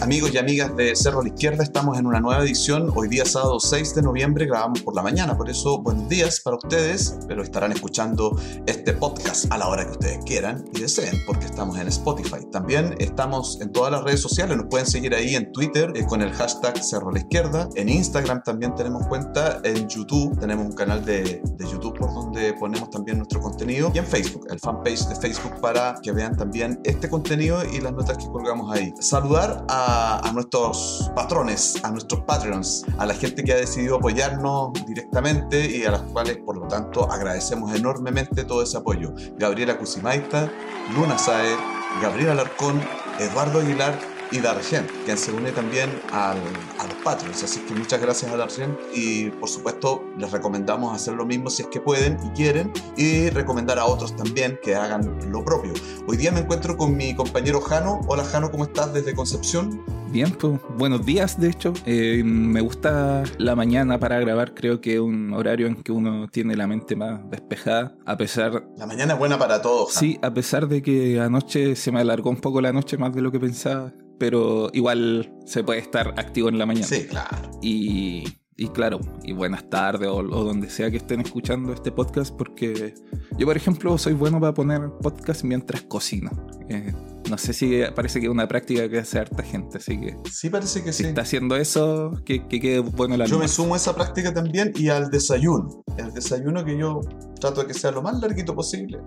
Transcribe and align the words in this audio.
amigos 0.00 0.32
y 0.32 0.38
amigas 0.38 0.74
de 0.76 0.96
Cerro 0.96 1.20
a 1.20 1.22
la 1.22 1.28
Izquierda, 1.28 1.62
estamos 1.62 1.98
en 1.98 2.06
una 2.06 2.20
nueva 2.20 2.42
edición, 2.42 2.90
hoy 2.94 3.06
día 3.06 3.26
sábado 3.26 3.60
6 3.60 3.96
de 3.96 4.00
noviembre, 4.00 4.46
grabamos 4.46 4.80
por 4.80 4.94
la 4.94 5.02
mañana, 5.02 5.36
por 5.36 5.50
eso 5.50 5.82
buenos 5.82 6.08
días 6.08 6.40
para 6.40 6.56
ustedes, 6.56 7.18
pero 7.28 7.42
estarán 7.42 7.72
escuchando 7.72 8.34
este 8.64 8.94
podcast 8.94 9.44
a 9.52 9.58
la 9.58 9.68
hora 9.68 9.84
que 9.84 9.90
ustedes 9.90 10.24
quieran 10.24 10.64
y 10.72 10.80
deseen, 10.80 11.14
porque 11.26 11.44
estamos 11.44 11.78
en 11.78 11.86
Spotify. 11.88 12.46
También 12.50 12.94
estamos 12.98 13.60
en 13.60 13.70
todas 13.70 13.92
las 13.92 14.02
redes 14.04 14.22
sociales, 14.22 14.56
nos 14.56 14.68
pueden 14.68 14.86
seguir 14.86 15.14
ahí 15.14 15.34
en 15.34 15.52
Twitter 15.52 15.92
eh, 15.94 16.06
con 16.06 16.22
el 16.22 16.32
hashtag 16.32 16.82
Cerro 16.82 17.10
a 17.10 17.12
la 17.12 17.18
Izquierda, 17.18 17.68
en 17.74 17.90
Instagram 17.90 18.42
también 18.42 18.74
tenemos 18.74 19.06
cuenta, 19.06 19.60
en 19.64 19.86
YouTube 19.86 20.40
tenemos 20.40 20.64
un 20.64 20.72
canal 20.72 21.04
de, 21.04 21.42
de 21.44 21.64
YouTube 21.70 21.98
por 21.98 22.14
donde 22.14 22.54
ponemos 22.54 22.88
también 22.88 23.18
nuestro 23.18 23.42
contenido. 23.42 23.92
Y 23.94 23.98
en 23.98 24.06
Facebook, 24.06 24.46
el 24.50 24.60
fanpage 24.60 25.08
de 25.08 25.16
Facebook 25.16 25.60
para 25.60 25.96
que 26.02 26.10
vean 26.10 26.34
también 26.38 26.80
este 26.84 27.10
contenido 27.10 27.62
y 27.70 27.82
las 27.82 27.92
notas 27.92 28.16
que 28.16 28.26
colgamos 28.28 28.74
ahí. 28.74 28.94
Saludar 28.98 29.57
a, 29.68 30.30
nuestros 30.32 31.10
patrones, 31.14 31.82
a 31.84 31.90
nuestros 31.90 32.22
Patreons, 32.22 32.84
a 32.98 33.06
la 33.06 33.14
gente 33.14 33.42
que 33.42 33.52
ha 33.52 33.56
decidido 33.56 33.96
apoyarnos 33.96 34.72
directamente 34.86 35.76
y 35.76 35.84
a 35.84 35.92
las 35.92 36.02
cuales, 36.02 36.38
por 36.38 36.56
lo 36.56 36.68
tanto, 36.68 37.10
agradecemos 37.10 37.74
enormemente 37.74 38.44
todo 38.44 38.62
ese 38.62 38.76
apoyo. 38.76 39.12
Gabriela 39.36 39.78
Cusimaita, 39.78 40.50
Luna 40.94 41.18
Saer, 41.18 41.58
Gabriela 42.02 42.32
Alarcón, 42.32 42.80
Eduardo 43.18 43.60
Aguilar 43.60 44.17
y 44.30 44.40
Dargen, 44.40 44.86
quien 45.04 45.16
se 45.16 45.32
une 45.32 45.52
también 45.52 45.90
al, 46.12 46.38
a 46.78 46.84
los 46.86 46.94
Patreons. 47.04 47.42
Así 47.42 47.60
que 47.60 47.74
muchas 47.74 48.00
gracias 48.00 48.30
a 48.30 48.36
Dargen 48.36 48.76
y 48.94 49.30
por 49.30 49.48
supuesto 49.48 50.04
les 50.18 50.30
recomendamos 50.30 50.94
hacer 50.94 51.14
lo 51.14 51.24
mismo 51.24 51.50
si 51.50 51.62
es 51.62 51.68
que 51.68 51.80
pueden 51.80 52.18
y 52.24 52.30
quieren 52.30 52.72
y 52.96 53.30
recomendar 53.30 53.78
a 53.78 53.86
otros 53.86 54.16
también 54.16 54.58
que 54.62 54.74
hagan 54.74 55.18
lo 55.30 55.44
propio. 55.44 55.72
Hoy 56.06 56.16
día 56.16 56.32
me 56.32 56.40
encuentro 56.40 56.76
con 56.76 56.96
mi 56.96 57.14
compañero 57.14 57.60
Jano. 57.60 58.00
Hola 58.06 58.24
Jano, 58.24 58.50
¿cómo 58.50 58.64
estás 58.64 58.92
desde 58.92 59.14
Concepción? 59.14 59.82
Bien, 60.10 60.30
pues 60.30 60.58
buenos 60.78 61.04
días 61.04 61.38
de 61.38 61.50
hecho. 61.50 61.74
Eh, 61.84 62.22
me 62.24 62.62
gusta 62.62 63.24
la 63.36 63.54
mañana 63.54 63.98
para 63.98 64.18
grabar, 64.18 64.54
creo 64.54 64.80
que 64.80 64.94
es 64.94 65.00
un 65.00 65.34
horario 65.34 65.66
en 65.66 65.82
que 65.82 65.92
uno 65.92 66.28
tiene 66.28 66.56
la 66.56 66.66
mente 66.66 66.96
más 66.96 67.20
despejada, 67.30 67.94
a 68.06 68.16
pesar... 68.16 68.66
La 68.78 68.86
mañana 68.86 69.12
es 69.14 69.18
buena 69.18 69.38
para 69.38 69.60
todos. 69.60 69.92
Sí, 69.92 70.18
a 70.22 70.32
pesar 70.32 70.66
de 70.66 70.80
que 70.82 71.20
anoche 71.20 71.76
se 71.76 71.92
me 71.92 72.00
alargó 72.00 72.30
un 72.30 72.40
poco 72.40 72.62
la 72.62 72.72
noche 72.72 72.96
más 72.96 73.14
de 73.14 73.20
lo 73.20 73.30
que 73.30 73.38
pensaba 73.38 73.92
pero 74.18 74.70
igual 74.72 75.32
se 75.46 75.64
puede 75.64 75.80
estar 75.80 76.14
activo 76.16 76.48
en 76.48 76.58
la 76.58 76.66
mañana. 76.66 76.86
Sí, 76.86 77.06
claro. 77.06 77.50
Y, 77.62 78.24
y 78.56 78.68
claro, 78.68 79.00
y 79.22 79.32
buenas 79.32 79.70
tardes 79.70 80.08
o, 80.08 80.22
donde 80.22 80.68
sea 80.68 80.90
que 80.90 80.96
estén 80.96 81.20
escuchando 81.20 81.72
este 81.72 81.92
podcast, 81.92 82.34
porque 82.36 82.94
yo, 83.38 83.46
por 83.46 83.56
ejemplo, 83.56 83.96
soy 83.98 84.14
bueno 84.14 84.40
para 84.40 84.52
poner 84.52 84.90
podcast 85.00 85.44
mientras 85.44 85.82
cocino. 85.82 86.30
Eh, 86.68 86.92
no 87.30 87.38
sé 87.38 87.52
si 87.52 87.82
parece 87.94 88.20
que 88.20 88.26
es 88.26 88.32
una 88.32 88.48
práctica 88.48 88.88
que 88.88 88.98
hace 88.98 89.20
harta 89.20 89.42
gente, 89.42 89.78
así 89.78 90.00
que. 90.00 90.16
Sí, 90.30 90.50
parece 90.50 90.82
que 90.82 90.92
si 90.92 91.04
sí. 91.04 91.08
está 91.08 91.22
haciendo 91.22 91.56
eso, 91.56 92.12
que, 92.24 92.48
que 92.48 92.60
quede 92.60 92.80
bueno 92.80 93.16
la 93.16 93.26
Yo 93.26 93.38
me 93.38 93.48
sumo 93.48 93.74
a 93.74 93.76
esa 93.76 93.94
práctica 93.94 94.34
también 94.34 94.72
y 94.74 94.88
al 94.88 95.10
desayuno. 95.10 95.84
El 95.96 96.12
desayuno 96.12 96.64
que 96.64 96.76
yo 96.76 97.00
trato 97.40 97.60
de 97.60 97.68
que 97.68 97.74
sea 97.74 97.92
lo 97.92 98.02
más 98.02 98.18
larguito 98.20 98.54
posible 98.54 98.98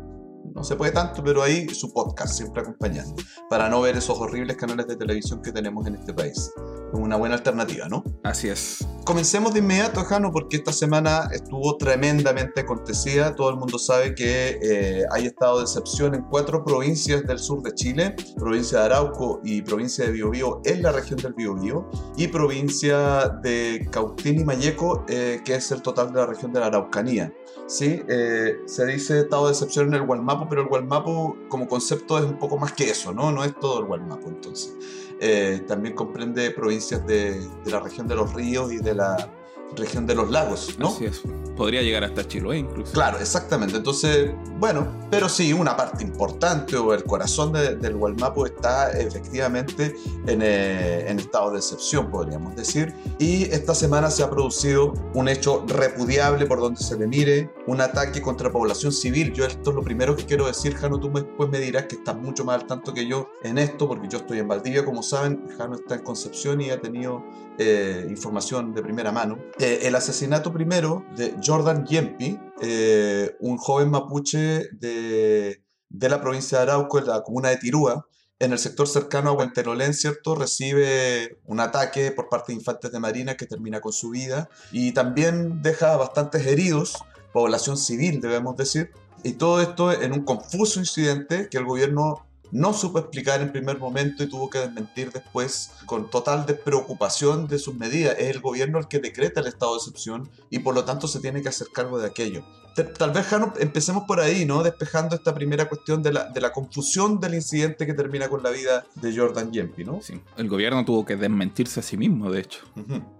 no 0.54 0.64
se 0.64 0.76
puede 0.76 0.92
tanto, 0.92 1.24
pero 1.24 1.44
ahí 1.44 1.68
su 1.70 1.94
podcast 1.94 2.36
siempre 2.36 2.62
acompañando, 2.62 3.16
para 3.50 3.70
no 3.70 3.82
ver 3.82 3.98
esos 3.98 4.18
horribles 4.20 4.58
canales 4.58 4.88
de 4.88 4.96
televisión 4.96 5.42
que 5.42 5.52
tenemos 5.52 5.86
en 5.88 5.96
este 5.96 6.14
país. 6.14 6.52
Una 6.94 7.16
buena 7.16 7.36
alternativa, 7.36 7.88
¿no? 7.88 8.04
Así 8.24 8.50
es. 8.50 8.86
Comencemos 9.06 9.54
de 9.54 9.60
inmediato, 9.60 10.04
Jano, 10.04 10.32
porque 10.32 10.58
esta 10.58 10.74
semana 10.74 11.30
estuvo 11.32 11.78
tremendamente 11.78 12.62
acontecida. 12.62 13.36
Todo 13.36 13.50
el 13.50 13.56
mundo 13.56 13.80
sabe 13.80 14.14
que 14.14 14.60
eh, 14.62 15.06
hay 15.12 15.26
estado 15.26 15.58
de 15.58 15.64
excepción 15.64 16.14
en 16.16 16.24
cuatro 16.24 16.64
provincias 16.64 17.24
del 17.24 17.40
sur 17.40 17.62
de 17.64 17.74
Chile, 17.74 18.16
provincia 18.38 18.80
de 18.80 18.86
Arauco 18.86 19.40
y 19.44 19.62
provincia 19.62 20.06
de 20.06 20.12
Biobío 20.12 20.62
en 20.66 20.84
la 20.84 20.92
región 20.92 21.20
del 21.20 21.34
Biobío, 21.34 21.90
y 22.18 22.28
provincia 22.28 23.30
de 23.42 23.88
Cautín 23.90 24.40
y 24.42 24.44
Mayeco, 24.44 25.06
eh, 25.08 25.42
que 25.44 25.56
es 25.56 25.72
el 25.72 25.82
total 25.82 26.12
de 26.12 26.20
la 26.20 26.26
región 26.26 26.52
de 26.52 26.60
la 26.60 26.68
Araucanía. 26.68 27.34
¿Sí? 27.72 28.04
Eh, 28.08 28.60
se 28.66 28.86
dice 28.86 29.20
estado 29.22 29.46
de 29.46 29.54
excepción 29.54 29.88
en 29.88 29.94
el 29.96 30.06
Gualmapo, 30.06 30.48
pero 30.50 30.62
el 30.62 30.68
Gualmapo 30.68 31.38
como 31.48 31.68
concepto 31.68 32.18
es 32.18 32.26
un 32.26 32.38
poco 32.38 32.58
más 32.58 32.74
que 32.74 32.90
eso, 32.90 33.14
¿no? 33.14 33.32
No 33.32 33.44
es 33.44 33.58
todo 33.60 33.80
el 33.80 33.86
Gualmapo, 33.86 34.28
entonces. 34.28 34.76
Eh, 35.20 35.64
también 35.68 35.96
comprende 35.96 36.52
provincias 36.52 37.06
de, 37.06 37.40
de, 37.64 37.72
la 37.72 37.80
región 37.80 38.08
de 38.08 38.16
los 38.16 38.34
ríos 38.34 38.74
y 38.74 38.78
de 38.78 38.96
la 38.96 39.30
región 39.76 40.06
de 40.06 40.16
los 40.16 40.30
lagos, 40.30 40.76
¿no? 40.78 40.90
Así 40.90 41.06
es. 41.06 41.22
Podría 41.56 41.82
llegar 41.82 42.04
hasta 42.04 42.28
Chiloé 42.28 42.60
incluso. 42.60 42.94
Claro, 42.94 43.20
exactamente. 43.20 43.78
Entonces, 43.78 44.32
bueno, 44.58 44.88
pero 45.12 45.30
sí, 45.30 45.54
una 45.54 45.76
parte 45.76 46.04
importante 46.04 46.76
o 46.76 46.94
el 46.94 47.04
corazón 47.04 47.52
del 47.52 47.96
Gualmapo 47.96 48.46
está 48.46 48.92
efectivamente 48.92 49.96
en, 50.26 50.42
eh, 50.42 51.10
en, 51.10 51.20
estado 51.20 51.52
de 51.52 51.58
excepción, 51.58 52.10
podríamos 52.10 52.56
decir. 52.56 52.94
Y 53.20 53.44
esta 53.44 53.76
semana 53.76 54.10
se 54.10 54.24
ha 54.24 54.30
producido 54.30 54.94
un 55.14 55.28
hecho 55.28 55.66
repudiable 55.68 56.46
por 56.46 56.60
donde 56.60 56.82
se 56.82 56.98
le 56.98 57.06
mire, 57.06 57.54
un 57.68 57.82
ataque 57.82 58.22
contra 58.22 58.52
población 58.52 58.92
civil. 58.92 59.34
Yo 59.34 59.46
esto 59.46 59.72
es 59.72 59.76
lo 59.76 59.84
primero 59.84 60.16
que 60.16 60.26
quiero 60.26 60.48
decir, 60.48 60.76
Jano, 60.76 61.00
tú 61.00 61.12
después 61.14 61.50
me 61.50 61.60
dirás 61.60 61.86
que 61.86 61.96
estás 61.96 62.16
mucho 62.16 62.46
más 62.46 62.62
al 62.62 62.68
tanto 62.68 62.94
que 62.94 63.06
yo 63.06 63.30
en 63.44 63.58
esto, 63.58 63.88
porque 63.88 64.08
yo 64.08 64.20
estoy 64.20 64.40
en 64.40 64.48
Valdivia, 64.48 64.86
como 64.86 65.04
saben, 65.04 65.48
Jano 65.58 65.76
está 65.76 65.96
en 65.96 66.04
Concepción 66.04 66.62
y 66.62 66.70
ha 66.70 66.80
tenido 66.80 67.24
eh, 67.64 68.08
información 68.10 68.74
de 68.74 68.82
primera 68.82 69.12
mano. 69.12 69.38
Eh, 69.60 69.82
el 69.84 69.94
asesinato 69.94 70.52
primero 70.52 71.06
de 71.16 71.36
Jordan 71.46 71.86
Yempi, 71.86 72.40
eh, 72.60 73.36
un 73.40 73.58
joven 73.58 73.92
mapuche 73.92 74.68
de, 74.72 75.64
de, 75.88 76.10
la 76.10 76.20
provincia 76.20 76.58
de 76.58 76.64
Arauco, 76.64 76.98
en 76.98 77.06
la 77.06 77.22
comuna 77.22 77.50
de 77.50 77.58
Tirúa, 77.58 78.08
en 78.40 78.52
el 78.52 78.58
sector 78.58 78.88
cercano 78.88 79.30
a 79.30 79.34
Huenterolén, 79.34 79.94
¿cierto? 79.94 80.34
Recibe 80.34 81.38
un 81.46 81.60
ataque 81.60 82.10
por 82.10 82.30
parte 82.30 82.52
de 82.52 82.58
infantes 82.58 82.92
de 82.92 83.00
Marina 83.00 83.38
que 83.38 83.46
termina 83.46 83.80
con 83.80 83.94
su 83.94 84.10
vida 84.10 84.50
y 84.72 84.94
también 84.94 85.62
deja 85.62 85.96
bastantes 85.98 86.48
heridos, 86.48 86.96
población 87.32 87.78
civil, 87.78 88.22
debemos 88.22 88.58
decir. 88.58 88.90
Y 89.24 89.34
todo 89.34 89.62
esto 89.62 89.92
en 89.92 90.14
un 90.14 90.26
confuso 90.26 90.80
incidente 90.80 91.48
que 91.48 91.60
el 91.60 91.66
gobierno 91.66 92.26
no 92.52 92.74
supo 92.74 93.00
explicar 93.00 93.42
en 93.42 93.52
primer 93.52 93.78
momento 93.80 94.24
y 94.24 94.30
tuvo 94.30 94.50
que 94.50 94.60
desmentir 94.60 95.12
después 95.12 95.72
con 95.86 96.10
total 96.10 96.46
despreocupación 96.46 97.48
de 97.48 97.60
sus 97.60 97.76
medidas. 97.76 98.16
Es 98.20 98.36
el 98.36 98.42
gobierno 98.42 98.80
el 98.80 98.88
que 98.88 99.00
decreta 99.00 99.42
el 99.42 99.48
estado 99.48 99.74
de 99.74 99.78
excepción 99.78 100.30
y 100.50 100.60
por 100.60 100.76
lo 100.76 100.86
tanto 100.86 101.08
se 101.08 101.20
tiene 101.20 101.42
que 101.42 101.50
hacer 101.50 101.68
cargo 101.74 102.00
de 102.00 102.08
aquello. 102.08 102.44
Tal 102.74 103.12
vez, 103.12 103.26
Jano, 103.26 103.54
empecemos 103.60 104.06
por 104.06 104.22
ahí, 104.22 104.46
¿no? 104.46 104.64
Despejando 104.64 105.16
esta 105.16 105.34
primera 105.34 105.68
cuestión 105.68 106.02
de 106.02 106.14
la, 106.14 106.30
de 106.30 106.40
la 106.40 106.54
confusión 106.54 107.20
del 107.20 107.36
incidente 107.36 107.86
que 107.86 107.94
termina 107.94 108.30
con 108.30 108.42
la 108.44 108.50
vida 108.50 108.86
de 108.96 109.16
Jordan 109.16 109.52
Yempi, 109.52 109.84
¿no? 109.84 110.00
Sí, 110.02 110.22
el 110.38 110.48
gobierno 110.48 110.86
tuvo 110.86 111.06
que 111.06 111.18
desmentirse 111.18 111.82
a 111.82 111.84
sí 111.84 111.98
mismo, 111.98 112.32
de 112.32 112.40
hecho. 112.40 112.62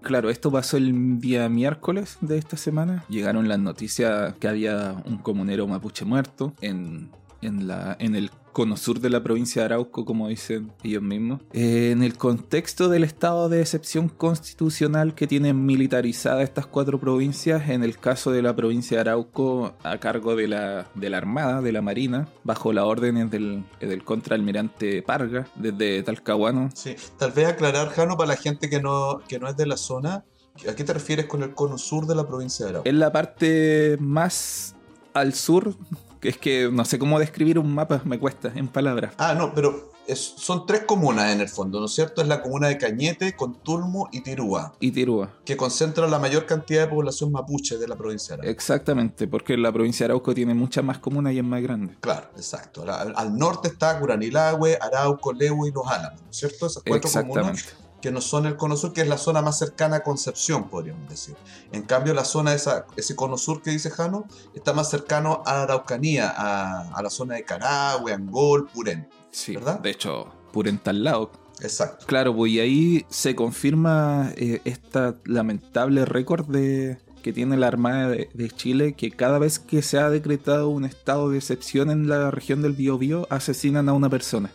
Claro, 0.00 0.30
esto 0.30 0.50
pasó 0.50 0.78
el 0.78 1.20
día 1.20 1.48
miércoles 1.50 2.16
de 2.22 2.38
esta 2.38 2.56
semana. 2.56 3.04
Llegaron 3.10 3.46
las 3.46 3.58
noticias 3.58 4.34
que 4.36 4.48
había 4.48 5.02
un 5.04 5.18
comunero 5.18 5.66
mapuche 5.66 6.06
muerto 6.06 6.54
en 6.62 7.10
en, 7.42 7.68
la, 7.68 7.96
en 7.98 8.14
el 8.14 8.30
cono 8.52 8.76
sur 8.76 9.00
de 9.00 9.10
la 9.10 9.22
provincia 9.22 9.62
de 9.62 9.66
Arauco, 9.66 10.04
como 10.04 10.28
dicen 10.28 10.72
ellos 10.82 11.02
mismos, 11.02 11.40
eh, 11.52 11.90
en 11.90 12.02
el 12.02 12.16
contexto 12.16 12.88
del 12.88 13.02
estado 13.02 13.48
de 13.48 13.60
excepción 13.60 14.08
constitucional 14.08 15.14
que 15.14 15.26
tienen 15.26 15.64
militarizadas 15.64 16.42
estas 16.42 16.66
cuatro 16.66 17.00
provincias, 17.00 17.68
en 17.70 17.82
el 17.82 17.98
caso 17.98 18.30
de 18.30 18.42
la 18.42 18.54
provincia 18.54 18.98
de 18.98 19.00
Arauco 19.00 19.74
a 19.82 19.98
cargo 19.98 20.36
de 20.36 20.48
la, 20.48 20.86
de 20.94 21.10
la 21.10 21.16
Armada, 21.16 21.62
de 21.62 21.72
la 21.72 21.82
Marina, 21.82 22.28
bajo 22.44 22.72
las 22.72 22.84
órdenes 22.84 23.30
del, 23.30 23.64
del 23.80 24.04
contraalmirante 24.04 25.02
Parga, 25.02 25.46
desde 25.54 26.02
Talcahuano. 26.02 26.70
Sí, 26.74 26.94
tal 27.18 27.32
vez 27.32 27.48
aclarar, 27.48 27.88
Jano, 27.88 28.16
para 28.16 28.28
la 28.28 28.36
gente 28.36 28.68
que 28.68 28.80
no, 28.80 29.20
que 29.28 29.38
no 29.38 29.48
es 29.48 29.56
de 29.56 29.66
la 29.66 29.78
zona, 29.78 30.24
¿a 30.68 30.74
qué 30.74 30.84
te 30.84 30.92
refieres 30.92 31.26
con 31.26 31.42
el 31.42 31.54
cono 31.54 31.78
sur 31.78 32.06
de 32.06 32.14
la 32.14 32.26
provincia 32.28 32.66
de 32.66 32.70
Arauco? 32.70 32.88
Es 32.88 32.94
la 32.94 33.10
parte 33.10 33.96
más 33.98 34.76
al 35.14 35.32
sur 35.32 35.74
es 36.22 36.38
que 36.38 36.70
no 36.72 36.84
sé 36.84 36.98
cómo 36.98 37.18
describir 37.18 37.58
un 37.58 37.74
mapa, 37.74 38.02
me 38.04 38.18
cuesta 38.18 38.52
en 38.54 38.68
palabras. 38.68 39.14
Ah, 39.18 39.34
no, 39.34 39.54
pero 39.54 39.92
son 40.14 40.66
tres 40.66 40.82
comunas 40.84 41.32
en 41.32 41.40
el 41.40 41.48
fondo, 41.48 41.80
¿no 41.80 41.86
es 41.86 41.92
cierto? 41.92 42.22
Es 42.22 42.28
la 42.28 42.42
comuna 42.42 42.68
de 42.68 42.78
Cañete, 42.78 43.34
Contulmo 43.34 44.08
y 44.12 44.20
Tirúa. 44.20 44.74
Y 44.80 44.90
Tirúa. 44.90 45.30
Que 45.44 45.56
concentra 45.56 46.06
la 46.08 46.18
mayor 46.18 46.46
cantidad 46.46 46.82
de 46.82 46.88
población 46.88 47.32
mapuche 47.32 47.78
de 47.78 47.88
la 47.88 47.96
provincia 47.96 48.36
de 48.36 48.42
Arauco. 48.42 48.50
Exactamente, 48.50 49.28
porque 49.28 49.56
la 49.56 49.72
provincia 49.72 50.04
de 50.06 50.12
Arauco 50.12 50.34
tiene 50.34 50.54
muchas 50.54 50.84
más 50.84 50.98
comunas 50.98 51.32
y 51.32 51.38
es 51.38 51.44
más 51.44 51.62
grande. 51.62 51.96
Claro, 52.00 52.28
exacto. 52.36 52.82
Al, 52.82 53.14
al 53.16 53.36
norte 53.36 53.68
está 53.68 53.98
Curanilagüe, 53.98 54.78
Arauco, 54.80 55.32
Lehu 55.32 55.66
y 55.66 55.72
Los 55.72 55.86
Álamos, 55.86 56.20
¿no 56.20 56.30
es 56.30 56.36
cierto? 56.36 56.66
Esas 56.66 56.82
cuatro 56.86 57.10
comunas 57.10 57.74
que 58.02 58.10
no 58.10 58.20
son 58.20 58.44
el 58.46 58.56
cono 58.56 58.76
sur, 58.76 58.92
que 58.92 59.00
es 59.00 59.08
la 59.08 59.16
zona 59.16 59.40
más 59.40 59.58
cercana 59.58 59.96
a 59.96 60.02
Concepción, 60.02 60.68
podríamos 60.68 61.08
decir. 61.08 61.36
En 61.70 61.82
cambio, 61.82 62.12
la 62.12 62.24
zona, 62.24 62.52
esa, 62.52 62.84
ese 62.96 63.14
cono 63.14 63.38
sur 63.38 63.62
que 63.62 63.70
dice 63.70 63.90
Jano, 63.90 64.26
está 64.54 64.72
más 64.72 64.90
cercano 64.90 65.42
a 65.46 65.54
la 65.54 65.62
Araucanía, 65.62 66.28
a, 66.36 67.00
la 67.00 67.10
zona 67.10 67.36
de 67.36 67.44
Carahue, 67.44 68.12
Angol, 68.12 68.68
Purén. 68.68 69.08
Sí, 69.30 69.54
¿verdad? 69.54 69.78
De 69.78 69.90
hecho, 69.90 70.26
Purén 70.52 70.74
está 70.74 70.90
al 70.90 71.04
lado. 71.04 71.30
Exacto. 71.60 72.04
Claro, 72.06 72.34
pues 72.34 72.52
y 72.52 72.60
ahí 72.60 73.06
se 73.08 73.36
confirma 73.36 74.32
eh, 74.36 74.60
esta 74.64 75.14
lamentable 75.24 76.04
récord 76.04 76.46
de, 76.46 76.98
que 77.22 77.32
tiene 77.32 77.56
la 77.56 77.68
Armada 77.68 78.08
de, 78.08 78.30
de, 78.34 78.50
Chile, 78.50 78.94
que 78.94 79.12
cada 79.12 79.38
vez 79.38 79.60
que 79.60 79.80
se 79.80 79.98
ha 79.98 80.10
decretado 80.10 80.70
un 80.70 80.84
estado 80.84 81.30
de 81.30 81.38
excepción 81.38 81.88
en 81.92 82.08
la 82.08 82.32
región 82.32 82.62
del 82.62 82.72
Biobío, 82.72 83.28
asesinan 83.30 83.88
a 83.88 83.92
una 83.92 84.10
persona. 84.10 84.50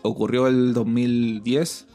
Ocurrió 0.00 0.46
el 0.46 0.72
2010 0.72 1.88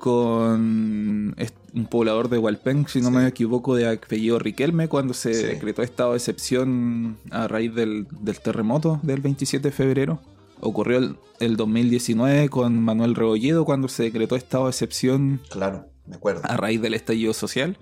con 0.00 1.36
un 1.72 1.86
poblador 1.88 2.28
de 2.28 2.38
Hualpén, 2.38 2.86
si 2.88 3.00
no 3.00 3.12
me 3.12 3.26
equivoco, 3.26 3.76
de 3.76 3.88
apellido 3.88 4.40
Riquelme, 4.40 4.88
cuando 4.88 5.14
se 5.14 5.30
decretó 5.30 5.82
estado 5.82 6.10
de 6.10 6.16
excepción 6.16 7.18
a 7.30 7.46
raíz 7.46 7.72
del, 7.74 8.08
terremoto 8.42 8.98
del 9.04 9.20
27 9.20 9.68
de 9.68 9.72
febrero. 9.72 10.20
Ocurrió 10.58 10.98
el, 10.98 11.16
el, 11.38 11.56
2019 11.56 12.48
con 12.48 12.82
Manuel 12.82 13.14
Rebolledo, 13.14 13.64
cuando 13.64 13.88
se 13.88 14.02
decretó 14.02 14.34
estado 14.34 14.64
de 14.64 14.70
excepción. 14.70 15.40
Claro, 15.48 15.86
me 16.06 16.16
acuerdo. 16.16 16.42
A 16.44 16.56
raíz 16.56 16.82
del 16.82 16.94
estallido 16.94 17.32
social. 17.32 17.78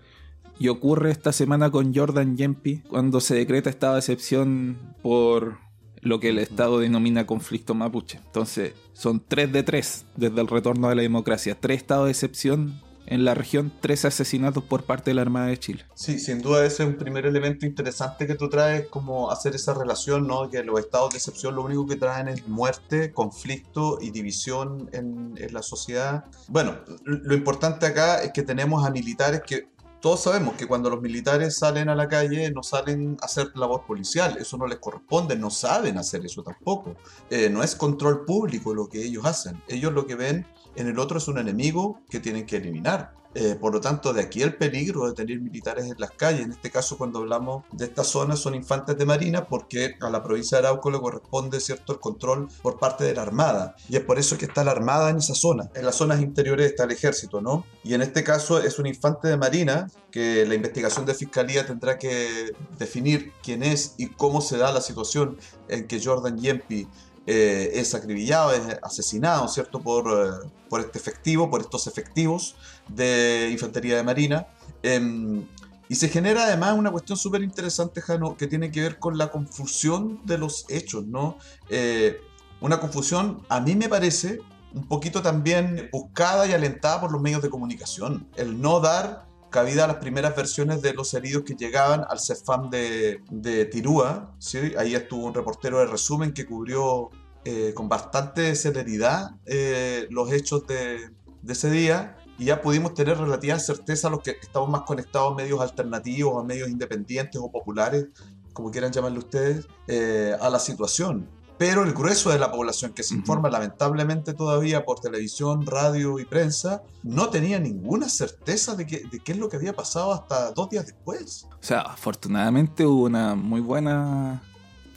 Y 0.60 0.68
ocurre 0.68 1.12
esta 1.12 1.32
semana 1.32 1.70
con 1.70 1.94
Jordan 1.94 2.36
Yempi, 2.36 2.80
cuando 2.88 3.20
se 3.20 3.34
decreta 3.34 3.70
estado 3.70 3.94
de 3.94 4.00
excepción 4.00 4.76
por 5.02 5.67
lo 6.00 6.20
que 6.20 6.30
el 6.30 6.38
Estado 6.38 6.78
denomina 6.78 7.26
conflicto 7.26 7.74
mapuche. 7.74 8.18
Entonces, 8.24 8.74
son 8.92 9.22
tres 9.26 9.52
de 9.52 9.62
tres 9.62 10.06
desde 10.16 10.40
el 10.40 10.48
retorno 10.48 10.88
de 10.88 10.96
la 10.96 11.02
democracia. 11.02 11.56
Tres 11.58 11.78
estados 11.78 12.06
de 12.06 12.12
excepción 12.12 12.80
en 13.10 13.24
la 13.24 13.34
región, 13.34 13.72
tres 13.80 14.04
asesinatos 14.04 14.62
por 14.62 14.84
parte 14.84 15.10
de 15.10 15.14
la 15.14 15.22
Armada 15.22 15.46
de 15.46 15.58
Chile. 15.58 15.86
Sí, 15.94 16.18
sin 16.18 16.42
duda 16.42 16.66
ese 16.66 16.82
es 16.82 16.88
un 16.90 16.96
primer 16.96 17.24
elemento 17.24 17.64
interesante 17.64 18.26
que 18.26 18.34
tú 18.34 18.50
traes, 18.50 18.86
como 18.88 19.30
hacer 19.30 19.54
esa 19.54 19.72
relación, 19.72 20.26
¿no? 20.26 20.50
Que 20.50 20.62
los 20.62 20.78
estados 20.78 21.10
de 21.10 21.16
excepción 21.16 21.54
lo 21.54 21.64
único 21.64 21.86
que 21.86 21.96
traen 21.96 22.28
es 22.28 22.46
muerte, 22.46 23.12
conflicto 23.12 23.98
y 24.00 24.10
división 24.10 24.90
en, 24.92 25.34
en 25.38 25.54
la 25.54 25.62
sociedad. 25.62 26.26
Bueno, 26.48 26.76
lo 27.04 27.34
importante 27.34 27.86
acá 27.86 28.22
es 28.22 28.32
que 28.32 28.42
tenemos 28.42 28.86
a 28.86 28.90
militares 28.90 29.40
que 29.46 29.68
todos 30.00 30.22
sabemos 30.22 30.54
que 30.54 30.66
cuando 30.66 30.90
los 30.90 31.00
militares 31.00 31.56
salen 31.56 31.88
a 31.88 31.94
la 31.94 32.08
calle 32.08 32.50
no 32.50 32.62
salen 32.62 33.16
a 33.20 33.26
hacer 33.26 33.50
labor 33.56 33.84
policial, 33.86 34.36
eso 34.38 34.56
no 34.56 34.66
les 34.66 34.78
corresponde, 34.78 35.36
no 35.36 35.50
saben 35.50 35.98
hacer 35.98 36.24
eso 36.24 36.42
tampoco. 36.42 36.94
Eh, 37.30 37.50
no 37.50 37.62
es 37.62 37.74
control 37.74 38.24
público 38.24 38.74
lo 38.74 38.88
que 38.88 39.04
ellos 39.04 39.24
hacen, 39.24 39.60
ellos 39.68 39.92
lo 39.92 40.06
que 40.06 40.14
ven 40.14 40.46
en 40.78 40.88
el 40.88 40.98
otro 40.98 41.18
es 41.18 41.28
un 41.28 41.38
enemigo 41.38 42.00
que 42.08 42.20
tienen 42.20 42.46
que 42.46 42.56
eliminar. 42.56 43.12
Eh, 43.34 43.56
por 43.60 43.72
lo 43.72 43.80
tanto, 43.80 44.12
de 44.12 44.22
aquí 44.22 44.42
el 44.42 44.56
peligro 44.56 45.06
de 45.06 45.12
tener 45.12 45.38
militares 45.40 45.84
en 45.84 45.94
las 45.98 46.12
calles. 46.12 46.42
En 46.42 46.52
este 46.52 46.70
caso, 46.70 46.96
cuando 46.96 47.20
hablamos 47.20 47.64
de 47.72 47.84
esta 47.84 48.02
zona, 48.02 48.36
son 48.36 48.54
infantes 48.54 48.96
de 48.96 49.04
marina 49.04 49.46
porque 49.46 49.96
a 50.00 50.10
la 50.10 50.22
provincia 50.22 50.60
de 50.60 50.66
Arauco 50.66 50.90
le 50.90 50.98
corresponde 50.98 51.60
cierto 51.60 51.92
el 51.92 52.00
control 52.00 52.48
por 52.62 52.78
parte 52.78 53.04
de 53.04 53.14
la 53.14 53.22
Armada. 53.22 53.76
Y 53.88 53.96
es 53.96 54.02
por 54.02 54.18
eso 54.18 54.38
que 54.38 54.46
está 54.46 54.64
la 54.64 54.70
Armada 54.72 55.10
en 55.10 55.18
esa 55.18 55.34
zona. 55.34 55.70
En 55.74 55.84
las 55.84 55.96
zonas 55.96 56.20
interiores 56.20 56.70
está 56.70 56.84
el 56.84 56.92
ejército, 56.92 57.40
¿no? 57.40 57.64
Y 57.84 57.94
en 57.94 58.02
este 58.02 58.24
caso 58.24 58.60
es 58.60 58.78
un 58.78 58.86
infante 58.86 59.28
de 59.28 59.36
marina 59.36 59.88
que 60.10 60.46
la 60.46 60.54
investigación 60.54 61.04
de 61.04 61.14
fiscalía 61.14 61.66
tendrá 61.66 61.98
que 61.98 62.52
definir 62.78 63.32
quién 63.42 63.62
es 63.62 63.94
y 63.98 64.08
cómo 64.08 64.40
se 64.40 64.56
da 64.56 64.72
la 64.72 64.80
situación 64.80 65.36
en 65.68 65.86
que 65.86 66.02
Jordan 66.02 66.38
Yempi 66.38 66.88
eh, 67.30 67.78
es 67.78 67.94
acribillado, 67.94 68.52
es 68.52 68.78
asesinado, 68.82 69.48
¿cierto? 69.48 69.82
Por, 69.82 70.06
eh, 70.10 70.48
por 70.70 70.80
este 70.80 70.98
efectivo, 70.98 71.50
por 71.50 71.60
estos 71.60 71.86
efectivos 71.86 72.56
de 72.88 73.50
Infantería 73.52 73.96
de 73.96 74.02
Marina. 74.02 74.46
Em, 74.82 75.46
y 75.90 75.94
se 75.96 76.08
genera 76.08 76.44
además 76.44 76.72
una 76.78 76.90
cuestión 76.90 77.18
súper 77.18 77.42
interesante, 77.42 78.00
Jano, 78.00 78.34
que 78.38 78.46
tiene 78.46 78.70
que 78.70 78.80
ver 78.80 78.98
con 78.98 79.18
la 79.18 79.30
confusión 79.30 80.22
de 80.24 80.38
los 80.38 80.64
hechos, 80.70 81.06
¿no? 81.06 81.36
Eh, 81.68 82.18
una 82.62 82.80
confusión, 82.80 83.44
a 83.50 83.60
mí 83.60 83.76
me 83.76 83.90
parece, 83.90 84.40
un 84.74 84.88
poquito 84.88 85.20
también 85.20 85.90
buscada 85.92 86.46
y 86.46 86.54
alentada 86.54 87.02
por 87.02 87.12
los 87.12 87.20
medios 87.20 87.42
de 87.42 87.50
comunicación. 87.50 88.26
El 88.36 88.58
no 88.58 88.80
dar 88.80 89.28
cabida 89.50 89.84
a 89.84 89.86
las 89.86 89.96
primeras 89.96 90.34
versiones 90.34 90.80
de 90.80 90.94
los 90.94 91.12
heridos 91.14 91.44
que 91.44 91.54
llegaban 91.54 92.04
al 92.08 92.20
CEFAM 92.20 92.70
de, 92.70 93.22
de 93.30 93.64
Tirúa. 93.66 94.34
¿sí? 94.38 94.72
Ahí 94.78 94.94
estuvo 94.94 95.26
un 95.26 95.34
reportero 95.34 95.78
de 95.78 95.86
resumen 95.86 96.32
que 96.32 96.46
cubrió 96.46 97.10
eh, 97.50 97.72
con 97.72 97.88
bastante 97.88 98.54
celeridad 98.54 99.30
eh, 99.46 100.06
los 100.10 100.30
hechos 100.30 100.66
de, 100.66 101.08
de, 101.40 101.52
ese 101.54 101.70
día 101.70 102.14
y 102.38 102.44
ya 102.44 102.60
pudimos 102.60 102.92
tener 102.92 103.16
relativa 103.16 103.58
certeza 103.58 104.10
los 104.10 104.20
que 104.20 104.32
estamos 104.32 104.68
más 104.68 104.82
conectados 104.82 105.32
a 105.32 105.34
medios 105.34 105.58
alternativos, 105.58 106.38
a 106.38 106.46
medios 106.46 106.68
independientes 106.68 107.40
o 107.42 107.50
populares, 107.50 108.08
como 108.52 108.70
quieran 108.70 108.92
llamarle 108.92 109.20
ustedes, 109.20 109.66
eh, 109.86 110.36
a 110.38 110.50
la 110.50 110.58
situación 110.58 111.26
pero 111.56 111.82
el 111.82 111.92
grueso 111.92 112.30
de 112.30 112.38
la 112.38 112.52
población 112.52 112.92
que 112.92 113.02
se 113.02 113.14
informa 113.14 113.50
lamentablemente 113.50 114.32
todavía 114.32 114.84
por 114.84 115.00
televisión, 115.00 115.66
radio 115.66 116.20
y 116.20 116.24
prensa, 116.24 116.82
no 117.02 117.30
tenía 117.30 117.58
ninguna 117.58 118.08
certeza 118.08 118.76
de, 118.76 118.84
de 118.84 119.18
qué 119.18 119.32
es 119.32 119.38
lo 119.38 119.48
que 119.48 119.56
había 119.56 119.74
pasado 119.74 120.12
hasta 120.12 120.52
dos 120.52 120.70
días 120.70 120.86
después. 120.86 121.48
O 121.50 121.56
sea, 121.58 121.80
afortunadamente 121.80 122.86
hubo 122.86 123.06
una 123.06 123.34
muy 123.34 123.60
buena 123.60 124.40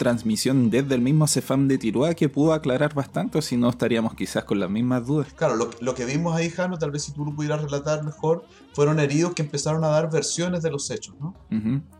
transmisión 0.01 0.71
desde 0.71 0.95
el 0.95 1.01
mismo 1.01 1.27
Cefam 1.27 1.67
de 1.67 1.77
Tirúa 1.77 2.15
que 2.15 2.27
pudo 2.27 2.53
aclarar 2.53 2.95
bastante, 2.95 3.37
o 3.37 3.41
si 3.43 3.55
no 3.55 3.69
estaríamos 3.69 4.15
quizás 4.15 4.45
con 4.45 4.59
las 4.59 4.67
mismas 4.67 5.05
dudas. 5.05 5.31
Claro, 5.35 5.69
lo, 5.79 5.93
que 5.93 6.05
vimos 6.05 6.35
ahí, 6.35 6.49
Jano, 6.49 6.79
tal 6.79 6.89
vez 6.89 7.03
si 7.03 7.11
tú 7.11 7.23
lo 7.23 7.35
pudieras 7.35 7.61
relatar 7.61 8.03
mejor, 8.03 8.43
fueron 8.73 8.99
heridos 8.99 9.35
que 9.35 9.43
empezaron 9.43 9.83
a 9.83 9.89
dar 9.89 10.09
versiones 10.09 10.63
de 10.63 10.71
los 10.71 10.89
hechos, 10.89 11.13
¿no? 11.19 11.35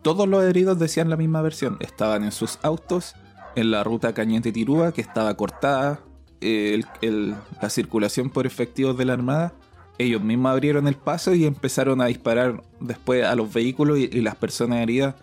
Todos 0.02 0.28
los 0.28 0.44
heridos 0.44 0.80
decían 0.80 1.12
la 1.12 1.16
misma 1.16 1.44
versión, 1.44 1.78
estaban 1.80 2.24
en 2.24 2.32
sus 2.32 2.58
autos 2.64 3.14
en 3.56 3.70
la 3.70 3.84
ruta 3.84 4.16
Cañete-Tirúa, 4.16 4.94
que 4.94 5.02
estaba 5.02 5.38
cortada 5.38 6.00
la 6.42 7.70
circulación 7.70 8.32
por 8.32 8.48
efectivos 8.48 8.98
de 8.98 9.06
la 9.06 9.14
Armada. 9.14 9.54
Ellos 10.00 10.24
mismos 10.24 10.54
abrieron 10.54 10.88
el 10.88 10.96
paso 10.96 11.36
y 11.36 11.46
empezaron 11.46 12.02
a 12.02 12.08
disparar 12.08 12.64
después 12.80 13.24
a 13.24 13.36
los 13.36 13.54
vehículos 13.54 14.00
y 14.00 14.22
las 14.22 14.36
personas 14.36 14.80
heridas 14.80 15.14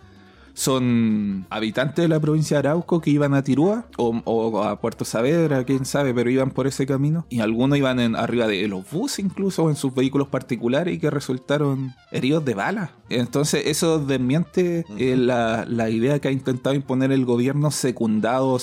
son 0.59 1.45
habitantes 1.49 2.03
de 2.03 2.09
la 2.09 2.19
provincia 2.19 2.57
de 2.57 2.67
Arauco 2.67 2.99
que 2.99 3.09
iban 3.09 3.33
a 3.33 3.43
Tirúa 3.43 3.85
o, 3.95 4.61
a 4.61 4.81
Puerto 4.81 5.05
Saavedra, 5.05 5.63
quién 5.63 5.85
sabe, 5.85 6.13
pero 6.13 6.29
iban 6.29 6.51
por 6.51 6.67
ese 6.67 6.85
camino. 6.85 7.25
Y 7.29 7.39
algunos 7.39 7.77
iban 7.77 7.99
en, 8.01 8.17
arriba 8.17 8.45
de 8.45 8.67
los 8.67 8.89
buses 8.91 9.19
incluso 9.19 9.63
o 9.63 9.69
en 9.69 9.77
sus 9.77 9.95
vehículos 9.95 10.27
particulares 10.27 10.93
y 10.93 10.99
que 10.99 11.09
resultaron 11.09 11.95
heridos 12.11 12.43
de 12.43 12.55
bala. 12.55 12.91
Entonces 13.09 13.63
eso 13.67 13.99
desmiente 13.99 14.85
eh, 14.97 15.15
la, 15.15 15.65
la, 15.65 15.89
idea 15.89 16.19
que 16.19 16.27
ha 16.27 16.31
intentado 16.31 16.75
imponer 16.75 17.11
el 17.11 17.25
gobierno 17.25 17.71
secundado 17.71 18.57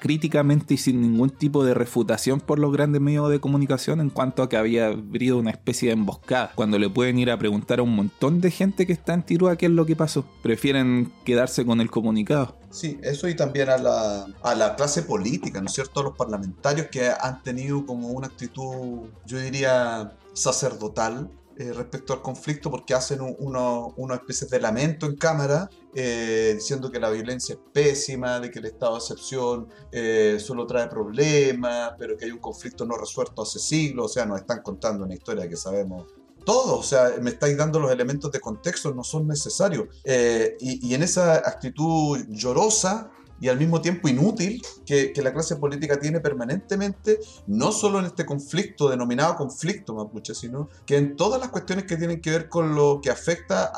críticamente 0.00 0.74
y 0.74 0.76
sin 0.76 1.00
ningún 1.00 1.30
tipo 1.30 1.64
de 1.64 1.74
refutación 1.74 2.40
por 2.40 2.58
los 2.58 2.72
grandes 2.72 3.00
medios 3.00 3.30
de 3.30 3.40
comunicación 3.40 4.00
en 4.00 4.10
cuanto 4.10 4.42
a 4.42 4.48
que 4.48 4.56
había 4.56 4.88
habido 4.88 5.38
una 5.38 5.50
especie 5.50 5.88
de 5.88 5.94
emboscada. 5.94 6.52
Cuando 6.54 6.78
le 6.78 6.90
pueden 6.90 7.18
ir 7.18 7.30
a 7.30 7.38
preguntar 7.38 7.78
a 7.78 7.82
un 7.82 7.96
montón 7.96 8.40
de 8.40 8.50
gente 8.50 8.86
que 8.86 8.92
está 8.92 9.14
en 9.14 9.22
Tirúa 9.22 9.56
qué 9.56 9.66
es 9.66 9.72
lo 9.72 9.86
que 9.86 9.96
pasó. 9.96 10.26
Prefieren 10.42 11.10
quedarse 11.38 11.64
con 11.64 11.80
el 11.80 11.88
comunicado. 11.88 12.56
Sí, 12.70 12.98
eso 13.00 13.28
y 13.28 13.36
también 13.36 13.68
a 13.68 13.78
la, 13.78 14.26
a 14.42 14.54
la 14.56 14.74
clase 14.74 15.02
política, 15.02 15.60
¿no 15.60 15.66
es 15.66 15.72
cierto? 15.72 16.00
A 16.00 16.02
los 16.02 16.16
parlamentarios 16.16 16.88
que 16.88 17.08
han 17.08 17.42
tenido 17.44 17.86
como 17.86 18.08
una 18.08 18.26
actitud, 18.26 19.08
yo 19.24 19.38
diría, 19.38 20.16
sacerdotal 20.32 21.30
eh, 21.56 21.72
respecto 21.72 22.12
al 22.12 22.22
conflicto 22.22 22.70
porque 22.70 22.94
hacen 22.94 23.18
una 23.20 24.14
especie 24.14 24.46
de 24.48 24.60
lamento 24.60 25.06
en 25.06 25.16
cámara 25.16 25.68
eh, 25.94 26.52
diciendo 26.54 26.90
que 26.90 27.00
la 27.00 27.10
violencia 27.10 27.54
es 27.54 27.60
pésima, 27.72 28.40
de 28.40 28.50
que 28.50 28.58
el 28.58 28.66
estado 28.66 28.92
de 28.92 28.98
excepción 28.98 29.68
eh, 29.92 30.38
solo 30.40 30.66
trae 30.66 30.88
problemas, 30.88 31.92
pero 31.98 32.16
que 32.16 32.26
hay 32.26 32.30
un 32.32 32.38
conflicto 32.38 32.84
no 32.84 32.96
resuelto 32.96 33.42
hace 33.42 33.58
siglos, 33.58 34.06
o 34.06 34.08
sea, 34.08 34.26
nos 34.26 34.40
están 34.40 34.62
contando 34.62 35.04
una 35.04 35.14
historia 35.14 35.48
que 35.48 35.56
sabemos 35.56 36.06
todo, 36.48 36.78
o 36.78 36.82
sea, 36.82 37.12
me 37.20 37.28
estáis 37.28 37.58
dando 37.58 37.78
los 37.78 37.90
elementos 37.92 38.32
de 38.32 38.40
contexto, 38.40 38.94
no 38.94 39.04
son 39.04 39.28
necesarios. 39.28 39.86
Eh, 40.02 40.56
y, 40.60 40.94
en 40.94 41.02
esa 41.02 41.34
actitud 41.34 42.24
llorosa 42.30 43.10
y 43.38 43.48
al 43.48 43.58
mismo 43.58 43.82
tiempo 43.82 44.08
inútil 44.08 44.62
que, 44.86 45.12
la 45.16 45.34
clase 45.34 45.56
política 45.56 46.00
tiene 46.00 46.20
permanentemente, 46.20 47.18
no 47.48 47.70
solo 47.70 47.98
en 47.98 48.06
este 48.06 48.24
conflicto, 48.24 48.88
denominado 48.88 49.36
conflicto 49.36 49.92
mapuche, 49.92 50.34
sino 50.34 50.70
que 50.86 50.96
en 50.96 51.16
todas 51.16 51.38
las 51.38 51.50
cuestiones 51.50 51.84
que 51.84 51.98
tienen 51.98 52.22
que 52.22 52.30
ver 52.30 52.48
con 52.48 52.74
lo 52.74 53.00
que 53.02 53.10
afecta 53.10 53.70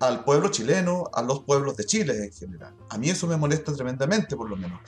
al 0.00 0.24
pueblo 0.24 0.48
chileno, 0.48 1.10
a 1.12 1.20
los 1.20 1.40
pueblos 1.40 1.76
de 1.76 1.84
Chile 1.84 2.14
en 2.24 2.32
general. 2.32 2.74
A 2.88 2.96
mí 2.96 3.10
eso 3.10 3.26
me 3.26 3.36
molesta 3.36 3.74
tremendamente, 3.74 4.36
por 4.36 4.48
lo 4.48 4.56
menos. 4.56 4.80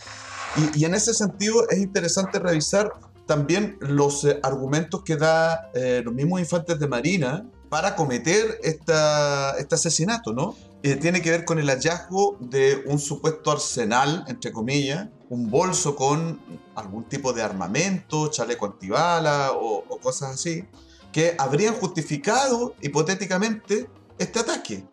Y, 0.56 0.80
y 0.80 0.84
en 0.86 0.94
ese 0.94 1.12
sentido 1.12 1.68
es 1.68 1.76
interesante 1.76 2.38
revisar 2.38 2.90
también 3.26 3.76
los 3.80 4.24
eh, 4.24 4.38
argumentos 4.42 5.02
que 5.02 5.16
da 5.16 5.70
eh, 5.74 6.00
los 6.04 6.14
mismos 6.14 6.40
infantes 6.40 6.78
de 6.78 6.86
Marina 6.86 7.44
para 7.68 7.96
cometer 7.96 8.60
esta, 8.62 9.56
este 9.58 9.74
asesinato, 9.74 10.32
¿no? 10.32 10.54
Eh, 10.84 10.94
tiene 10.94 11.20
que 11.20 11.30
ver 11.30 11.44
con 11.44 11.58
el 11.58 11.68
hallazgo 11.68 12.36
de 12.40 12.84
un 12.86 13.00
supuesto 13.00 13.50
arsenal, 13.50 14.24
entre 14.28 14.52
comillas, 14.52 15.08
un 15.28 15.50
bolso 15.50 15.96
con 15.96 16.40
algún 16.76 17.08
tipo 17.08 17.32
de 17.32 17.42
armamento, 17.42 18.28
chaleco 18.28 18.66
antibala 18.66 19.50
o, 19.52 19.84
o 19.88 19.98
cosas 19.98 20.34
así, 20.34 20.64
que 21.10 21.34
habrían 21.38 21.74
justificado 21.74 22.76
hipotéticamente 22.80 23.90
este 24.18 24.38
ataque. 24.38 24.84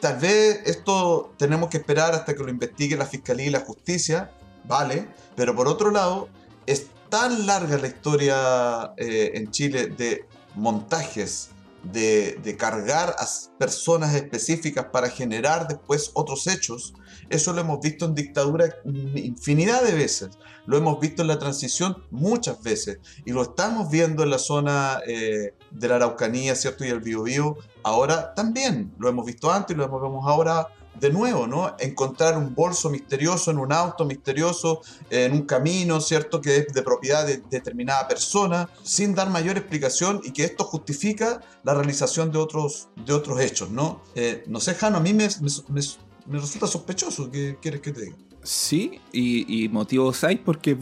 tal 0.00 0.18
vez 0.18 0.62
esto 0.64 1.32
tenemos 1.36 1.68
que 1.68 1.76
esperar 1.76 2.14
hasta 2.14 2.34
que 2.34 2.42
lo 2.42 2.50
investigue 2.50 2.96
la 2.96 3.06
Fiscalía 3.06 3.46
y 3.46 3.50
la 3.50 3.60
Justicia, 3.60 4.32
¿vale? 4.64 5.06
Pero 5.36 5.54
por 5.54 5.68
otro 5.68 5.92
lado, 5.92 6.28
es 6.66 6.88
tan 7.08 7.46
larga 7.46 7.78
la 7.78 7.86
historia 7.86 8.92
eh, 8.96 9.32
en 9.34 9.50
Chile 9.50 9.88
de 9.88 10.24
montajes 10.54 11.50
de, 11.92 12.56
cargar 12.58 13.14
a 13.18 13.26
personas 13.58 14.14
específicas 14.14 14.86
para 14.86 15.08
generar 15.08 15.68
después 15.68 16.10
otros 16.14 16.46
hechos, 16.46 16.94
eso 17.28 17.52
lo 17.52 17.60
hemos 17.60 17.80
visto 17.80 18.04
en 18.06 18.14
dictadura 18.14 18.66
infinidad 18.84 19.82
de 19.82 19.92
veces, 19.92 20.30
lo 20.66 20.76
hemos 20.76 20.98
visto 21.00 21.22
en 21.22 21.28
la 21.28 21.38
transición 21.38 22.02
muchas 22.10 22.62
veces 22.62 22.98
y 23.24 23.32
lo 23.32 23.42
estamos 23.42 23.90
viendo 23.90 24.22
en 24.22 24.30
la 24.30 24.38
zona 24.38 25.00
eh, 25.06 25.54
de 25.70 25.88
la 25.88 25.96
Araucanía, 25.96 26.54
¿cierto? 26.54 26.84
Y 26.84 26.88
el 26.88 27.00
Biobío, 27.00 27.56
ahora 27.82 28.34
también, 28.34 28.92
lo 28.98 29.08
hemos 29.08 29.26
visto 29.26 29.50
antes 29.50 29.76
y 29.76 29.78
lo 29.78 29.88
vemos 29.88 30.24
ahora 30.26 30.68
de 31.00 31.10
nuevo, 31.10 31.46
¿no? 31.46 31.74
Encontrar 31.78 32.36
un 32.36 32.54
bolso 32.54 32.90
misterioso 32.90 33.50
en 33.50 33.58
un 33.58 33.72
auto 33.72 34.04
misterioso, 34.04 34.82
en 35.10 35.32
un 35.32 35.42
camino, 35.42 36.00
¿cierto? 36.00 36.40
Que 36.40 36.58
es 36.58 36.72
de 36.72 36.82
propiedad 36.82 37.26
de 37.26 37.38
determinada 37.50 38.08
persona, 38.08 38.68
sin 38.82 39.14
dar 39.14 39.30
mayor 39.30 39.56
explicación 39.56 40.20
y 40.24 40.32
que 40.32 40.44
esto 40.44 40.64
justifica 40.64 41.40
la 41.64 41.74
realización 41.74 42.32
de 42.32 42.38
otros, 42.38 42.88
de 42.96 43.12
otros 43.12 43.40
hechos, 43.40 43.70
¿no? 43.70 44.02
Eh, 44.14 44.44
no 44.46 44.60
sé, 44.60 44.74
Jano, 44.74 44.98
a 44.98 45.00
mí 45.00 45.12
me, 45.12 45.28
me, 45.68 46.38
resulta 46.38 46.66
sospechoso. 46.66 47.30
¿Qué 47.30 47.58
quieres 47.60 47.80
que 47.80 47.92
te 47.92 48.00
diga? 48.02 48.16
Sí, 48.42 49.00
y, 49.12 49.64
y 49.64 49.68
motivos 49.68 50.22
hay 50.22 50.36
porque 50.36 50.76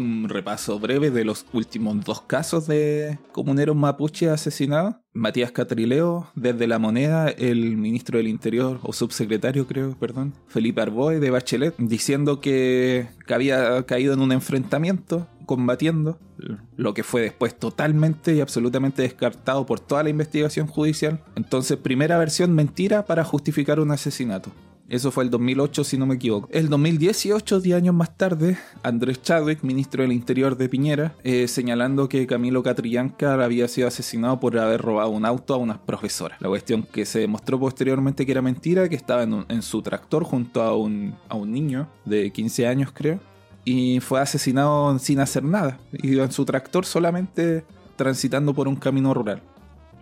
un 0.00 0.28
repaso 0.28 0.78
breve 0.78 1.10
de 1.10 1.24
los 1.24 1.46
últimos 1.52 2.04
dos 2.04 2.22
casos 2.22 2.66
de 2.66 3.18
comuneros 3.32 3.76
mapuche 3.76 4.30
asesinados. 4.30 4.96
Matías 5.12 5.50
Catrileo, 5.50 6.30
desde 6.34 6.66
La 6.66 6.78
Moneda, 6.78 7.28
el 7.28 7.76
ministro 7.76 8.18
del 8.18 8.28
Interior, 8.28 8.78
o 8.82 8.92
subsecretario 8.92 9.66
creo, 9.66 9.96
perdón, 9.98 10.34
Felipe 10.46 10.80
Arboe 10.80 11.18
de 11.18 11.30
Bachelet, 11.30 11.74
diciendo 11.78 12.40
que, 12.40 13.08
que 13.26 13.34
había 13.34 13.82
caído 13.84 14.14
en 14.14 14.20
un 14.20 14.30
enfrentamiento 14.32 15.26
combatiendo, 15.46 16.16
lo 16.76 16.94
que 16.94 17.02
fue 17.02 17.22
después 17.22 17.58
totalmente 17.58 18.36
y 18.36 18.40
absolutamente 18.40 19.02
descartado 19.02 19.66
por 19.66 19.80
toda 19.80 20.04
la 20.04 20.10
investigación 20.10 20.68
judicial. 20.68 21.24
Entonces, 21.34 21.76
primera 21.76 22.18
versión 22.18 22.52
mentira 22.54 23.04
para 23.04 23.24
justificar 23.24 23.80
un 23.80 23.90
asesinato. 23.90 24.52
Eso 24.90 25.12
fue 25.12 25.22
el 25.22 25.30
2008, 25.30 25.84
si 25.84 25.96
no 25.96 26.04
me 26.04 26.16
equivoco. 26.16 26.48
El 26.50 26.68
2018, 26.68 27.60
10 27.60 27.76
años 27.76 27.94
más 27.94 28.16
tarde, 28.16 28.58
Andrés 28.82 29.22
Chadwick, 29.22 29.62
ministro 29.62 30.02
del 30.02 30.10
Interior 30.10 30.56
de 30.56 30.68
Piñera, 30.68 31.14
eh, 31.22 31.46
señalando 31.46 32.08
que 32.08 32.26
Camilo 32.26 32.64
Catrillanca 32.64 33.34
había 33.34 33.68
sido 33.68 33.86
asesinado 33.86 34.40
por 34.40 34.58
haber 34.58 34.82
robado 34.82 35.10
un 35.10 35.24
auto 35.24 35.54
a 35.54 35.58
unas 35.58 35.78
profesoras. 35.78 36.40
La 36.40 36.48
cuestión 36.48 36.82
que 36.82 37.06
se 37.06 37.20
demostró 37.20 37.60
posteriormente 37.60 38.26
que 38.26 38.32
era 38.32 38.42
mentira, 38.42 38.88
que 38.88 38.96
estaba 38.96 39.22
en, 39.22 39.62
su 39.62 39.80
tractor 39.80 40.24
junto 40.24 40.60
a 40.60 40.76
un, 40.76 41.14
a 41.28 41.36
un 41.36 41.52
niño 41.52 41.88
de 42.04 42.32
15 42.32 42.66
años, 42.66 42.90
creo, 42.92 43.20
y 43.64 44.00
fue 44.00 44.20
asesinado 44.20 44.98
sin 44.98 45.20
hacer 45.20 45.44
nada. 45.44 45.78
Iba 46.02 46.24
en 46.24 46.32
su 46.32 46.44
tractor 46.44 46.84
solamente 46.84 47.64
transitando 47.94 48.54
por 48.54 48.66
un 48.66 48.74
camino 48.74 49.14
rural. 49.14 49.40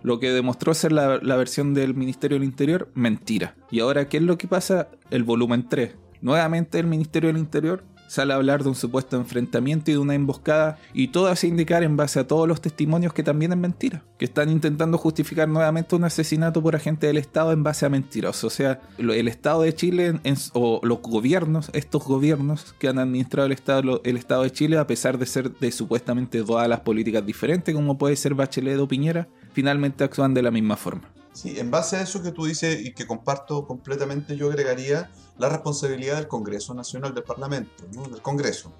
Lo 0.03 0.19
que 0.19 0.31
demostró 0.31 0.73
ser 0.73 0.91
la, 0.91 1.17
versión 1.35 1.73
del 1.73 1.95
Ministerio 1.95 2.35
del 2.35 2.45
Interior, 2.45 2.89
mentira. 2.93 3.55
Y 3.69 3.79
ahora, 3.79 4.07
¿qué 4.07 4.17
es 4.17 4.23
lo 4.23 4.37
que 4.37 4.47
pasa? 4.47 4.89
El 5.11 5.23
volumen 5.23 5.67
3. 5.67 5.95
Nuevamente 6.21 6.79
el 6.79 6.87
Ministerio 6.87 7.27
del 7.27 7.37
Interior 7.37 7.83
sale 8.09 8.33
a 8.33 8.37
hablar 8.37 8.63
de 8.63 8.69
un 8.69 8.75
supuesto 8.75 9.15
enfrentamiento 9.17 9.91
y 9.91 9.93
de 9.93 9.99
una 9.99 10.15
emboscada 10.15 10.79
y 10.93 11.09
todo 11.09 11.27
hace 11.27 11.47
indicar 11.47 11.83
en 11.83 11.95
base 11.95 12.19
a 12.19 12.27
todos 12.27 12.47
los 12.47 12.59
testimonios 12.59 13.13
que 13.13 13.21
también 13.21 13.51
es 13.51 13.57
mentira, 13.57 14.03
que 14.17 14.25
están 14.25 14.49
intentando 14.49 14.97
justificar 14.97 15.47
nuevamente 15.47 15.95
un 15.95 16.03
asesinato 16.03 16.61
por 16.61 16.75
agente 16.75 17.05
del 17.05 17.17
Estado 17.17 17.51
en 17.51 17.63
base 17.63 17.85
a 17.85 17.89
mentiras. 17.89 18.43
O 18.43 18.49
sea, 18.49 18.81
el 18.97 19.27
Estado 19.27 19.61
de 19.61 19.73
Chile 19.73 20.19
o 20.53 20.81
los 20.83 21.01
gobiernos, 21.01 21.69
estos 21.73 22.03
gobiernos 22.03 22.73
que 22.79 22.87
han 22.87 22.97
administrado 22.97 23.45
el 23.45 23.51
Estado, 23.51 24.01
el 24.03 24.17
Estado 24.17 24.43
de 24.43 24.51
Chile, 24.51 24.77
a 24.77 24.87
pesar 24.87 25.19
de 25.19 25.27
ser 25.27 25.51
de 25.51 25.71
supuestamente 25.71 26.43
todas 26.43 26.67
las 26.67 26.79
políticas 26.79 27.23
diferentes, 27.25 27.75
como 27.75 27.99
puede 27.99 28.15
ser 28.15 28.33
Bachelet 28.33 28.79
o 28.79 28.87
Piñera, 28.87 29.27
finalmente 29.51 30.03
actúan 30.03 30.33
de 30.33 30.41
la 30.41 30.51
misma 30.51 30.75
forma. 30.75 31.11
Sí, 31.33 31.57
en 31.57 31.71
base 31.71 31.95
a 31.95 32.01
eso 32.01 32.21
que 32.21 32.31
tú 32.31 32.45
dices 32.45 32.85
y 32.85 32.93
que 32.93 33.07
comparto 33.07 33.65
completamente, 33.65 34.35
yo 34.35 34.47
agregaría 34.47 35.09
la 35.37 35.47
responsabilidad 35.47 36.17
del 36.17 36.27
Congreso 36.27 36.73
Nacional, 36.73 37.13
del 37.13 37.23
Parlamento, 37.23 37.85
del 37.91 38.21
Congreso. 38.21 38.73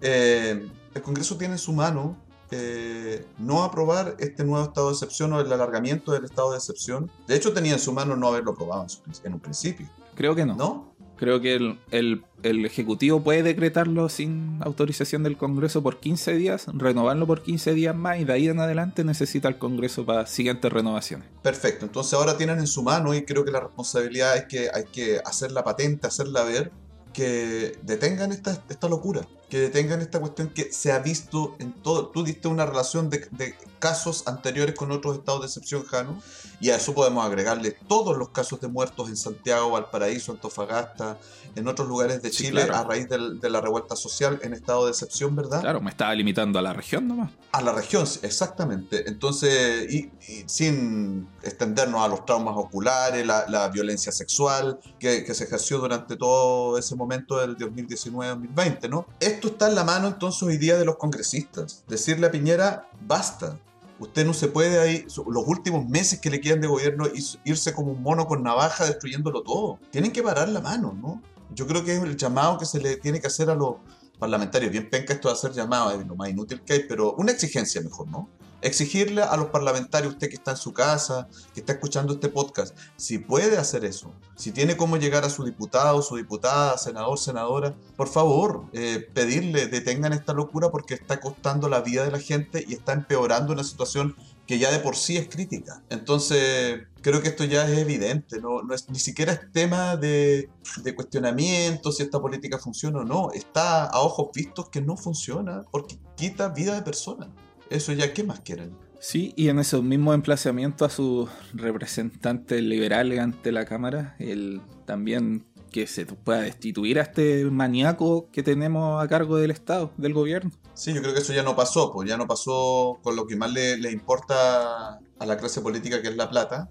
Eh, 0.00 0.68
el 0.94 1.02
Congreso 1.02 1.36
tiene 1.38 1.54
en 1.54 1.58
su 1.58 1.72
mano 1.72 2.18
eh, 2.50 3.26
no 3.38 3.62
aprobar 3.62 4.16
este 4.18 4.44
nuevo 4.44 4.64
estado 4.64 4.88
de 4.88 4.92
excepción 4.92 5.32
o 5.32 5.40
el 5.40 5.50
alargamiento 5.50 6.12
del 6.12 6.24
estado 6.24 6.50
de 6.50 6.58
excepción. 6.58 7.10
De 7.26 7.36
hecho, 7.36 7.52
tenía 7.52 7.72
en 7.72 7.78
su 7.78 7.92
mano 7.92 8.16
no 8.16 8.28
haberlo 8.28 8.52
aprobado 8.52 8.86
en 9.24 9.32
un 9.32 9.40
principio. 9.40 9.88
Creo 10.14 10.34
que 10.34 10.44
no. 10.44 10.54
¿No? 10.54 10.94
Creo 11.16 11.40
que 11.40 11.54
el, 11.90 12.24
Ejecutivo 12.44 13.22
puede 13.22 13.42
decretarlo 13.42 14.08
sin 14.08 14.58
autorización 14.60 15.22
del 15.22 15.36
Congreso 15.36 15.82
por 15.82 15.98
15 15.98 16.34
días, 16.34 16.66
renovarlo 16.72 17.26
por 17.26 17.42
15 17.42 17.72
días 17.74 17.96
más 17.96 18.20
y 18.20 18.24
de 18.24 18.32
ahí 18.32 18.48
en 18.48 18.60
adelante 18.60 19.02
necesita 19.02 19.48
el 19.48 19.58
Congreso 19.58 20.04
para 20.04 20.26
siguientes 20.26 20.72
renovaciones. 20.72 21.28
Perfecto, 21.42 21.86
entonces 21.86 22.12
ahora 22.14 22.36
tienen 22.36 22.58
en 22.58 22.66
su 22.66 22.82
mano 22.82 23.14
y 23.14 23.24
creo 23.24 23.44
que 23.44 23.50
la 23.50 23.60
responsabilidad 23.60 24.36
es 24.36 24.44
que 24.44 24.68
hay 24.72 24.84
que 24.84 25.20
hacer 25.24 25.52
la 25.52 25.64
patente, 25.64 26.06
hacerla 26.06 26.44
ver, 26.44 26.70
que 27.14 27.78
detengan 27.82 28.32
esta, 28.32 28.62
esta 28.68 28.88
locura, 28.88 29.26
que 29.54 29.60
detengan 29.60 30.00
esta 30.00 30.18
cuestión 30.18 30.48
que 30.48 30.72
se 30.72 30.90
ha 30.90 30.98
visto 30.98 31.54
en 31.60 31.74
todo. 31.74 32.08
Tú 32.08 32.24
diste 32.24 32.48
una 32.48 32.66
relación 32.66 33.08
de, 33.08 33.28
de 33.30 33.54
casos 33.78 34.26
anteriores 34.26 34.74
con 34.74 34.90
otros 34.90 35.16
estados 35.16 35.42
de 35.42 35.46
excepción, 35.46 35.84
Jano, 35.84 36.20
y 36.58 36.70
a 36.70 36.76
eso 36.76 36.92
podemos 36.92 37.24
agregarle 37.24 37.70
todos 37.70 38.16
los 38.16 38.30
casos 38.30 38.60
de 38.60 38.66
muertos 38.66 39.08
en 39.10 39.16
Santiago, 39.16 39.70
Valparaíso, 39.70 40.32
Antofagasta, 40.32 41.18
en 41.56 41.68
otros 41.68 41.86
lugares 41.88 42.22
de 42.22 42.30
Chile 42.30 42.62
a 42.62 42.82
raíz 42.82 43.08
de 43.08 43.50
la 43.50 43.60
revuelta 43.60 43.96
social 43.96 44.40
en 44.42 44.54
estado 44.54 44.86
de 44.86 44.90
excepción, 44.90 45.36
¿verdad? 45.36 45.60
Claro, 45.60 45.80
me 45.80 45.90
estaba 45.90 46.14
limitando 46.14 46.58
a 46.58 46.62
la 46.62 46.72
región 46.72 47.06
nomás. 47.06 47.30
A 47.52 47.62
la 47.62 47.72
región, 47.72 48.06
exactamente. 48.22 49.08
Entonces, 49.08 49.92
y, 49.92 50.10
sin 50.46 51.28
extendernos 51.42 52.00
a 52.00 52.08
los 52.08 52.24
traumas 52.26 52.54
oculares, 52.56 53.24
la, 53.26 53.68
violencia 53.72 54.12
sexual 54.12 54.78
que, 54.98 55.24
que, 55.24 55.34
se 55.34 55.44
ejerció 55.44 55.78
durante 55.78 56.16
todo 56.16 56.78
ese 56.78 56.94
momento 56.96 57.38
del 57.38 57.56
2019-2020, 57.56 58.88
¿no? 58.88 59.06
Esto 59.18 59.43
está 59.48 59.68
en 59.68 59.74
la 59.74 59.84
mano 59.84 60.08
entonces 60.08 60.42
hoy 60.42 60.58
día 60.58 60.76
de 60.76 60.84
los 60.84 60.96
congresistas. 60.96 61.84
Decirle 61.88 62.26
a 62.26 62.30
Piñera, 62.30 62.88
basta, 63.06 63.58
Usted 63.98 64.26
no 64.26 64.34
se 64.34 64.48
puede 64.48 64.80
ahí, 64.80 65.06
los 65.28 65.46
últimos 65.46 65.88
meses 65.88 66.20
que 66.20 66.28
le 66.28 66.40
quedan 66.40 66.60
de 66.60 66.66
gobierno, 66.66 67.06
irse 67.44 67.72
como 67.72 67.92
un 67.92 68.02
mono 68.02 68.26
con 68.26 68.42
navaja 68.42 68.84
destruyéndolo 68.84 69.42
todo. 69.42 69.78
Tienen 69.90 70.10
que 70.10 70.22
parar 70.22 70.48
la 70.48 70.60
mano, 70.60 70.96
¿no? 71.00 71.22
Yo 71.54 71.66
creo 71.66 71.84
que 71.84 71.96
es 71.96 72.02
el 72.02 72.16
llamado 72.16 72.58
que 72.58 72.66
se 72.66 72.80
le 72.80 72.96
tiene 72.96 73.20
que 73.20 73.28
hacer 73.28 73.50
a 73.50 73.54
los 73.54 73.76
parlamentarios. 74.18 74.72
Bien 74.72 74.90
penca 74.90 75.12
esto 75.12 75.28
de 75.28 75.34
hacer 75.34 75.52
llamado, 75.52 75.92
es 75.92 76.04
lo 76.06 76.16
más 76.16 76.28
inútil 76.28 76.60
que 76.62 76.72
hay, 76.72 76.84
pero 76.88 77.14
una 77.14 77.30
exigencia 77.30 77.80
mejor, 77.82 78.08
¿no? 78.08 78.28
Exigirle 78.64 79.22
a 79.22 79.36
los 79.36 79.48
parlamentarios, 79.48 80.14
usted 80.14 80.28
que 80.30 80.36
está 80.36 80.52
en 80.52 80.56
su 80.56 80.72
casa, 80.72 81.28
que 81.52 81.60
está 81.60 81.74
escuchando 81.74 82.14
este 82.14 82.30
podcast, 82.30 82.76
si 82.96 83.18
puede 83.18 83.58
hacer 83.58 83.84
eso, 83.84 84.12
si 84.36 84.52
tiene 84.52 84.76
cómo 84.76 84.96
llegar 84.96 85.24
a 85.24 85.30
su 85.30 85.44
diputado, 85.44 86.00
su 86.00 86.16
diputada, 86.16 86.78
senador, 86.78 87.18
senadora, 87.18 87.74
por 87.96 88.08
favor, 88.08 88.64
eh, 88.72 89.06
pedirle, 89.12 89.66
detengan 89.66 90.14
esta 90.14 90.32
locura 90.32 90.70
porque 90.70 90.94
está 90.94 91.20
costando 91.20 91.68
la 91.68 91.82
vida 91.82 92.04
de 92.04 92.10
la 92.10 92.18
gente 92.18 92.64
y 92.66 92.72
está 92.72 92.94
empeorando 92.94 93.52
una 93.52 93.64
situación 93.64 94.16
que 94.46 94.58
ya 94.58 94.70
de 94.70 94.78
por 94.78 94.96
sí 94.96 95.18
es 95.18 95.28
crítica. 95.28 95.82
Entonces, 95.90 96.86
creo 97.02 97.20
que 97.20 97.28
esto 97.28 97.44
ya 97.44 97.68
es 97.68 97.78
evidente, 97.78 98.40
no, 98.40 98.60
es 98.74 98.88
ni 98.88 98.98
siquiera 98.98 99.32
es 99.32 99.52
tema 99.52 99.96
de, 99.96 100.48
de, 100.82 100.94
cuestionamiento 100.94 101.92
si 101.92 102.02
esta 102.02 102.20
política 102.20 102.58
funciona 102.58 103.00
o 103.00 103.04
no, 103.04 103.30
está 103.32 103.84
a 103.84 104.00
ojos 104.00 104.28
vistos 104.34 104.70
que 104.70 104.80
no 104.80 104.96
funciona 104.96 105.62
porque 105.70 105.98
quita 106.16 106.48
vida 106.48 106.74
de 106.74 106.82
personas. 106.82 107.28
Eso 107.70 107.92
ya, 107.92 108.12
¿qué 108.12 108.24
más 108.24 108.40
quieren? 108.40 108.76
Sí, 109.00 109.32
y 109.36 109.48
en 109.48 109.58
esos 109.58 109.82
mismos 109.82 110.14
emplazamientos 110.14 110.90
a 110.90 110.94
sus 110.94 111.28
representantes 111.52 112.62
liberales 112.62 113.18
ante 113.18 113.52
la 113.52 113.64
Cámara, 113.64 114.16
el 114.18 114.62
también 114.86 115.44
que 115.70 115.86
se 115.86 116.06
pueda 116.06 116.40
destituir 116.40 117.00
a 117.00 117.02
este 117.02 117.44
maníaco 117.46 118.30
que 118.30 118.42
tenemos 118.42 119.02
a 119.02 119.08
cargo 119.08 119.36
del 119.36 119.50
Estado, 119.50 119.92
del 119.96 120.14
gobierno. 120.14 120.52
Sí, 120.72 120.94
yo 120.94 121.02
creo 121.02 121.12
que 121.12 121.20
eso 121.20 121.32
ya 121.32 121.42
no 121.42 121.56
pasó, 121.56 121.92
pues 121.92 122.08
ya 122.08 122.16
no 122.16 122.26
pasó 122.26 122.98
con 123.02 123.16
lo 123.16 123.26
que 123.26 123.36
más 123.36 123.52
le, 123.52 123.76
le 123.76 123.90
importa 123.90 125.00
a 125.18 125.26
la 125.26 125.36
clase 125.36 125.60
política, 125.60 126.00
que 126.00 126.08
es 126.08 126.16
la 126.16 126.30
plata, 126.30 126.70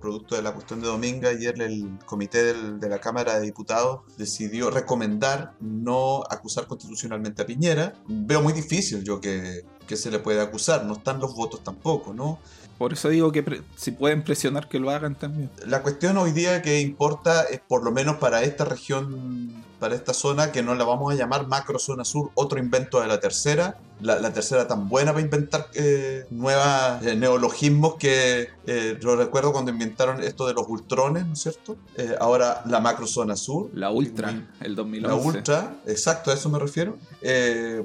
producto 0.00 0.36
de 0.36 0.42
la 0.42 0.52
cuestión 0.52 0.80
de 0.80 0.86
Dominga, 0.86 1.30
ayer 1.30 1.60
el 1.60 1.98
comité 2.06 2.54
de 2.54 2.88
la 2.88 2.98
Cámara 3.00 3.38
de 3.38 3.46
Diputados 3.46 4.00
decidió 4.16 4.70
recomendar 4.70 5.54
no 5.60 6.22
acusar 6.30 6.66
constitucionalmente 6.66 7.42
a 7.42 7.46
Piñera. 7.46 7.94
Veo 8.06 8.42
muy 8.42 8.52
difícil 8.52 9.02
yo 9.02 9.20
que, 9.20 9.64
que 9.86 9.96
se 9.96 10.10
le 10.10 10.18
pueda 10.18 10.42
acusar, 10.42 10.84
no 10.84 10.94
están 10.94 11.20
los 11.20 11.34
votos 11.34 11.62
tampoco, 11.62 12.12
¿no? 12.12 12.38
Por 12.78 12.92
eso 12.92 13.08
digo 13.08 13.30
que 13.30 13.62
si 13.76 13.92
pueden 13.92 14.24
presionar 14.24 14.68
que 14.68 14.80
lo 14.80 14.90
hagan 14.90 15.14
también. 15.14 15.50
La 15.66 15.82
cuestión 15.82 16.18
hoy 16.18 16.32
día 16.32 16.60
que 16.60 16.80
importa 16.80 17.44
es 17.44 17.60
por 17.60 17.84
lo 17.84 17.92
menos 17.92 18.16
para 18.16 18.42
esta 18.42 18.64
región, 18.64 19.64
para 19.78 19.94
esta 19.94 20.12
zona, 20.12 20.50
que 20.50 20.62
no 20.62 20.74
la 20.74 20.84
vamos 20.84 21.12
a 21.12 21.16
llamar 21.16 21.46
macro 21.46 21.78
zona 21.78 22.04
sur, 22.04 22.30
otro 22.34 22.58
invento 22.58 23.00
de 23.00 23.06
la 23.06 23.20
tercera, 23.20 23.78
la, 24.00 24.32
tercera 24.32 24.66
tan 24.66 24.88
buena 24.88 25.12
para 25.12 25.24
inventar 25.24 25.68
eh, 25.74 26.26
nuevos 26.30 26.66
eh, 27.02 27.14
neologismos 27.14 27.94
que 27.94 28.48
eh, 28.66 28.98
yo 29.00 29.16
recuerdo 29.16 29.52
cuando 29.52 29.70
inventaron 29.70 30.22
esto 30.22 30.46
de 30.46 30.54
los 30.54 30.68
ultrones, 30.68 31.26
¿no 31.26 31.32
es 31.32 31.40
cierto? 31.40 31.76
ahora 32.20 32.62
la 32.66 32.80
macrozona 32.80 33.36
sur. 33.36 33.70
La 33.72 33.90
ultra, 33.90 34.34
el 34.60 34.74
2011. 34.74 35.08
La 35.08 35.14
ultra, 35.14 35.76
exacto, 35.86 36.30
a 36.30 36.34
eso 36.34 36.48
me 36.48 36.58
refiero. 36.58 36.98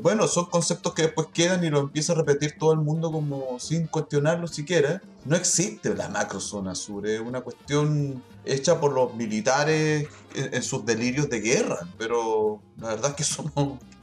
bueno, 0.02 0.28
son 0.28 0.46
conceptos 0.46 0.94
que 0.94 1.04
después 1.04 1.28
quedan 1.34 1.64
y 1.64 1.70
lo 1.70 1.89
empieza 1.90 2.14
a 2.14 2.16
repetir 2.16 2.56
todo 2.58 2.72
el 2.74 2.80
mundo 2.80 3.12
como 3.12 3.60
sin 3.60 3.88
cuestionarlo 3.88 4.48
siquiera. 4.48 5.02
No 5.26 5.36
existe 5.36 5.94
la 5.96 6.08
macrozona 6.08 6.76
sur, 6.76 7.06
es 7.08 7.20
una 7.20 7.42
cuestión 7.42 8.24
hecha 8.46 8.80
por 8.80 8.94
los 8.94 9.14
militares 9.16 10.08
en, 10.36 10.64
sus 10.64 10.86
delirios 10.86 11.30
de 11.30 11.42
guerra, 11.42 11.80
pero 11.98 12.62
la 12.78 12.90
verdad 12.90 13.10
es 13.12 13.16
que 13.16 13.24
eso 13.24 13.52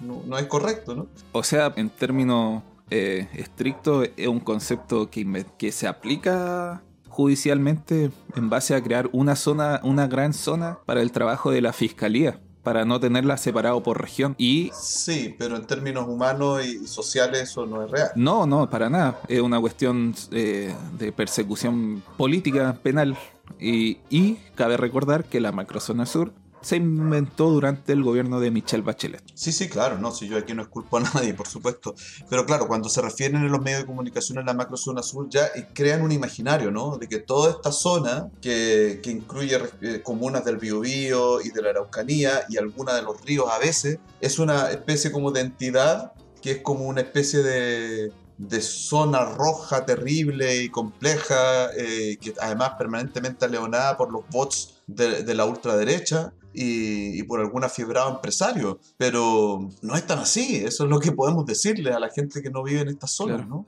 no, 0.03 0.39
es 0.39 0.47
correcto, 0.47 0.95
¿no? 0.95 1.07
O 1.33 1.43
sea, 1.43 1.73
en 1.77 1.89
términos 1.91 2.63
eh, 2.91 3.29
estrictos, 3.35 4.09
es 4.17 4.29
un 4.29 4.41
concepto 4.41 5.09
que, 5.09 5.47
que 5.57 5.73
se 5.73 5.87
aplica 5.87 6.83
judicialmente 7.09 8.11
en 8.35 8.51
base 8.51 8.75
a 8.75 8.83
crear 8.83 9.09
una 9.13 9.37
zona, 9.37 9.81
una 9.85 10.07
gran 10.07 10.35
zona 10.35 10.81
para 10.85 11.01
el 11.01 11.13
trabajo 11.13 11.51
de 11.51 11.63
la 11.63 11.73
fiscalía 11.73 12.41
para 12.67 12.85
no 12.85 12.99
tenerla 12.99 13.37
separado 13.37 13.81
por 13.81 14.03
región. 14.03 14.35
Y 14.39 14.73
sí, 14.75 15.37
pero 15.39 15.55
en 15.55 15.65
términos 15.67 16.09
humanos 16.09 16.67
y 16.67 16.85
sociales 16.89 17.43
eso 17.43 17.65
no 17.65 17.85
es 17.85 17.91
real. 17.93 18.11
No, 18.17 18.45
no, 18.45 18.69
para 18.69 18.91
nada. 18.91 19.21
Es 19.29 19.41
una 19.41 19.61
cuestión 19.61 20.17
eh, 20.33 20.75
de 20.99 21.13
persecución 21.13 22.03
política, 22.17 22.77
penal. 22.83 23.17
Y, 23.61 23.99
y 24.11 24.39
cabe 24.57 24.77
recordar 24.77 25.27
que 25.27 25.39
la 25.39 25.53
macrozona 25.53 26.07
sur 26.07 26.33
se 26.67 26.77
inventó 26.77 27.49
durante 27.49 27.93
el 27.93 28.03
gobierno 28.03 28.41
de 28.41 28.51
Michelle 28.51 28.83
Bachelet. 28.83 29.23
Sí, 29.35 29.53
sí, 29.53 29.69
claro, 29.69 29.99
no, 29.99 30.11
si 30.11 30.27
yo 30.27 30.37
aquí 30.37 30.53
no 30.53 30.63
esculpo 30.63 30.97
a 30.97 31.01
nadie, 31.15 31.33
por 31.33 31.47
supuesto. 31.47 31.95
Pero 32.29 32.45
claro, 32.45 32.67
cuando 32.67 32.89
se 32.89 33.01
refieren 33.01 33.45
en 33.45 33.53
los 33.53 33.63
medios 33.63 33.83
de 33.83 33.87
comunicación 33.87 34.39
a 34.39 34.43
la 34.43 34.53
macrozona 34.53 35.05
sur, 35.05 35.29
ya 35.31 35.49
crean 35.75 36.03
un 36.03 36.11
imaginario, 36.11 36.73
¿no? 36.73 36.99
De 36.99 37.09
que 37.09 37.21
toda 37.21 37.53
esta 37.53 37.71
zona, 37.71 38.31
que, 38.43 38.99
que 39.01 39.13
incluye 39.13 39.61
eh, 39.81 40.01
comunas 40.03 40.45
del 40.45 40.57
Biobío 40.57 41.41
y 41.41 41.51
de 41.51 41.63
la 41.63 41.71
Araucanía 41.71 42.47
y 42.49 42.57
algunas 42.57 42.97
de 42.97 43.03
los 43.03 43.25
ríos 43.25 43.47
a 43.49 43.61
veces, 43.61 44.01
es 44.21 44.41
una 44.41 44.73
especie 44.73 45.13
como 45.13 45.31
de 45.31 45.43
entidad 45.43 46.15
que 46.43 46.51
es 46.51 46.63
como 46.63 46.87
una 46.87 47.03
especie 47.03 47.45
de, 47.45 48.13
de 48.39 48.61
zona 48.61 49.25
roja 49.25 49.87
terrible 49.87 50.63
y 50.63 50.69
compleja, 50.69 51.71
eh, 51.77 52.19
que 52.21 52.35
además 52.41 52.73
permanentemente 52.77 53.45
aleonada 53.45 53.97
por 53.97 54.11
los 54.11 54.23
bots 54.31 54.83
de, 54.89 55.23
de 55.23 55.35
la 55.35 55.45
ultraderecha 55.45 56.33
y, 56.59 57.23
por 57.25 57.41
algún 57.41 57.65
afiebrado 57.65 58.11
empresario. 58.11 58.81
Pero 58.97 59.69
no 59.83 59.95
es 59.95 60.07
tan 60.07 60.19
así, 60.19 60.57
eso 60.57 60.85
es 60.85 60.91
lo 60.91 60.99
que 60.99 61.13
podemos 61.13 61.45
decirle 61.45 61.93
a 61.93 62.01
la 62.01 62.09
gente 62.09 62.43
que 62.43 62.51
no 62.51 62.63
vive 62.63 62.81
en 62.81 62.89
estas 62.89 63.13
zonas, 63.13 63.47
¿no? 63.47 63.67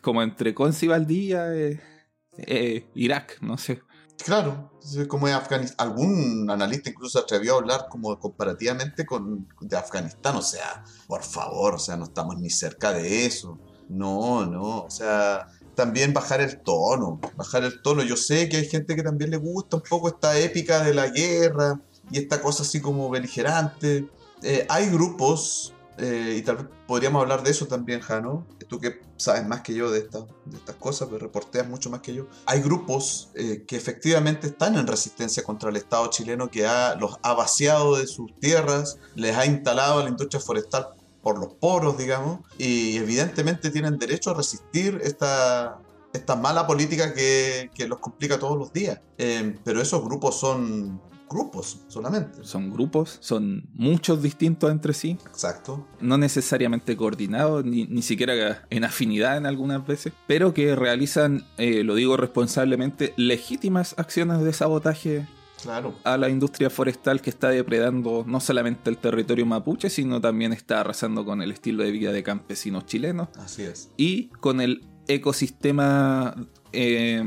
Como 0.00 0.22
entre 0.22 0.54
Conci 0.54 0.86
y 0.86 0.88
Valdía, 0.88 1.54
eh, 1.54 1.80
eh, 2.38 2.86
Irak, 2.94 3.38
no 3.40 3.58
sé. 3.58 3.82
Claro, 4.24 4.70
como 5.08 5.26
en 5.26 5.34
Afganistán. 5.34 5.88
Algún 5.88 6.48
analista 6.48 6.90
incluso 6.90 7.18
atrevió 7.18 7.54
a 7.54 7.58
hablar 7.58 7.86
como 7.90 8.18
comparativamente 8.20 9.04
con 9.04 9.48
de 9.60 9.76
Afganistán. 9.76 10.36
O 10.36 10.42
sea, 10.42 10.84
por 11.08 11.24
favor, 11.24 11.74
o 11.74 11.78
sea, 11.78 11.96
no 11.96 12.04
estamos 12.04 12.38
ni 12.38 12.50
cerca 12.50 12.92
de 12.92 13.26
eso. 13.26 13.58
No, 13.88 14.46
no, 14.46 14.82
o 14.82 14.90
sea, 14.90 15.48
también 15.74 16.12
bajar 16.12 16.40
el 16.40 16.60
tono, 16.60 17.20
bajar 17.36 17.64
el 17.64 17.82
tono. 17.82 18.02
Yo 18.04 18.16
sé 18.16 18.48
que 18.48 18.58
hay 18.58 18.68
gente 18.68 18.94
que 18.94 19.02
también 19.02 19.30
le 19.30 19.38
gusta 19.38 19.76
un 19.76 19.82
poco 19.82 20.08
esta 20.08 20.38
épica 20.38 20.84
de 20.84 20.94
la 20.94 21.08
guerra, 21.08 21.80
y 22.12 22.18
esta 22.18 22.40
cosa 22.40 22.62
así 22.62 22.80
como 22.80 23.08
beligerante. 23.10 24.06
Eh, 24.42 24.66
hay 24.68 24.90
grupos, 24.90 25.72
eh, 25.98 26.36
y 26.38 26.42
tal 26.42 26.56
vez 26.56 26.66
podríamos 26.86 27.22
hablar 27.22 27.42
de 27.42 27.50
eso 27.50 27.66
también, 27.66 28.00
Jano, 28.00 28.46
tú 28.68 28.78
que 28.78 29.00
sabes 29.16 29.46
más 29.46 29.62
que 29.62 29.74
yo 29.74 29.90
de, 29.90 30.02
de 30.02 30.56
estas 30.56 30.76
cosas, 30.76 31.08
pero 31.10 31.20
reporteas 31.20 31.68
mucho 31.68 31.90
más 31.90 32.00
que 32.00 32.14
yo. 32.14 32.26
Hay 32.46 32.60
grupos 32.60 33.30
eh, 33.34 33.64
que 33.66 33.76
efectivamente 33.76 34.48
están 34.48 34.76
en 34.76 34.86
resistencia 34.86 35.42
contra 35.42 35.70
el 35.70 35.76
Estado 35.76 36.08
chileno 36.08 36.50
que 36.50 36.66
ha, 36.66 36.94
los 36.96 37.18
ha 37.22 37.32
vaciado 37.32 37.96
de 37.96 38.06
sus 38.06 38.34
tierras, 38.40 38.98
les 39.14 39.36
ha 39.36 39.46
instalado 39.46 40.02
la 40.02 40.10
industria 40.10 40.40
forestal 40.40 40.88
por 41.22 41.38
los 41.38 41.54
poros, 41.54 41.96
digamos, 41.96 42.40
y 42.58 42.96
evidentemente 42.96 43.70
tienen 43.70 43.96
derecho 43.96 44.32
a 44.32 44.34
resistir 44.34 45.00
esta, 45.04 45.78
esta 46.12 46.34
mala 46.34 46.66
política 46.66 47.14
que, 47.14 47.70
que 47.72 47.86
los 47.86 48.00
complica 48.00 48.38
todos 48.40 48.58
los 48.58 48.72
días. 48.72 48.98
pero 49.64 49.80
esos 49.80 50.04
grupos 50.04 50.40
son 50.40 51.00
grupos 51.32 51.80
solamente. 51.88 52.44
Son 52.44 52.70
grupos, 52.70 53.16
son 53.20 53.64
muchos 53.74 54.22
distintos 54.22 54.70
entre 54.70 54.92
sí. 54.92 55.18
Exacto. 55.26 55.86
No 56.00 56.18
necesariamente 56.18 56.96
coordinados, 56.96 57.64
ni, 57.64 57.86
ni 57.86 58.02
siquiera 58.02 58.66
en 58.70 58.84
afinidad 58.84 59.36
en 59.36 59.46
algunas 59.46 59.86
veces, 59.86 60.12
pero 60.26 60.52
que 60.54 60.76
realizan, 60.76 61.46
eh, 61.58 61.82
lo 61.82 61.94
digo 61.94 62.16
responsablemente, 62.16 63.14
legítimas 63.16 63.94
acciones 63.98 64.40
de 64.42 64.52
sabotaje 64.52 65.26
Claro. 65.62 65.94
a 66.02 66.16
la 66.16 66.28
industria 66.28 66.70
forestal 66.70 67.20
que 67.20 67.30
está 67.30 67.48
depredando 67.50 68.24
no 68.26 68.40
solamente 68.40 68.90
el 68.90 68.98
territorio 68.98 69.46
mapuche, 69.46 69.90
sino 69.90 70.20
también 70.20 70.52
está 70.52 70.80
arrasando 70.80 71.24
con 71.24 71.40
el 71.40 71.52
estilo 71.52 71.84
de 71.84 71.92
vida 71.92 72.10
de 72.10 72.24
campesinos 72.24 72.84
chilenos. 72.86 73.28
Así 73.38 73.62
es. 73.62 73.88
Y 73.96 74.26
con 74.40 74.60
el 74.60 74.84
ecosistema 75.06 76.34
eh, 76.72 77.22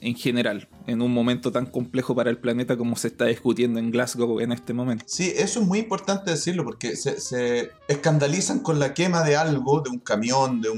en 0.00 0.14
general, 0.14 0.68
en 0.86 1.02
un 1.02 1.12
momento 1.12 1.52
tan 1.52 1.66
complejo 1.66 2.14
para 2.14 2.30
el 2.30 2.38
planeta 2.38 2.76
como 2.76 2.96
se 2.96 3.08
está 3.08 3.26
discutiendo 3.26 3.78
en 3.78 3.90
Glasgow 3.90 4.40
en 4.40 4.52
este 4.52 4.72
momento. 4.72 5.04
Sí, 5.06 5.32
eso 5.36 5.60
es 5.60 5.66
muy 5.66 5.78
importante 5.78 6.30
decirlo 6.30 6.64
porque 6.64 6.96
se, 6.96 7.70
escandalizan 7.88 8.60
con 8.60 8.78
la 8.78 8.94
quema 8.94 9.22
de 9.22 9.36
algo, 9.36 9.80
de 9.80 9.90
un 9.90 9.98
camión, 9.98 10.60
de, 10.60 10.70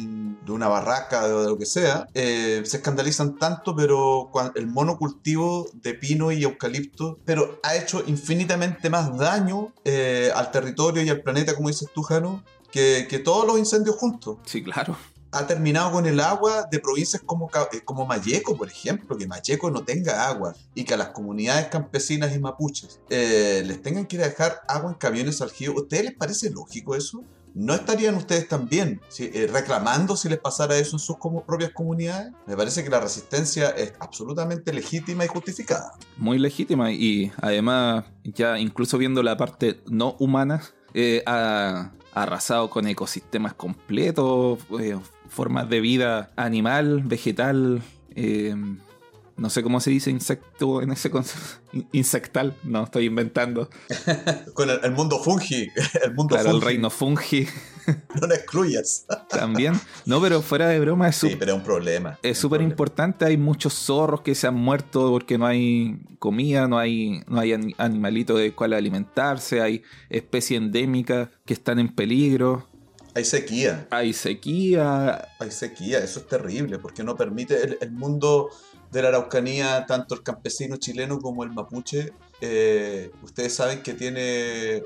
una 0.52 0.68
barraca, 0.68 1.26
de, 1.26 1.48
lo 1.48 1.58
que 1.58 1.66
sea. 1.66 2.06
Eh, 2.14 2.62
se 2.64 2.78
escandalizan 2.78 3.36
tanto, 3.38 3.74
pero 3.74 4.30
el 4.54 4.66
monocultivo 4.66 5.68
de 5.74 5.94
pino 5.94 6.32
y 6.32 6.42
eucalipto, 6.42 7.18
pero 7.24 7.60
ha 7.62 7.76
hecho 7.76 8.02
infinitamente 8.06 8.90
más 8.90 9.16
daño 9.16 9.72
eh, 9.84 10.30
al 10.34 10.50
territorio 10.50 11.02
y 11.02 11.08
al 11.08 11.22
planeta, 11.22 11.54
como 11.54 11.68
dices 11.68 11.88
tú, 11.94 12.02
Jano, 12.02 12.42
que, 12.70 13.06
que 13.08 13.18
todos 13.18 13.46
los 13.46 13.58
incendios 13.58 13.96
juntos. 13.96 14.38
Sí, 14.44 14.62
claro 14.62 14.96
ha 15.32 15.46
terminado 15.46 15.90
con 15.92 16.06
el 16.06 16.20
agua 16.20 16.68
de 16.70 16.78
provincias 16.78 17.22
como, 17.24 17.50
eh, 17.72 17.80
como 17.84 18.06
Mayeco, 18.06 18.56
por 18.56 18.68
ejemplo, 18.68 19.16
que 19.16 19.26
Mayeco 19.26 19.70
no 19.70 19.82
tenga 19.82 20.28
agua 20.28 20.54
y 20.74 20.84
que 20.84 20.94
a 20.94 20.96
las 20.98 21.08
comunidades 21.08 21.68
campesinas 21.68 22.34
y 22.36 22.38
mapuches 22.38 23.00
eh, 23.08 23.62
les 23.66 23.80
tengan 23.82 24.06
que 24.06 24.22
a 24.22 24.28
dejar 24.28 24.60
agua 24.68 24.90
en 24.90 24.98
camiones 24.98 25.40
al 25.40 25.50
río. 25.50 25.74
¿Ustedes 25.74 26.04
les 26.04 26.14
parece 26.14 26.50
lógico 26.50 26.94
eso? 26.94 27.24
¿No 27.54 27.74
estarían 27.74 28.14
ustedes 28.14 28.48
también 28.48 29.00
eh, 29.18 29.48
reclamando 29.50 30.16
si 30.16 30.28
les 30.28 30.38
pasara 30.38 30.76
eso 30.76 30.96
en 30.96 31.00
sus 31.00 31.16
propias 31.46 31.72
comunidades? 31.72 32.32
Me 32.46 32.56
parece 32.56 32.84
que 32.84 32.90
la 32.90 33.00
resistencia 33.00 33.70
es 33.70 33.94
absolutamente 34.00 34.72
legítima 34.72 35.24
y 35.24 35.28
justificada. 35.28 35.92
Muy 36.16 36.38
legítima 36.38 36.92
y 36.92 37.32
además 37.40 38.04
ya 38.24 38.58
incluso 38.58 38.96
viendo 38.96 39.22
la 39.22 39.36
parte 39.36 39.82
no 39.86 40.16
humana, 40.18 40.62
ha 41.26 41.90
arrasado 42.14 42.70
con 42.70 42.86
ecosistemas 42.86 43.54
completos, 43.54 44.58
formas 45.32 45.68
de 45.68 45.80
vida 45.80 46.30
animal, 46.36 47.02
vegetal, 47.04 47.82
eh, 48.14 48.54
no 49.36 49.48
sé 49.48 49.62
cómo 49.62 49.80
se 49.80 49.90
dice 49.90 50.10
insecto 50.10 50.82
en 50.82 50.92
ese 50.92 51.10
concepto. 51.10 51.62
Insectal, 51.92 52.54
no, 52.64 52.84
estoy 52.84 53.06
inventando. 53.06 53.70
Con 54.54 54.68
el, 54.68 54.92
mundo 54.92 55.18
fungi. 55.18 55.70
El 56.04 56.14
mundo 56.14 56.36
claro, 56.36 56.50
el 56.50 56.60
reino 56.60 56.90
fungi. 56.90 57.48
no 58.20 58.26
lo 58.26 58.34
excluyas. 58.34 59.06
También. 59.30 59.80
No, 60.04 60.20
pero 60.20 60.42
fuera 60.42 60.68
de 60.68 60.78
broma 60.78 61.08
es 61.08 61.16
Sí, 61.16 61.34
pero 61.38 61.52
es 61.52 61.58
un 61.58 61.64
problema. 61.64 62.18
Es 62.22 62.38
súper 62.38 62.60
importante. 62.60 63.24
Hay 63.24 63.38
muchos 63.38 63.72
zorros 63.72 64.20
que 64.20 64.34
se 64.34 64.46
han 64.46 64.54
muerto 64.54 65.10
porque 65.10 65.38
no 65.38 65.46
hay 65.46 65.98
comida, 66.18 66.68
no 66.68 66.78
hay, 66.78 67.22
no 67.26 67.40
hay 67.40 67.74
animalito 67.78 68.36
de 68.36 68.52
cual 68.52 68.74
alimentarse, 68.74 69.62
hay 69.62 69.82
especies 70.10 70.60
endémicas 70.60 71.30
que 71.46 71.54
están 71.54 71.78
en 71.78 71.88
peligro. 71.88 72.68
Hay 73.14 73.24
sequía. 73.24 73.86
Hay 73.90 74.12
sequía. 74.12 75.28
Hay 75.38 75.50
sequía, 75.50 75.98
eso 75.98 76.20
es 76.20 76.26
terrible, 76.26 76.78
porque 76.78 77.04
no 77.04 77.16
permite 77.16 77.78
el, 77.80 77.92
mundo 77.92 78.50
de 78.90 79.02
la 79.02 79.08
Araucanía, 79.08 79.84
tanto 79.86 80.14
el 80.14 80.22
campesino 80.22 80.76
chileno 80.76 81.18
como 81.18 81.44
el 81.44 81.50
mapuche, 81.50 82.12
eh, 82.40 83.10
ustedes 83.22 83.54
saben 83.54 83.82
que 83.82 83.94
tiene 83.94 84.82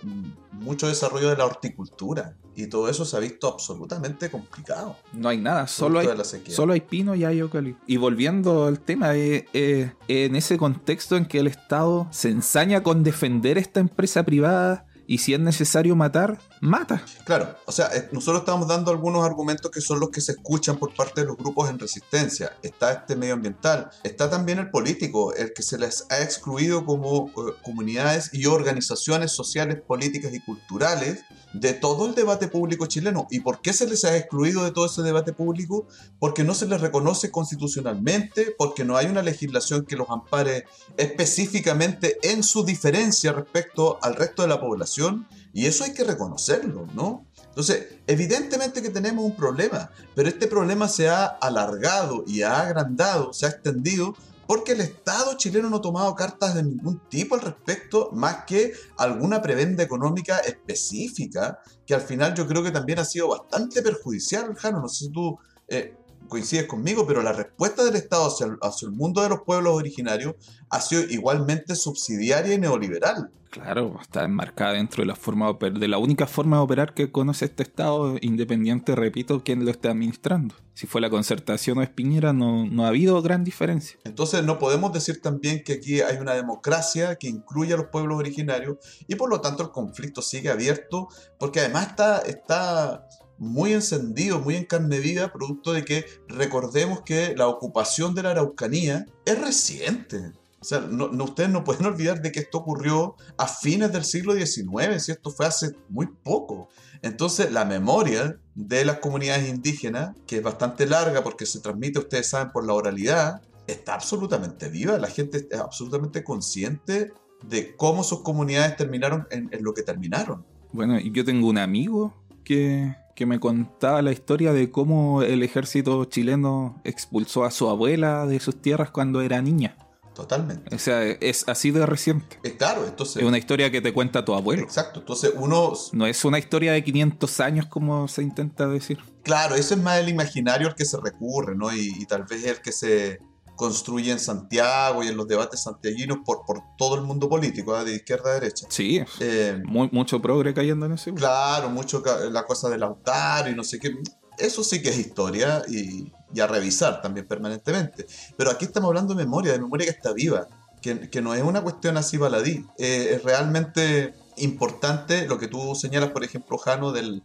mucho 0.52 0.88
desarrollo 0.88 1.30
de 1.30 1.36
la 1.36 1.46
horticultura 1.46 2.36
y 2.54 2.66
todo 2.68 2.88
eso 2.88 3.04
se 3.04 3.16
ha 3.16 3.20
visto 3.20 3.48
absolutamente 3.48 4.30
complicado. 4.30 4.96
No 5.12 5.28
hay 5.28 5.38
nada, 5.38 5.66
solo 5.66 5.98
hay, 5.98 6.08
solo 6.48 6.72
hay 6.72 6.80
pino 6.80 7.14
y 7.14 7.24
hay 7.24 7.38
eucalipto. 7.38 7.82
Y 7.86 7.98
volviendo 7.98 8.64
al 8.64 8.80
tema, 8.80 9.14
eh, 9.14 9.46
eh, 9.52 9.92
en 10.08 10.36
ese 10.36 10.56
contexto 10.56 11.16
en 11.16 11.26
que 11.26 11.38
el 11.38 11.46
Estado 11.46 12.08
se 12.10 12.30
ensaña 12.30 12.82
con 12.82 13.02
defender 13.02 13.58
esta 13.58 13.80
empresa 13.80 14.24
privada 14.24 14.86
y 15.06 15.18
si 15.18 15.34
es 15.34 15.40
necesario 15.40 15.94
matar, 15.96 16.38
mata. 16.60 17.04
Claro, 17.24 17.56
o 17.66 17.72
sea, 17.72 17.86
eh, 17.94 18.08
nosotros 18.12 18.40
estamos 18.40 18.68
dando 18.68 18.90
algunos 18.90 19.24
argumentos 19.24 19.70
que 19.70 19.80
son 19.80 20.00
los 20.00 20.10
que 20.10 20.20
se 20.20 20.32
escuchan 20.32 20.76
por 20.76 20.94
parte 20.94 21.20
de 21.20 21.26
los 21.26 21.36
grupos 21.36 21.70
en 21.70 21.78
resistencia. 21.78 22.52
Está 22.62 22.92
este 22.92 23.16
medioambiental, 23.16 23.90
está 24.02 24.28
también 24.28 24.58
el 24.58 24.70
político, 24.70 25.34
el 25.34 25.52
que 25.52 25.62
se 25.62 25.78
les 25.78 26.06
ha 26.10 26.22
excluido 26.22 26.84
como 26.84 27.28
eh, 27.28 27.54
comunidades 27.62 28.30
y 28.32 28.46
organizaciones 28.46 29.32
sociales, 29.32 29.80
políticas 29.86 30.34
y 30.34 30.40
culturales 30.40 31.24
de 31.52 31.72
todo 31.72 32.06
el 32.06 32.14
debate 32.14 32.48
público 32.48 32.87
chileno. 32.87 33.26
¿Y 33.30 33.40
por 33.40 33.61
qué 33.61 33.72
se 33.72 33.87
les 33.87 34.04
ha 34.04 34.16
excluido 34.16 34.64
de 34.64 34.72
todo 34.72 34.87
ese 34.87 35.02
debate 35.02 35.32
público? 35.32 35.87
Porque 36.18 36.44
no 36.44 36.54
se 36.54 36.66
les 36.66 36.80
reconoce 36.80 37.30
constitucionalmente, 37.30 38.54
porque 38.56 38.85
no 38.85 38.96
hay 38.96 39.06
una 39.06 39.22
legislación 39.22 39.87
que 39.87 39.96
los 39.96 40.11
ampare 40.11 40.66
específicamente 40.96 42.18
en 42.22 42.42
su 42.42 42.64
diferencia 42.64 43.32
respecto 43.32 43.98
al 44.02 44.16
resto 44.16 44.42
de 44.42 44.48
la 44.48 44.61
población. 44.61 45.26
Y 45.52 45.66
eso 45.66 45.85
hay 45.85 45.94
que 45.94 46.04
reconocerlo, 46.04 46.87
¿no? 46.94 47.26
Entonces, 47.56 47.87
evidentemente 48.06 48.82
que 48.82 48.90
tenemos 48.90 49.24
un 49.24 49.35
problema, 49.35 49.90
pero 50.14 50.28
este 50.28 50.46
problema 50.46 50.88
se 50.88 51.09
ha 51.09 51.24
alargado 51.24 52.22
y 52.26 52.42
ha 52.42 52.61
agrandado, 52.61 53.32
se 53.32 53.46
ha 53.46 53.48
extendido 53.48 54.14
porque 54.46 54.72
el 54.72 54.80
Estado 54.80 55.37
chileno 55.37 55.68
no 55.68 55.76
ha 55.76 55.80
tomado 55.80 56.14
cartas 56.14 56.54
de 56.54 56.62
ningún 56.62 57.00
tipo 57.09 57.35
al 57.35 57.40
respecto, 57.40 58.11
más 58.12 58.44
que 58.46 58.72
alguna 58.96 59.42
prebenda 59.42 59.82
económica 59.82 60.38
específica, 60.38 61.61
que 61.85 61.94
al 61.94 62.02
final 62.02 62.35
yo 62.35 62.46
creo 62.46 62.62
que 62.62 62.70
también 62.70 62.98
ha 62.98 63.04
sido 63.04 63.28
bastante 63.28 63.82
perjudicial, 63.82 64.54
Jano. 64.54 64.80
No 64.80 64.88
sé 64.88 65.06
si 65.06 65.11
tú 65.11 65.38
eh, 65.68 65.96
coincides 66.26 66.66
conmigo, 66.66 67.06
pero 67.06 67.22
la 67.22 67.32
respuesta 67.32 67.84
del 67.84 67.96
Estado 67.96 68.26
hacia 68.26 68.86
el, 68.86 68.92
mundo 68.92 69.22
de 69.22 69.28
los 69.28 69.42
pueblos 69.42 69.74
originarios 69.74 70.34
ha 70.70 70.80
sido 70.80 71.02
igualmente 71.02 71.74
subsidiaria 71.76 72.54
y 72.54 72.58
neoliberal. 72.58 73.30
Claro, 73.50 73.98
está 74.02 74.24
enmarcada 74.24 74.72
dentro 74.72 75.02
de 75.02 75.06
la 75.06 75.16
forma 75.16 75.56
de, 75.58 75.88
la 75.88 75.96
única 75.96 76.26
forma 76.26 76.58
de 76.58 76.62
operar 76.62 76.92
que 76.92 77.10
conoce 77.10 77.46
este 77.46 77.62
Estado 77.62 78.16
independiente, 78.20 78.94
repito, 78.94 79.42
quien 79.42 79.64
lo 79.64 79.70
está 79.70 79.90
administrando. 79.90 80.54
Si 80.74 80.86
fue 80.86 81.00
la 81.00 81.08
concertación 81.08 81.78
o 81.78 81.82
Espiñera, 81.82 82.34
no, 82.34 82.66
no 82.66 82.84
ha 82.84 82.88
habido 82.88 83.22
gran 83.22 83.44
diferencia. 83.44 83.98
Entonces 84.04 84.44
no 84.44 84.58
podemos 84.58 84.92
decir 84.92 85.22
también 85.22 85.64
que 85.64 85.74
aquí 85.74 86.02
hay 86.02 86.18
una 86.18 86.34
democracia 86.34 87.16
que 87.16 87.28
incluye 87.28 87.72
a 87.72 87.78
los 87.78 87.86
pueblos 87.86 88.18
originarios 88.18 88.76
y 89.08 89.14
por 89.14 89.30
lo 89.30 89.40
tanto 89.40 89.62
el 89.62 89.70
conflicto 89.70 90.20
sigue 90.20 90.50
abierto 90.50 91.08
porque 91.38 91.60
además 91.60 91.86
está, 91.88 92.18
está 92.18 93.08
muy 93.38 93.72
encendido, 93.72 94.40
muy 94.40 94.57
en 94.57 94.64
carne 94.64 95.01
producto 95.33 95.72
de 95.72 95.85
que 95.85 96.07
recordemos 96.29 97.03
que 97.03 97.35
la 97.37 97.49
ocupación 97.49 98.14
de 98.14 98.22
la 98.22 98.31
Araucanía 98.31 99.07
es 99.25 99.38
reciente. 99.38 100.33
O 100.61 100.64
sea, 100.64 100.81
ustedes 100.81 101.51
no 101.51 101.62
pueden 101.62 101.87
olvidar 101.87 102.22
de 102.22 102.33
que 102.33 102.40
esto 102.40 102.59
ocurrió 102.59 103.14
a 103.37 103.46
fines 103.46 103.92
del 103.92 104.05
siglo 104.05 104.35
XIX, 104.35 105.01
si 105.01 105.12
esto 105.12 105.31
fue 105.31 105.46
hace 105.46 105.77
muy 105.88 106.07
poco. 106.07 106.68
Entonces, 107.03 107.53
la 107.53 107.64
memoria 107.64 108.38
de 108.55 108.85
las 108.85 108.99
comunidades 108.99 109.49
indígenas, 109.49 110.16
que 110.27 110.38
es 110.38 110.42
bastante 110.42 110.87
larga 110.87 111.22
porque 111.22 111.46
se 111.46 111.61
transmite, 111.61 111.99
ustedes 111.99 112.31
saben, 112.31 112.51
por 112.51 112.66
la 112.66 112.72
oralidad, 112.72 113.42
está 113.66 113.94
absolutamente 113.94 114.68
viva. 114.68 114.99
La 114.99 115.09
gente 115.09 115.46
es 115.49 115.61
absolutamente 115.61 116.25
consciente 116.25 117.12
de 117.49 117.77
cómo 117.77 118.03
sus 118.03 118.22
comunidades 118.22 118.77
terminaron 118.77 119.29
en, 119.31 119.49
en 119.53 119.62
lo 119.62 119.75
que 119.75 119.83
terminaron. 119.83 120.44
Bueno, 120.72 120.99
y 120.99 121.12
yo 121.12 121.25
tengo 121.25 121.49
un 121.49 121.59
amigo 121.59 122.14
que 122.42 122.96
que 123.16 123.26
me 123.26 123.40
contaba 123.40 124.02
la 124.02 124.12
historia 124.12 124.52
de 124.52 124.70
cómo 124.70 125.22
el 125.22 125.42
ejército 125.42 126.05
chileno 126.05 126.81
expulsó 126.85 127.44
a 127.44 127.50
su 127.50 127.68
abuela 127.68 128.26
de 128.26 128.38
sus 128.38 128.61
tierras 128.61 128.90
cuando 128.90 129.22
era 129.22 129.42
niña. 129.42 129.76
Totalmente. 130.14 130.74
O 130.74 130.79
sea, 130.79 131.02
es 131.02 131.46
así 131.48 131.70
de 131.70 131.85
reciente. 131.85 132.38
Es 132.42 132.52
claro, 132.52 132.87
entonces. 132.87 133.16
Es 133.16 133.22
una 133.22 133.38
historia 133.38 133.70
que 133.70 133.81
te 133.81 133.92
cuenta 133.92 134.24
tu 134.24 134.35
abuelo. 134.35 134.62
Exacto. 134.62 135.00
Entonces 135.00 135.33
uno. 135.35 135.72
No 135.92 136.07
es 136.07 136.24
una 136.24 136.38
historia 136.38 136.72
de 136.72 136.85
500 136.85 137.40
años 137.40 137.66
como 137.66 138.07
se 138.07 138.22
intenta 138.22 138.68
decir. 138.68 138.98
Claro, 139.22 139.57
eso 139.57 139.74
es 139.74 139.83
más 139.83 139.98
el 139.98 140.09
imaginario 140.09 140.68
al 140.68 140.74
que 140.74 140.85
se 140.85 140.98
recurre, 140.98 141.57
¿no? 141.57 141.74
Y, 141.74 141.94
y 141.98 142.07
tal 142.07 142.24
vez 142.24 142.44
el 142.44 142.61
que 142.61 142.72
se 142.72 143.20
construye 143.56 144.12
en 144.12 144.20
Santiago 144.20 145.02
y 145.02 145.08
en 145.08 145.16
los 145.16 145.26
debates 145.26 145.62
santiaguinos 145.62 146.18
por, 146.24 146.44
por 146.46 146.60
todo 146.76 146.94
el 146.94 147.02
mundo 147.02 147.28
político, 147.28 147.78
¿eh? 147.78 147.84
de 147.84 147.96
izquierda 147.96 148.30
a 148.30 148.34
derecha. 148.34 148.66
Sí, 148.70 149.02
eh, 149.20 149.62
mucho 149.66 150.20
progre 150.20 150.54
cayendo 150.54 150.86
en 150.86 150.92
eso. 150.92 151.12
Claro, 151.14 151.70
mucho 151.70 152.02
la 152.30 152.44
cosa 152.44 152.68
del 152.68 152.80
Lautaro 152.80 153.50
y 153.50 153.54
no 153.54 153.64
sé 153.64 153.78
qué. 153.80 153.96
Eso 154.38 154.62
sí 154.62 154.82
que 154.82 154.90
es 154.90 154.98
historia 154.98 155.62
y, 155.68 156.12
a 156.40 156.46
revisar 156.46 157.00
también 157.00 157.26
permanentemente. 157.26 158.06
Pero 158.36 158.50
aquí 158.50 158.66
estamos 158.66 158.88
hablando 158.88 159.14
de 159.14 159.24
memoria, 159.24 159.52
de 159.52 159.58
memoria 159.58 159.86
que 159.86 159.92
está 159.92 160.12
viva, 160.12 160.46
que, 160.82 161.08
que 161.08 161.22
no 161.22 161.34
es 161.34 161.42
una 161.42 161.62
cuestión 161.62 161.96
así 161.96 162.18
baladí. 162.18 162.66
Eh, 162.78 163.14
es 163.14 163.22
realmente 163.22 164.14
importante 164.36 165.26
lo 165.26 165.38
que 165.38 165.48
tú 165.48 165.74
señalas, 165.74 166.10
por 166.10 166.24
ejemplo, 166.24 166.58
Jano, 166.58 166.92
del, 166.92 167.22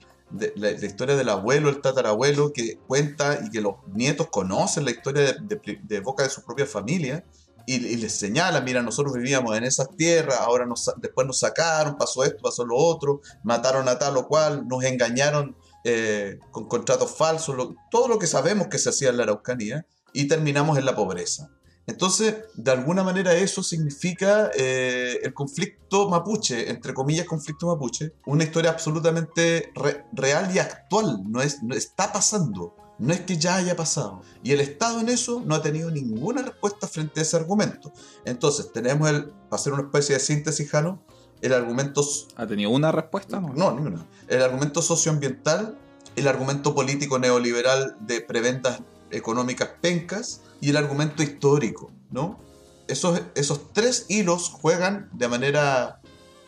la, 0.55 0.71
historia 0.71 1.15
del 1.15 1.29
abuelo, 1.29 1.69
el 1.69 1.81
tatarabuelo, 1.81 2.53
que 2.53 2.77
cuenta 2.87 3.39
y 3.45 3.49
que 3.49 3.61
los 3.61 3.75
nietos 3.93 4.27
conocen 4.27 4.85
la 4.85 4.91
historia 4.91 5.35
de, 5.41 5.99
boca 5.99 6.23
de 6.23 6.29
su 6.29 6.43
propia 6.43 6.65
familia 6.65 7.23
y, 7.67 7.79
les 7.97 8.13
señala, 8.13 8.61
mira, 8.61 8.81
nosotros 8.81 9.13
vivíamos 9.13 9.55
en 9.55 9.63
esas 9.63 9.89
tierras, 9.95 10.39
ahora 10.39 10.65
nos, 10.65 10.91
después 10.97 11.27
nos 11.27 11.39
sacaron, 11.39 11.97
pasó 11.97 12.23
esto, 12.23 12.41
pasó 12.41 12.65
lo 12.65 12.75
otro, 12.75 13.21
mataron 13.43 13.87
a 13.87 13.99
tal 13.99 14.17
o 14.17 14.27
cual, 14.27 14.67
nos 14.67 14.83
engañaron 14.83 15.55
eh, 15.83 16.39
con 16.51 16.67
contratos 16.67 17.15
falsos, 17.15 17.55
todo 17.89 18.07
lo 18.07 18.19
que 18.19 18.27
sabemos 18.27 18.67
que 18.67 18.79
se 18.79 18.89
hacía 18.89 19.09
en 19.09 19.17
la 19.17 19.23
Araucanía 19.23 19.85
y 20.13 20.27
terminamos 20.27 20.77
en 20.77 20.85
la 20.85 20.95
pobreza. 20.95 21.49
Entonces, 21.91 22.35
de 22.55 22.71
alguna 22.71 23.03
manera 23.03 23.33
eso 23.33 23.61
significa 23.61 24.49
eh, 24.55 25.19
el 25.23 25.33
conflicto 25.33 26.07
mapuche, 26.09 26.69
entre 26.69 26.93
comillas 26.93 27.25
conflicto 27.25 27.67
mapuche, 27.67 28.13
una 28.25 28.45
historia 28.45 28.71
absolutamente 28.71 29.73
real 30.13 30.55
y 30.55 30.59
actual, 30.59 31.19
no, 31.27 31.41
es, 31.41 31.61
no 31.63 31.75
está 31.75 32.13
pasando, 32.13 32.77
no 32.97 33.11
es 33.11 33.19
que 33.19 33.35
ya 33.35 33.57
haya 33.57 33.75
pasado. 33.75 34.21
Y 34.41 34.53
el 34.53 34.61
Estado 34.61 35.01
en 35.01 35.09
eso 35.09 35.43
no 35.45 35.53
ha 35.53 35.61
tenido 35.61 35.91
ninguna 35.91 36.43
respuesta 36.43 36.87
frente 36.87 37.19
a 37.19 37.23
ese 37.23 37.35
argumento. 37.35 37.91
Entonces, 38.23 38.71
tenemos 38.71 39.09
el, 39.09 39.25
para 39.25 39.59
hacer 39.59 39.73
una 39.73 39.83
especie 39.83 40.15
de 40.15 40.21
síntesis, 40.21 40.69
Jano, 40.69 41.03
el 41.41 41.51
argumento... 41.51 42.05
¿Ha 42.37 42.47
tenido 42.47 42.69
una 42.69 42.93
respuesta? 42.93 43.41
No, 43.41 43.49
no 43.53 43.73
ninguna. 43.73 44.07
El 44.29 44.41
argumento 44.41 44.81
socioambiental, 44.81 45.77
el 46.15 46.27
argumento 46.29 46.73
político 46.73 47.19
neoliberal 47.19 47.97
de 47.99 48.21
preventas 48.21 48.79
económicas 49.11 49.69
pencas, 49.81 50.41
y 50.61 50.69
el 50.69 50.77
argumento 50.77 51.23
histórico, 51.23 51.91
¿no? 52.11 52.39
Esos, 52.87 53.21
esos 53.35 53.73
tres 53.73 54.05
hilos 54.09 54.49
juegan 54.49 55.09
de 55.13 55.27
manera, 55.27 56.01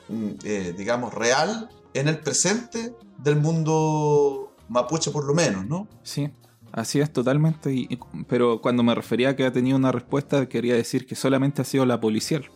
mm, 0.09 0.29
eh, 0.43 0.73
digamos, 0.77 1.13
real 1.13 1.69
en 1.93 2.07
el 2.07 2.19
presente 2.19 2.95
del 3.17 3.37
mundo 3.37 4.53
mapuche 4.69 5.11
por 5.11 5.25
lo 5.25 5.33
menos, 5.33 5.65
¿no? 5.65 5.87
Sí, 6.03 6.29
así 6.71 6.99
es 6.99 7.11
totalmente, 7.11 7.87
pero 8.27 8.61
cuando 8.61 8.83
me 8.83 8.93
refería 8.95 9.29
a 9.29 9.35
que 9.35 9.45
ha 9.45 9.51
tenido 9.51 9.77
una 9.77 9.91
respuesta 9.91 10.47
quería 10.47 10.75
decir 10.75 11.05
que 11.05 11.15
solamente 11.15 11.61
ha 11.61 11.65
sido 11.65 11.85
la 11.85 11.99
policial 11.99 12.49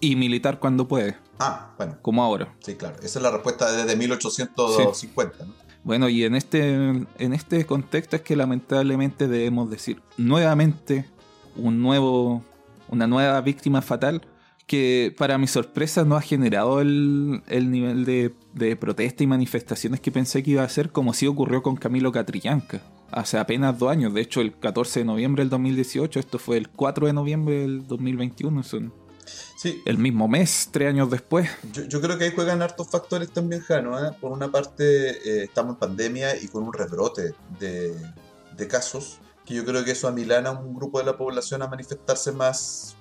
y 0.00 0.16
militar 0.16 0.58
cuando 0.58 0.88
puede. 0.88 1.16
Ah, 1.38 1.74
bueno. 1.76 1.98
Como 2.02 2.22
ahora. 2.22 2.54
Sí, 2.60 2.74
claro. 2.74 2.96
Esa 3.02 3.18
es 3.18 3.22
la 3.22 3.30
respuesta 3.30 3.70
desde 3.72 3.96
1850. 3.96 5.44
¿no? 5.44 5.54
Bueno, 5.82 6.08
y 6.08 6.24
en 6.24 6.34
este, 6.34 6.74
en 6.74 7.32
este 7.32 7.64
contexto 7.64 8.16
es 8.16 8.22
que 8.22 8.36
lamentablemente 8.36 9.28
debemos 9.28 9.70
decir 9.70 10.02
nuevamente 10.18 11.06
un 11.56 11.80
nuevo, 11.80 12.44
una 12.88 13.06
nueva 13.06 13.40
víctima 13.40 13.80
fatal 13.82 14.22
que 14.66 15.12
para 15.18 15.36
mi 15.36 15.48
sorpresa 15.48 16.04
no 16.04 16.14
ha 16.14 16.20
generado 16.20 16.80
el, 16.80 17.42
nivel 17.48 18.04
de, 18.04 18.76
protesta 18.76 19.24
y 19.24 19.26
manifestaciones 19.26 20.00
que 20.00 20.12
pensé 20.12 20.44
que 20.44 20.52
iba 20.52 20.62
a 20.62 20.68
ser 20.68 20.92
como 20.92 21.12
si 21.12 21.26
ocurrió 21.26 21.60
con 21.60 21.74
Camilo 21.74 22.12
Catrillanca 22.12 22.80
hace 23.10 23.38
apenas 23.38 23.78
dos 23.80 23.90
años. 23.90 24.14
De 24.14 24.20
hecho, 24.20 24.40
el 24.40 24.56
14 24.56 25.00
de 25.00 25.06
noviembre 25.06 25.42
del 25.42 25.50
2018, 25.50 26.20
esto 26.20 26.38
fue 26.38 26.56
el 26.56 26.68
4 26.68 27.08
de 27.08 27.12
noviembre 27.12 27.60
del 27.62 27.86
2021. 27.88 28.62
Son 28.62 28.92
Sí. 29.60 29.82
El 29.84 29.98
mismo 29.98 30.26
mes, 30.26 30.70
tres 30.70 30.88
años 30.88 31.10
después. 31.10 31.50
Yo, 31.70 32.00
creo 32.00 32.16
que 32.16 32.24
ahí 32.24 32.32
juegan 32.34 32.62
hartos 32.62 32.88
factores 32.88 33.30
también, 33.30 33.60
Jano. 33.60 34.02
¿eh? 34.02 34.16
Por 34.18 34.32
una 34.32 34.50
parte, 34.50 35.10
eh, 35.10 35.44
estamos 35.44 35.74
en 35.74 35.78
pandemia 35.78 36.34
y 36.34 36.48
con 36.48 36.62
un 36.62 36.72
rebrote 36.72 37.34
de, 37.58 37.94
casos, 38.68 39.18
que 39.44 39.52
yo 39.52 39.66
creo 39.66 39.84
que 39.84 39.90
eso 39.90 40.08
amilana 40.08 40.48
a 40.48 40.52
un 40.52 40.74
grupo 40.74 40.98
de 40.98 41.04
la 41.04 41.18
población 41.18 41.60
a 41.60 41.68
manifestarse 41.68 42.32
más 42.32 42.96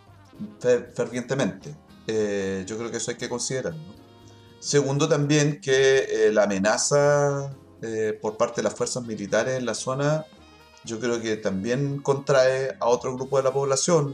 fervientemente. 0.93 1.73
Eh, 2.07 2.65
yo 2.67 2.77
creo 2.77 2.91
que 2.91 2.97
eso 2.97 3.11
hay 3.11 3.17
que 3.17 3.29
considerar. 3.29 3.75
Segundo, 4.59 5.07
también 5.07 5.61
que 5.61 6.29
la 6.33 6.43
amenaza 6.43 7.55
por 8.21 8.35
parte 8.35 8.57
de 8.57 8.63
las 8.63 8.73
fuerzas 8.73 9.05
militares 9.05 9.57
en 9.57 9.65
la 9.65 9.75
zona, 9.75 10.25
yo 10.83 10.99
creo 10.99 11.21
que 11.21 11.37
también 11.37 12.01
contrae 12.01 12.75
a 12.81 12.87
otro 12.87 13.15
grupo 13.15 13.37
de 13.37 13.43
la 13.43 13.53
población. 13.53 14.13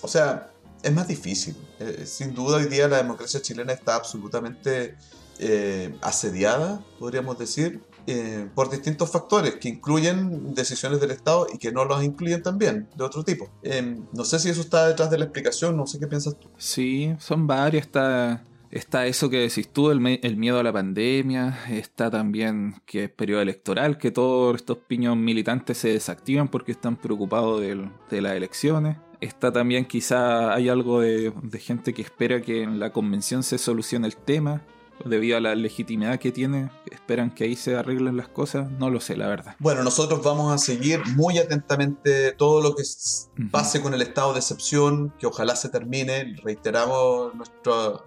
o 0.00 0.08
sea, 0.08 0.49
es 0.82 0.92
más 0.92 1.08
difícil. 1.08 1.56
Eh, 1.78 2.04
sin 2.06 2.34
duda 2.34 2.58
hoy 2.58 2.66
día 2.66 2.88
la 2.88 2.98
democracia 2.98 3.40
chilena 3.40 3.72
está 3.72 3.96
absolutamente 3.96 4.96
eh, 5.38 5.94
asediada, 6.02 6.84
podríamos 6.98 7.38
decir, 7.38 7.82
eh, 8.06 8.48
por 8.54 8.70
distintos 8.70 9.10
factores 9.10 9.56
que 9.56 9.68
incluyen 9.68 10.54
decisiones 10.54 11.00
del 11.00 11.10
Estado 11.10 11.46
y 11.52 11.58
que 11.58 11.70
no 11.72 11.84
las 11.84 12.02
incluyen 12.02 12.42
también, 12.42 12.88
de 12.96 13.04
otro 13.04 13.24
tipo. 13.24 13.50
no 14.12 14.24
sé 14.24 14.38
si 14.38 14.48
eso 14.48 14.60
está 14.60 14.88
detrás 14.88 15.10
de 15.10 15.18
la 15.18 15.24
explicación, 15.24 15.76
no 15.76 15.86
sé 15.86 15.98
qué 15.98 16.06
piensas 16.06 16.38
tú. 16.38 16.48
Sí, 16.56 17.14
son 17.18 17.46
varias. 17.46 17.86
Está 17.86 18.44
Está 18.70 19.06
eso 19.06 19.28
que 19.28 19.38
decís 19.38 19.68
tú, 19.68 19.90
el, 19.90 19.98
miedo 19.98 20.60
a 20.60 20.62
la 20.62 20.72
pandemia, 20.72 21.58
está 21.70 22.08
también 22.08 22.76
que 22.86 23.04
es 23.04 23.10
periodo 23.10 23.42
electoral, 23.42 23.98
que 23.98 24.12
todos 24.12 24.54
estos 24.54 24.78
piños 24.78 25.16
militantes 25.16 25.78
se 25.78 25.88
desactivan 25.88 26.46
porque 26.46 26.70
están 26.70 26.96
preocupados 26.96 27.60
de 27.60 28.20
las 28.20 28.36
elecciones. 28.36 28.96
Está 29.20 29.52
también 29.52 29.86
quizá 29.86 30.54
hay 30.54 30.68
algo 30.68 31.00
de, 31.00 31.32
de 31.42 31.58
gente 31.58 31.92
que 31.92 32.02
espera 32.02 32.42
que 32.42 32.62
en 32.62 32.78
la 32.78 32.92
convención 32.92 33.42
se 33.42 33.58
solucione 33.58 34.06
el 34.06 34.16
tema 34.16 34.62
debido 35.04 35.36
a 35.36 35.40
la 35.40 35.54
legitimidad 35.54 36.18
que 36.18 36.32
tiene, 36.32 36.70
esperan 36.90 37.34
que 37.34 37.44
ahí 37.44 37.56
se 37.56 37.76
arreglen 37.76 38.16
las 38.16 38.28
cosas, 38.28 38.70
no 38.70 38.90
lo 38.90 39.00
sé, 39.00 39.16
la 39.16 39.28
verdad. 39.28 39.56
Bueno, 39.58 39.82
nosotros 39.82 40.22
vamos 40.22 40.52
a 40.52 40.58
seguir 40.58 41.00
muy 41.16 41.38
atentamente 41.38 42.32
todo 42.32 42.60
lo 42.60 42.74
que 42.74 42.82
pase 43.50 43.80
con 43.82 43.94
el 43.94 44.02
estado 44.02 44.32
de 44.32 44.40
excepción, 44.40 45.12
que 45.18 45.26
ojalá 45.26 45.56
se 45.56 45.68
termine, 45.68 46.36
reiteramos 46.42 47.34
nuestro, 47.34 48.04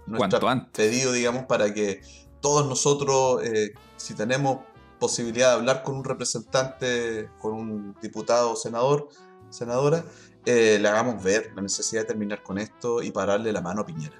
pedido, 0.73 1.12
digamos, 1.12 1.45
para 1.45 1.73
que 1.73 2.01
todos 2.41 2.67
nosotros, 2.67 3.43
eh, 3.43 3.73
si 3.97 4.13
tenemos 4.13 4.60
posibilidad 4.99 5.49
de 5.49 5.53
hablar 5.56 5.84
con 5.84 5.95
un 5.95 6.03
representante, 6.03 7.29
con 7.39 7.53
un 7.53 7.95
diputado 8.01 8.51
o 8.51 8.56
senador, 8.56 9.10
senadora, 9.49 10.06
eh, 10.45 10.77
le 10.79 10.88
hagamos 10.89 11.23
ver 11.23 11.51
la 11.56 11.62
necesidad 11.62 12.01
de 12.01 12.08
terminar 12.08 12.43
con 12.43 12.58
esto 12.58 13.01
y 13.01 13.12
pararle 13.12 13.53
la 13.53 13.62
mano 13.62 13.82
a 13.82 13.86
Piñera. 13.86 14.15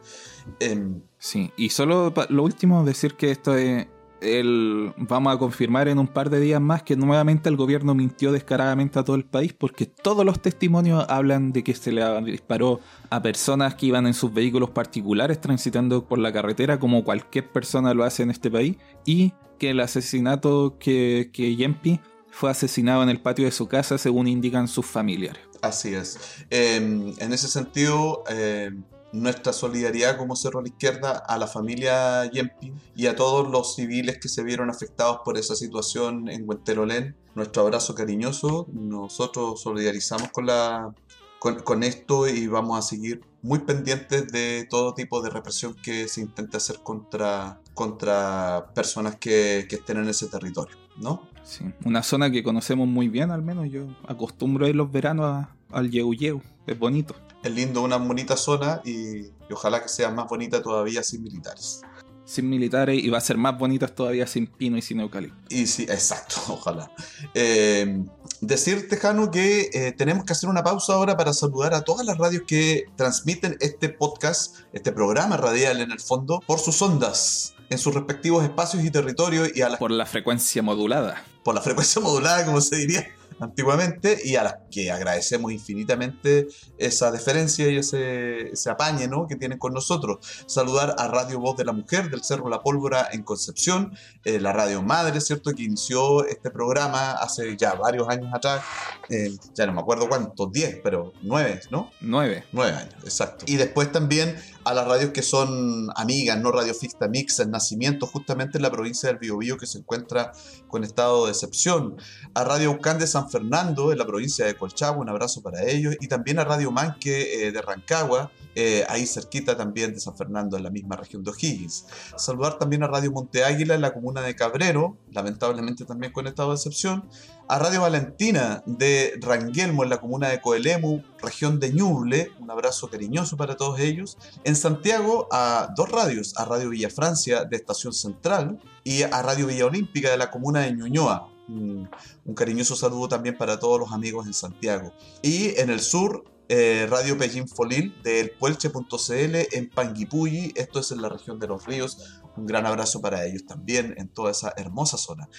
Em, 0.60 1.02
sí, 1.24 1.52
y 1.58 1.70
solo 1.70 2.14
lo 2.30 2.44
último, 2.44 2.84
decir 2.84 3.16
que 3.16 3.32
esto 3.32 3.56
es. 3.56 3.88
El, 4.22 4.94
vamos 4.96 5.36
a 5.36 5.38
confirmar 5.38 5.90
en 5.90 6.00
un 6.00 6.08
par 6.08 6.30
de 6.30 6.40
días 6.40 6.62
más 6.62 6.82
que 6.82 6.96
nuevamente 6.96 7.50
el 7.50 7.58
gobierno 7.58 7.94
mintió 7.94 8.32
descaradamente 8.32 8.98
a 8.98 9.04
todo 9.04 9.18
el 9.18 9.26
país 9.26 9.52
porque 9.52 9.86
todos 9.86 10.26
los 10.26 10.42
testimonios 10.42 11.06
hablan 11.10 11.52
de 11.52 11.62
que 11.62 11.76
se 11.76 11.92
le 11.92 12.22
disparó 12.22 12.80
a 13.10 13.22
personas 13.22 13.76
que 13.76 13.88
iban 13.88 14.08
en 14.08 14.14
sus 14.14 14.34
vehículos 14.34 14.70
particulares 14.70 15.42
transitando 15.42 16.08
por 16.08 16.20
la 16.20 16.32
carretera 16.32 16.80
como 16.80 17.04
cualquier 17.04 17.52
persona 17.52 17.94
lo 17.94 18.06
hace 18.06 18.24
en 18.24 18.32
este 18.32 18.50
país 18.50 18.78
y 19.06 19.34
que 19.60 19.72
el 19.72 19.82
asesinato 19.82 20.78
que, 20.80 21.30
que 21.34 21.58
Yempi 21.58 22.00
fue 22.34 22.50
asesinado 22.50 23.04
en 23.04 23.10
el 23.10 23.22
patio 23.22 23.46
de 23.46 23.52
su 23.52 23.68
casa 23.68 23.98
según 23.98 24.28
indican 24.28 24.68
sus 24.68 24.86
familiares. 24.86 25.42
Así 25.62 25.94
es. 25.94 26.18
Em, 26.50 27.14
en 27.20 27.32
ese 27.32 27.48
sentido, 27.48 28.24
eh, 28.30 28.72
nuestra 29.14 29.54
solidaridad 29.54 30.18
como 30.18 30.36
Cerro 30.36 30.60
a 30.60 30.64
la 30.64 30.68
Izquierda 30.68 31.12
a 31.12 31.38
la 31.38 31.48
familia 31.48 32.26
Yempi 32.30 32.74
y 32.96 33.06
a 33.06 33.16
todos 33.16 33.50
los 33.50 33.76
civiles 33.76 34.18
que 34.18 34.28
se 34.28 34.44
vieron 34.44 34.70
afectados 34.70 35.20
por 35.24 35.38
esa 35.38 35.56
situación 35.56 36.28
en 36.30 36.50
Huenterolén. 36.50 37.16
Nuestro 37.36 37.62
abrazo 37.62 37.96
cariñoso. 37.96 38.68
Nosotros 38.74 39.62
solidarizamos 39.62 40.30
con, 40.30 40.48
la, 40.48 40.94
con, 41.40 41.84
esto 41.84 42.28
y 42.28 42.48
vamos 42.48 42.80
a 42.80 42.82
seguir 42.82 43.22
muy 43.44 43.60
pendientes 43.60 44.32
de 44.32 44.68
todo 44.68 44.96
tipo 44.96 45.22
de 45.22 45.30
represión 45.30 45.76
que 45.76 46.08
se 46.08 46.22
intente 46.22 46.58
hacer 46.58 46.80
contra, 46.82 47.62
contra 47.76 48.72
personas 48.74 49.18
que, 49.18 49.68
que 49.70 49.76
estén 49.76 49.98
en 49.98 50.10
ese 50.10 50.28
territorio, 50.28 50.76
¿no? 50.98 51.30
Sí, 51.44 51.66
una 51.86 52.02
zona 52.02 52.32
que 52.32 52.42
conocemos 52.42 52.88
muy 52.88 53.10
bien, 53.10 53.30
al 53.30 53.44
menos 53.44 53.70
yo 53.70 53.86
acostumbro 54.08 54.66
a 54.66 54.70
ir 54.70 54.76
los 54.76 54.92
veranos 54.92 55.46
al 55.72 55.92
Yeu 55.92 56.14
Yeu, 56.14 56.42
es 56.66 56.80
bonito 56.80 57.16
es 57.44 57.52
lindo, 57.52 57.82
una 57.82 57.98
bonita 57.98 58.38
zona 58.38 58.82
y, 58.86 59.28
ojalá 59.52 59.84
que 59.84 59.90
sea 59.90 60.10
más 60.10 60.28
bonita 60.28 60.62
todavía 60.64 61.04
sin 61.04 61.22
militares. 61.22 61.82
Sin 62.26 62.50
militares 62.50 63.04
y 63.04 63.10
va 63.10 63.18
a 63.18 63.22
ser 63.22 63.38
más 63.38 63.58
bonita 63.58 63.88
todavía 63.88 64.26
sin 64.26 64.48
pino 64.48 64.78
y 64.78 64.82
sin 64.82 65.02
eucalipto. 65.02 65.38
Y 65.50 65.68
sí, 65.68 65.84
exacto, 65.84 66.36
ojalá. 66.48 66.90
Eh, 67.34 68.04
decirte, 68.42 68.98
Jano, 68.98 69.30
que 69.30 69.70
eh, 69.74 69.92
tenemos 69.92 70.26
que 70.26 70.34
hacer 70.34 70.50
una 70.50 70.64
pausa 70.64 70.94
ahora 70.94 71.18
para 71.18 71.34
saludar 71.34 71.74
a 71.74 71.82
todas 71.82 72.06
las 72.06 72.18
radios 72.18 72.44
que 72.48 72.86
transmiten 72.96 73.58
este 73.60 73.90
podcast, 73.90 74.56
este 74.72 74.92
programa 74.92 75.38
radial 75.38 75.82
en 75.82 75.92
el 75.92 76.00
fondo, 76.00 76.40
por 76.48 76.60
sus 76.60 76.82
ondas 76.82 77.54
en 77.70 77.80
sus 77.80 77.94
respectivos 77.94 78.44
espacios 78.44 78.84
y 78.84 78.92
territorios 78.92 79.50
y 79.56 79.62
a 79.62 79.70
la... 79.70 79.78
Por 79.78 79.92
la 79.92 80.06
frecuencia 80.06 80.62
modulada. 80.62 81.24
Por 81.44 81.56
la 81.56 81.62
frecuencia 81.62 82.02
modulada, 82.02 82.46
como 82.46 82.62
se 82.62 82.78
diría 82.78 83.08
antiguamente 83.44 84.20
y 84.24 84.36
a 84.36 84.44
las 84.44 84.56
que 84.72 84.92
agradecemos 84.92 85.52
infinitamente 85.52 86.48
esa 86.78 87.12
deferencia 87.12 87.70
y 87.70 87.78
ese, 87.78 88.50
ese 88.52 88.70
apañe 88.70 89.08
¿no? 89.08 89.28
que 89.28 89.36
tienen 89.36 89.58
con 89.58 89.74
nosotros. 89.74 90.18
Saludar 90.48 90.96
a 90.98 91.08
Radio 91.08 91.40
Voz 91.40 91.58
de 91.58 91.66
la 91.66 91.74
Mujer 91.74 92.10
del 92.10 92.24
Cerro 92.24 92.50
La 92.50 92.62
Pólvora 92.62 93.10
en 93.12 93.24
Concepción, 93.24 93.96
eh, 94.24 94.40
la 94.40 94.54
radio 94.54 94.82
madre, 94.82 95.22
¿cierto? 95.22 95.52
Que 95.52 95.64
inició 95.64 96.26
este 96.26 96.50
programa 96.50 97.12
hace 97.14 97.56
ya 97.58 97.74
varios 97.74 98.08
años 98.10 98.34
atrás, 98.34 98.64
eh, 99.10 99.32
ya 99.54 99.66
no 99.66 99.74
me 99.74 99.82
acuerdo 99.82 100.08
cuántos, 100.08 100.52
10, 100.52 100.80
pero 100.84 101.14
9, 101.22 101.62
¿no? 101.72 101.92
9. 102.02 102.46
9 102.52 102.72
años, 102.72 102.96
exacto. 103.04 103.46
Y 103.48 103.56
después 103.58 103.92
también 103.92 104.36
a 104.66 104.74
las 104.74 104.88
radios 104.88 105.12
que 105.12 105.22
son 105.22 105.90
amigas, 105.96 106.40
no 106.40 106.52
Radio 106.52 106.74
Fixta 106.74 107.08
Mix, 107.08 107.40
en 107.40 107.52
nacimiento 107.52 108.08
justamente 108.08 108.58
en 108.58 108.62
la 108.62 108.72
provincia 108.72 109.10
del 109.10 109.18
Biobío 109.18 109.58
que 109.58 109.66
se 109.66 109.80
encuentra 109.80 110.32
con 110.68 110.84
estado 110.84 111.26
de 111.26 111.32
excepción, 111.32 111.98
a 112.34 112.44
Radio 112.44 112.72
Ucán 112.72 112.98
de 112.98 113.08
San 113.08 113.30
Fernando 113.30 113.92
en 113.92 113.98
la 113.98 114.06
provincia 114.06 114.46
de 114.46 114.56
Colchagua, 114.56 115.02
un 115.02 115.10
abrazo 115.10 115.42
para 115.42 115.64
ellos, 115.64 115.96
y 116.00 116.08
también 116.08 116.40
a 116.40 116.46
Radio 116.46 116.72
Manque 116.72 117.48
eh, 117.48 117.52
de 117.52 117.62
Rancagua, 117.62 118.32
eh, 118.56 118.86
ahí 118.88 119.06
cerquita 119.08 119.58
también 119.58 119.94
de 119.94 120.00
San 120.00 120.16
Fernando, 120.16 120.58
en 120.58 120.64
la 120.64 120.70
misma 120.70 120.96
región 120.96 121.24
de 121.24 121.32
O'Higgins. 121.32 121.86
Saludar 122.18 122.58
también 122.58 122.84
a 122.84 122.88
Radio 122.88 123.12
Monte 123.12 123.44
Águila 123.44 123.76
en 123.76 123.82
la 123.82 123.94
comuna 123.94 124.22
de 124.22 124.36
Cabrero, 124.36 124.98
lamentablemente 125.12 125.86
también 125.86 126.14
con 126.14 126.28
estado 126.28 126.50
de 126.50 126.56
excepción, 126.56 127.10
a 127.48 127.60
Radio 127.60 127.82
Valentina 127.82 128.64
de 128.66 129.14
Ranguelmo 129.20 129.84
en 129.84 129.90
la 129.90 130.00
comuna 130.00 130.30
de 130.30 130.40
Coelemu, 130.40 131.04
región 131.22 131.60
de 131.60 131.74
Ñuble, 131.74 132.32
un 132.40 132.50
abrazo 132.50 132.90
cariñoso 132.90 133.38
para 133.38 133.58
todos 133.58 133.80
ellos. 133.80 134.18
En 134.44 134.53
Santiago 134.56 135.28
a 135.32 135.74
dos 135.76 135.90
radios, 135.90 136.34
a 136.38 136.46
Radio 136.46 136.70
Villa 136.70 136.90
Francia 136.90 137.46
de 137.46 137.56
Estación 137.56 137.94
Central 137.94 138.60
y 138.84 139.04
a 139.04 139.22
Radio 139.22 139.48
Villa 139.48 139.66
Olímpica 139.66 140.10
de 140.10 140.18
la 140.18 140.32
comuna 140.32 140.62
de 140.62 140.74
Ñuñoa. 140.74 141.30
Un, 141.48 141.90
cariñoso 142.36 142.76
saludo 142.76 143.08
también 143.08 143.38
para 143.38 143.60
todos 143.60 143.80
los 143.80 143.92
amigos 143.92 144.26
en 144.28 144.34
Santiago. 144.34 144.94
Y 145.22 145.60
en 145.60 145.70
el 145.70 145.82
sur, 145.82 146.24
eh, 146.50 146.88
Radio 146.90 147.18
Pellín 147.18 147.48
Folil 147.48 147.96
del 148.04 148.32
Puelche.cl 148.32 149.36
en 149.52 149.70
Panguipulli, 149.70 150.54
esto 150.56 150.80
es 150.80 150.92
en 150.92 151.02
la 151.02 151.10
región 151.10 151.40
de 151.40 151.48
los 151.48 151.66
ríos, 151.66 152.22
un 152.36 152.46
gran 152.46 152.66
abrazo 152.66 153.02
para 153.02 153.26
ellos 153.26 153.46
también 153.46 153.94
en 153.98 154.08
toda 154.10 154.32
esa 154.32 154.54
hermosa 154.58 154.98
zona. 154.98 155.30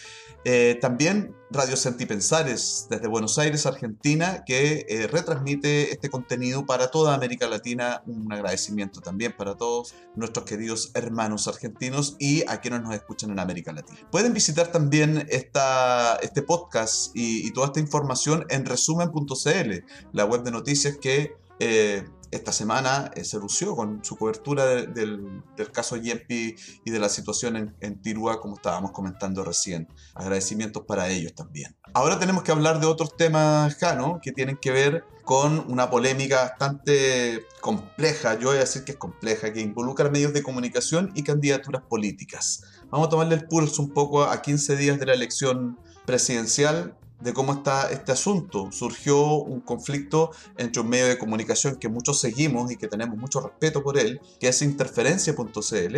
Eh, 0.44 0.78
también 0.80 1.34
Radio 1.50 1.76
Sentipensares 1.76 2.86
desde 2.90 3.08
Buenos 3.08 3.38
Aires, 3.38 3.66
Argentina, 3.66 4.44
que 4.44 4.86
eh, 4.88 5.06
retransmite 5.06 5.92
este 5.92 6.10
contenido 6.10 6.66
para 6.66 6.90
toda 6.90 7.14
América 7.14 7.46
Latina. 7.46 8.02
Un 8.06 8.32
agradecimiento 8.32 9.00
también 9.00 9.34
para 9.36 9.56
todos 9.56 9.94
nuestros 10.14 10.44
queridos 10.44 10.90
hermanos 10.94 11.48
argentinos 11.48 12.16
y 12.18 12.42
a 12.48 12.60
quienes 12.60 12.82
nos 12.82 12.94
escuchan 12.94 13.30
en 13.30 13.38
América 13.38 13.72
Latina. 13.72 13.98
Pueden 14.10 14.32
visitar 14.32 14.68
también 14.68 15.26
esta, 15.30 16.16
este 16.16 16.42
podcast 16.42 17.10
y, 17.14 17.50
toda 17.52 17.68
esta 17.68 17.80
información 17.80 18.44
en 18.50 18.66
resumen.cl, 18.66 19.84
la 20.12 20.24
web 20.24 20.42
de 20.42 20.50
noticias 20.50 20.96
que 20.96 21.36
eh, 21.60 22.04
esta 22.34 22.52
semana 22.52 23.10
eh, 23.14 23.24
se 23.24 23.38
lució 23.38 23.76
con 23.76 24.04
su 24.04 24.16
cobertura 24.16 24.66
del, 24.66 25.42
caso 25.72 25.96
Yempi 25.96 26.56
y 26.84 26.90
de 26.90 26.98
la 26.98 27.08
situación 27.08 27.56
en, 27.56 27.74
en, 27.80 28.02
Tirúa, 28.02 28.40
como 28.40 28.56
estábamos 28.56 28.92
comentando 28.92 29.44
recién. 29.44 29.88
Agradecimientos 30.14 30.84
para 30.84 31.08
ellos 31.08 31.34
también. 31.34 31.76
Ahora 31.92 32.18
tenemos 32.18 32.42
que 32.42 32.52
hablar 32.52 32.80
de 32.80 32.86
otros 32.86 33.16
temas, 33.16 33.76
Jano, 33.76 34.20
que 34.22 34.32
tienen 34.32 34.56
que 34.56 34.72
ver 34.72 35.04
con 35.24 35.70
una 35.70 35.88
polémica 35.88 36.42
bastante 36.42 37.46
compleja, 37.60 38.38
yo 38.38 38.48
voy 38.48 38.58
a 38.58 38.60
decir 38.60 38.84
que 38.84 38.92
es 38.92 38.98
compleja, 38.98 39.52
que 39.52 39.60
involucra 39.60 40.10
medios 40.10 40.34
de 40.34 40.42
comunicación 40.42 41.12
y 41.14 41.22
candidaturas 41.22 41.82
políticas. 41.82 42.62
Vamos 42.90 43.06
a 43.06 43.10
tomarle 43.10 43.36
el 43.36 43.46
pulso 43.46 43.80
un 43.80 43.90
poco 43.90 44.24
a 44.24 44.42
15 44.42 44.76
días 44.76 44.98
de 44.98 45.06
la 45.06 45.14
elección 45.14 45.78
presidencial 46.04 46.96
de 47.24 47.32
cómo 47.32 47.54
está 47.54 47.90
este 47.90 48.12
asunto. 48.12 48.70
Surgió 48.70 49.36
un 49.36 49.60
conflicto 49.60 50.30
entre 50.58 50.82
un 50.82 50.90
medio 50.90 51.06
de 51.06 51.16
comunicación 51.16 51.76
que 51.76 51.88
muchos 51.88 52.20
seguimos 52.20 52.70
y 52.70 52.76
que 52.76 52.86
tenemos 52.86 53.16
mucho 53.16 53.40
respeto 53.40 53.82
por 53.82 53.98
él, 53.98 54.20
que 54.38 54.48
es 54.48 54.60
interferencia.cl, 54.60 55.96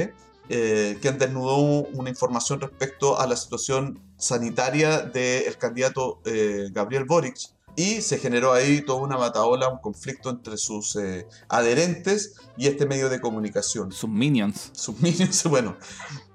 eh, 0.49 0.99
que 1.03 1.13
desnudó 1.13 1.57
una 1.59 2.11
información 2.11 2.61
respecto 2.61 3.19
a 3.19 3.27
la 3.27 3.37
situación 3.37 4.01
sanitaria 4.17 5.01
del 5.01 5.59
candidato 5.59 6.21
eh, 6.25 6.69
Gabriel 6.71 7.05
Boric. 7.05 7.37
Y 7.75 8.01
se 8.01 8.19
generó 8.19 8.53
ahí 8.55 8.81
toda 8.81 9.03
una 9.03 9.17
bataola, 9.17 9.69
un 9.69 9.79
conflicto 9.81 10.31
entre 10.31 10.57
sus 10.57 10.97
eh, 10.97 11.27
adherentes 11.49 12.37
y 12.57 12.69
este 12.69 12.87
medio 12.87 13.11
de 13.11 13.21
comunicación. 13.21 13.93
Sus 13.93 14.09
minions. 14.09 14.71
Sus 14.73 14.99
minions, 15.01 15.43
bueno, 15.51 15.77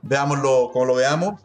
veámoslo 0.04 0.70
como 0.72 0.86
lo 0.86 0.96
veamos 0.96 1.42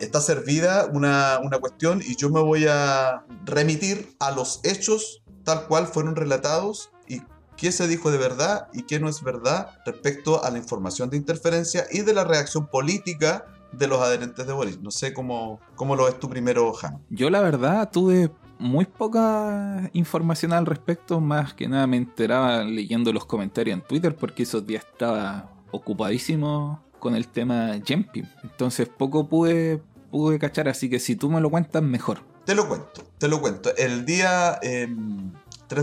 está 0.00 0.20
servida 0.20 0.88
una, 0.92 1.40
cuestión 1.60 2.02
y 2.04 2.16
yo 2.16 2.30
me 2.30 2.40
voy 2.40 2.66
a 2.68 3.24
remitir 3.44 4.14
a 4.18 4.30
los 4.30 4.60
hechos 4.64 5.22
tal 5.44 5.66
cual 5.66 5.86
fueron 5.86 6.16
relatados 6.16 6.90
y 7.08 7.22
qué 7.56 7.72
se 7.72 7.88
dijo 7.88 8.10
de 8.10 8.18
verdad 8.18 8.68
y 8.72 8.82
qué 8.82 9.00
no 9.00 9.08
es 9.08 9.22
verdad 9.22 9.70
respecto 9.86 10.44
a 10.44 10.50
la 10.50 10.58
información 10.58 11.08
de 11.10 11.16
interferencia 11.16 11.86
y 11.90 12.02
de 12.02 12.12
la 12.12 12.24
reacción 12.24 12.66
política 12.66 13.46
de 13.72 13.86
los 13.86 14.00
adherentes 14.00 14.46
de 14.46 14.52
Boris. 14.52 14.80
No 14.80 14.90
sé 14.90 15.12
cómo, 15.12 15.60
cómo 15.74 15.96
lo 15.96 16.04
ves 16.04 16.18
tú 16.18 16.28
primero, 16.28 16.72
Han. 16.82 17.02
Yo 17.10 17.30
la 17.30 17.40
verdad 17.40 17.90
tuve 17.90 18.30
muy 18.58 18.86
poca 18.86 19.90
información 19.92 20.52
al 20.52 20.66
respecto, 20.66 21.20
más 21.20 21.54
que 21.54 21.68
nada 21.68 21.86
me 21.86 21.96
enteraba 21.96 22.64
leyendo 22.64 23.12
los 23.12 23.26
comentarios 23.26 23.78
en 23.78 23.82
Twitter 23.84 24.16
porque 24.16 24.44
esos 24.44 24.66
días 24.66 24.84
estaba 24.84 25.50
ocupadísimo 25.70 26.82
con 26.98 27.14
el 27.14 27.28
tema 27.28 27.78
Jempi. 27.84 28.24
Entonces 28.42 28.88
poco 28.88 29.28
pude, 29.28 29.82
pude 30.10 30.38
cachar, 30.38 30.68
así 30.68 30.88
que 30.88 30.98
si 30.98 31.16
tú 31.16 31.30
me 31.30 31.40
lo 31.40 31.50
cuentas, 31.50 31.82
mejor. 31.82 32.20
Te 32.46 32.54
lo 32.54 32.68
cuento, 32.68 33.02
te 33.18 33.26
lo 33.26 33.40
cuento. 33.40 33.74
El 33.76 34.06
día 34.06 34.60
3 34.60 34.84
em, 34.84 35.32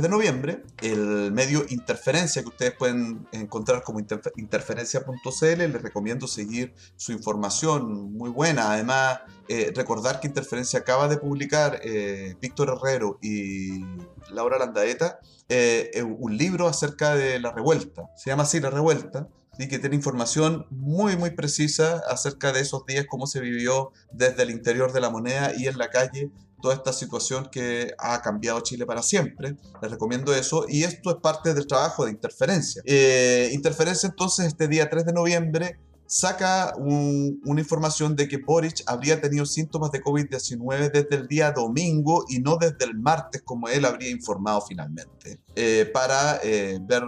de 0.01 0.07
noviembre, 0.07 0.63
el 0.81 1.33
medio 1.33 1.65
Interferencia, 1.67 2.41
que 2.41 2.47
ustedes 2.47 2.71
pueden 2.71 3.27
encontrar 3.33 3.83
como 3.83 3.99
interferencia.cl, 3.99 5.57
les 5.57 5.81
recomiendo 5.81 6.25
seguir 6.25 6.73
su 6.95 7.11
información, 7.11 8.13
muy 8.13 8.29
buena. 8.29 8.71
Además, 8.71 9.19
eh, 9.49 9.73
recordar 9.75 10.21
que 10.21 10.27
Interferencia 10.27 10.79
acaba 10.79 11.09
de 11.09 11.17
publicar 11.17 11.81
eh, 11.83 12.37
Víctor 12.39 12.77
Herrero 12.77 13.19
y 13.21 13.83
Laura 14.31 14.57
Landaeta 14.57 15.19
eh, 15.49 16.01
un 16.01 16.37
libro 16.37 16.69
acerca 16.69 17.13
de 17.13 17.39
la 17.41 17.51
revuelta. 17.51 18.09
Se 18.15 18.29
llama 18.29 18.43
así 18.43 18.61
La 18.61 18.69
Revuelta 18.69 19.27
y 19.57 19.67
que 19.67 19.79
tiene 19.79 19.95
información 19.95 20.65
muy 20.69 21.17
muy 21.17 21.31
precisa 21.31 22.01
acerca 22.09 22.51
de 22.51 22.61
esos 22.61 22.85
días, 22.85 23.05
cómo 23.09 23.27
se 23.27 23.39
vivió 23.39 23.91
desde 24.11 24.43
el 24.43 24.51
interior 24.51 24.91
de 24.93 25.01
la 25.01 25.09
moneda 25.09 25.53
y 25.57 25.67
en 25.67 25.77
la 25.77 25.89
calle 25.89 26.31
toda 26.61 26.75
esta 26.75 26.93
situación 26.93 27.49
que 27.51 27.93
ha 27.99 28.21
cambiado 28.21 28.61
Chile 28.61 28.85
para 28.85 29.03
siempre. 29.03 29.57
Les 29.81 29.91
recomiendo 29.91 30.33
eso 30.33 30.65
y 30.69 30.83
esto 30.83 31.11
es 31.11 31.17
parte 31.17 31.53
del 31.53 31.67
trabajo 31.67 32.05
de 32.05 32.11
Interferencia. 32.11 32.81
Eh, 32.85 33.49
Interferencia 33.51 34.07
entonces 34.07 34.47
este 34.47 34.69
día 34.69 34.89
3 34.89 35.05
de 35.05 35.13
noviembre 35.13 35.77
saca 36.07 36.73
una 36.77 37.59
información 37.59 38.15
de 38.15 38.27
que 38.27 38.37
Boric 38.37 38.83
habría 38.85 39.19
tenido 39.19 39.45
síntomas 39.45 39.91
de 39.91 40.01
COVID-19 40.01 40.91
desde 40.91 41.15
el 41.15 41.27
día 41.27 41.51
domingo 41.51 42.25
y 42.29 42.39
no 42.39 42.57
desde 42.57 42.85
el 42.85 42.95
martes 42.95 43.41
como 43.41 43.67
él 43.67 43.83
habría 43.83 44.11
informado 44.11 44.61
finalmente, 44.61 45.39
eh, 45.55 45.89
para 45.91 46.39
eh, 46.43 46.79
ver 46.81 47.03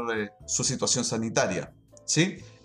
su 0.47 0.63
situación 0.63 1.05
sanitaria. 1.05 1.71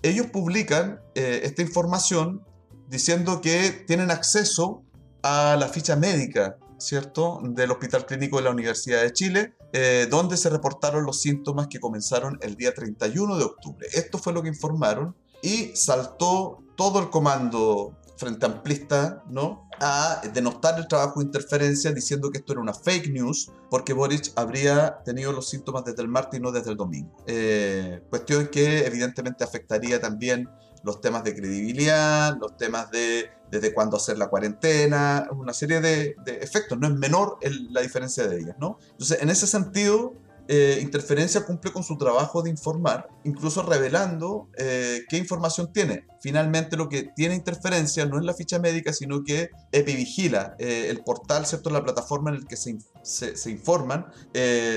Ellos 0.03 0.26
publican 0.26 1.00
eh, 1.14 1.40
esta 1.44 1.62
información 1.62 2.42
diciendo 2.88 3.40
que 3.40 3.70
tienen 3.87 4.11
acceso 4.11 4.83
a 5.22 5.57
la 5.59 5.68
ficha 5.68 5.96
médica, 5.96 6.57
¿cierto?, 6.79 7.40
del 7.42 7.70
Hospital 7.70 8.07
Clínico 8.07 8.38
de 8.38 8.42
la 8.44 8.50
Universidad 8.50 9.03
de 9.03 9.12
Chile, 9.12 9.55
eh, 9.72 10.09
donde 10.11 10.37
se 10.37 10.48
reportaron 10.48 11.05
los 11.05 11.20
síntomas 11.20 11.68
que 11.68 11.79
comenzaron 11.79 12.38
el 12.42 12.57
día 12.57 12.74
31 12.74 13.37
de 13.37 13.44
octubre. 13.44 13.87
Esto 13.92 14.18
fue 14.18 14.33
lo 14.33 14.42
que 14.42 14.48
informaron 14.48 15.14
y 15.42 15.70
saltó 15.76 16.59
todo 16.76 16.98
el 17.00 17.11
comando 17.11 17.96
frente 18.21 18.47
amplista, 18.47 19.25
¿no? 19.29 19.69
A 19.81 20.21
denostar 20.35 20.79
el 20.79 20.87
trabajo 20.87 21.21
de 21.21 21.27
interferencia 21.27 21.91
diciendo 21.91 22.31
que 22.31 22.39
esto 22.39 22.53
era 22.53 22.61
una 22.61 22.75
fake 22.75 23.11
news 23.11 23.51
porque 23.71 23.95
Boric 23.95 24.31
habría 24.37 25.03
tenido 25.05 25.33
los 25.33 25.49
síntomas 25.49 25.85
desde 25.85 26.03
el 26.03 26.09
martes 26.09 26.39
y 26.39 26.43
no 26.43 26.53
desde 26.53 26.71
el 26.71 26.77
domingo. 26.77 27.17
Eh, 27.27 28.03
cuestión 28.11 28.49
que 28.49 28.87
evidentemente 28.87 29.43
afectaría 29.43 30.01
también 30.01 30.49
los 30.85 31.01
temas 31.01 31.25
de 31.25 31.35
credibilidad, 31.35 32.37
los 32.39 32.57
temas 32.57 32.91
de 32.91 33.31
desde 33.51 33.75
cuándo 33.75 33.97
hacer 33.97 34.17
la 34.17 34.29
cuarentena, 34.29 35.27
una 35.33 35.53
serie 35.53 35.81
de, 35.81 36.15
efectos. 36.41 36.79
No 36.79 36.87
es 36.87 36.95
menor 36.95 37.39
la 37.71 37.81
diferencia 37.81 38.29
de 38.29 38.39
ellas, 38.39 38.57
¿no? 38.61 38.79
Entonces, 38.93 39.21
en 39.21 39.29
ese 39.29 39.47
sentido, 39.47 40.15
eh, 40.53 40.81
interferencia 40.83 41.47
cumple 41.47 41.73
con 41.73 41.85
su 41.85 41.97
trabajo 41.97 42.43
de 42.43 42.51
informar, 42.51 43.07
incluso 43.23 43.63
revelando 43.63 44.49
eh, 44.59 45.03
qué 45.09 45.17
información 45.17 45.73
tiene. 45.73 46.09
Finalmente 46.21 46.77
lo 46.77 46.89
que 46.89 47.05
tiene 47.15 47.37
Interferencia 47.37 48.05
no 48.05 48.19
es 48.19 48.25
la 48.25 48.35
ficha 48.35 48.59
médica, 48.59 48.93
sino 48.93 49.23
que 49.23 49.51
Epivigila, 49.71 50.57
eh, 50.59 50.89
el 50.89 51.05
portal, 51.05 51.47
¿cierto? 51.47 51.71
la 51.71 51.85
plataforma 51.85 52.31
en 52.31 52.37
el 52.39 52.49
que 52.49 52.57
se, 52.57 52.77
se, 53.05 53.51
informan 53.53 54.07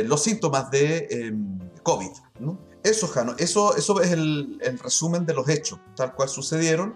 los 0.05 0.21
síntomas 0.21 0.69
de 0.69 1.07
em, 1.09 1.57
COVID. 1.81 2.11
Eso, 2.83 3.07
Jano, 3.07 3.33
eso, 3.39 3.75
eso 3.75 3.99
es 3.99 4.11
el, 4.11 4.59
resumen 4.79 5.25
de 5.25 5.33
los 5.33 5.49
hechos, 5.49 5.79
tal 5.95 6.13
cual 6.13 6.29
sucedieron. 6.29 6.95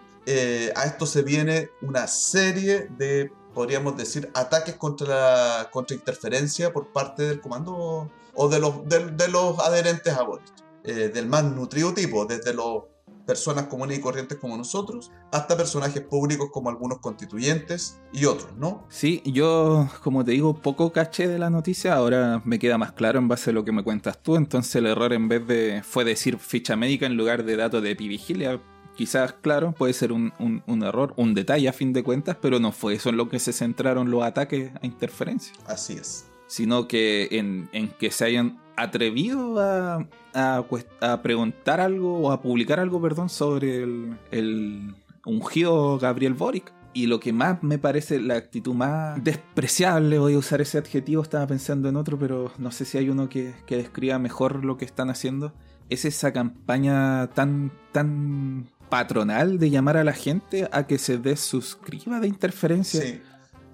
a 0.76 0.84
esto 0.84 1.08
se 1.08 1.24
viene 1.24 1.72
una 1.82 2.06
serie 2.06 2.90
de, 2.96 3.32
podríamos 3.56 3.98
decir, 3.98 4.30
ataques 4.36 4.76
contra, 4.76 5.68
contra 5.72 5.96
interferencia 5.96 6.72
por 6.72 6.94
parte 6.94 7.24
del 7.24 7.42
comando 7.42 8.12
o 8.38 8.48
de 8.48 8.60
los, 8.60 8.88
de, 8.88 9.28
los 9.30 9.60
adherentes 9.60 10.14
a 10.14 10.22
Boric, 10.22 10.46
eh, 10.84 11.10
del 11.10 11.28
más 11.28 11.44
nutrido 11.44 11.94
tipo, 11.94 12.26
desde 12.26 12.54
los 12.54 12.84
personas 13.26 13.66
comunes 13.66 13.98
y 13.98 14.02
corrientes 14.02 14.38
como 14.38 14.56
nosotros, 14.56 15.12
hasta 15.32 15.58
personajes 15.58 16.02
públicos 16.04 16.50
como 16.54 16.70
algunos 16.70 17.00
constituyentes 17.00 18.00
y 18.14 18.26
otros, 18.26 18.56
¿no? 18.56 18.86
Sí, 18.90 19.22
yo, 19.26 19.90
como 20.04 20.24
te 20.24 20.32
digo, 20.32 20.54
poco 20.54 20.94
caché 20.94 21.28
de 21.28 21.40
la 21.40 21.50
noticia, 21.50 21.96
ahora 21.96 22.42
me 22.46 22.60
queda 22.60 22.78
más 22.78 22.94
claro 22.94 23.20
en 23.20 23.28
base 23.28 23.50
a 23.50 23.54
lo 23.54 23.66
que 23.66 23.72
me 23.72 23.84
cuentas 23.84 24.22
tú, 24.22 24.36
entonces 24.36 24.76
el 24.76 24.86
error 24.86 25.12
en 25.14 25.28
vez 25.28 25.46
de 25.46 25.82
fue 25.84 26.06
decir 26.06 26.38
ficha 26.38 26.76
médica 26.76 27.08
en 27.08 27.18
lugar 27.18 27.44
de 27.44 27.58
datos 27.58 27.82
de 27.82 27.92
epivigilia, 27.92 28.62
quizás, 28.96 29.34
claro, 29.34 29.74
puede 29.74 29.94
ser 29.94 30.12
un, 30.12 30.32
un, 30.40 30.64
un, 30.68 30.84
error, 30.84 31.14
un 31.18 31.34
detalle 31.34 31.68
a 31.68 31.74
fin 31.74 31.92
de 31.92 32.04
cuentas, 32.04 32.38
pero 32.40 32.60
no 32.60 32.72
fue 32.72 32.94
eso 32.94 33.10
en 33.10 33.18
lo 33.18 33.30
que 33.30 33.40
se 33.40 33.52
centraron 33.52 34.12
los 34.12 34.24
ataques 34.24 34.72
a 34.80 34.86
interferencia. 34.86 35.54
Así 35.66 35.94
es 35.94 36.27
sino 36.48 36.88
que 36.88 37.28
en, 37.32 37.70
que 38.00 38.12
se 38.12 38.26
hayan 38.26 38.60
atrevido 38.76 39.60
a, 39.60 40.08
a, 40.34 41.22
preguntar 41.22 41.82
algo 41.82 42.20
o 42.20 42.32
a 42.32 42.42
publicar 42.42 42.80
algo, 42.80 43.02
perdón, 43.02 43.30
sobre 43.30 43.84
el, 43.84 44.18
el 44.32 44.96
ungido 45.26 46.00
Gabriel 46.00 46.34
Boric. 46.34 46.74
Y 46.94 47.06
lo 47.06 47.20
que 47.20 47.32
más 47.32 47.62
me 47.62 47.78
parece 47.78 48.20
la 48.20 48.38
actitud 48.38 48.74
más 48.74 49.24
despreciable, 49.24 50.18
voy 50.18 50.34
a 50.34 50.38
usar 50.40 50.62
ese 50.62 50.80
adjetivo, 50.80 51.22
estaba 51.22 51.46
pensando 51.46 51.90
en 51.90 51.96
otro, 51.96 52.18
pero 52.18 52.52
no 52.58 52.72
sé 52.72 52.86
si 52.86 52.98
hay 52.98 53.10
uno 53.10 53.30
que, 53.30 53.54
que 53.68 53.78
describa 53.78 54.18
mejor 54.18 54.66
lo 54.66 54.78
que 54.78 54.86
están 54.86 55.12
haciendo, 55.12 55.54
es 55.90 56.06
esa 56.06 56.34
campaña 56.34 57.28
tan, 57.36 57.72
tan 57.92 58.68
patronal 58.90 59.60
de 59.60 59.70
llamar 59.70 59.98
a 59.98 60.04
la 60.04 60.14
gente 60.14 60.70
a 60.72 60.88
que 60.88 60.98
se 60.98 61.20
desuscriba 61.20 62.20
de 62.20 62.30
interferencia. 62.30 63.02
Sí 63.02 63.22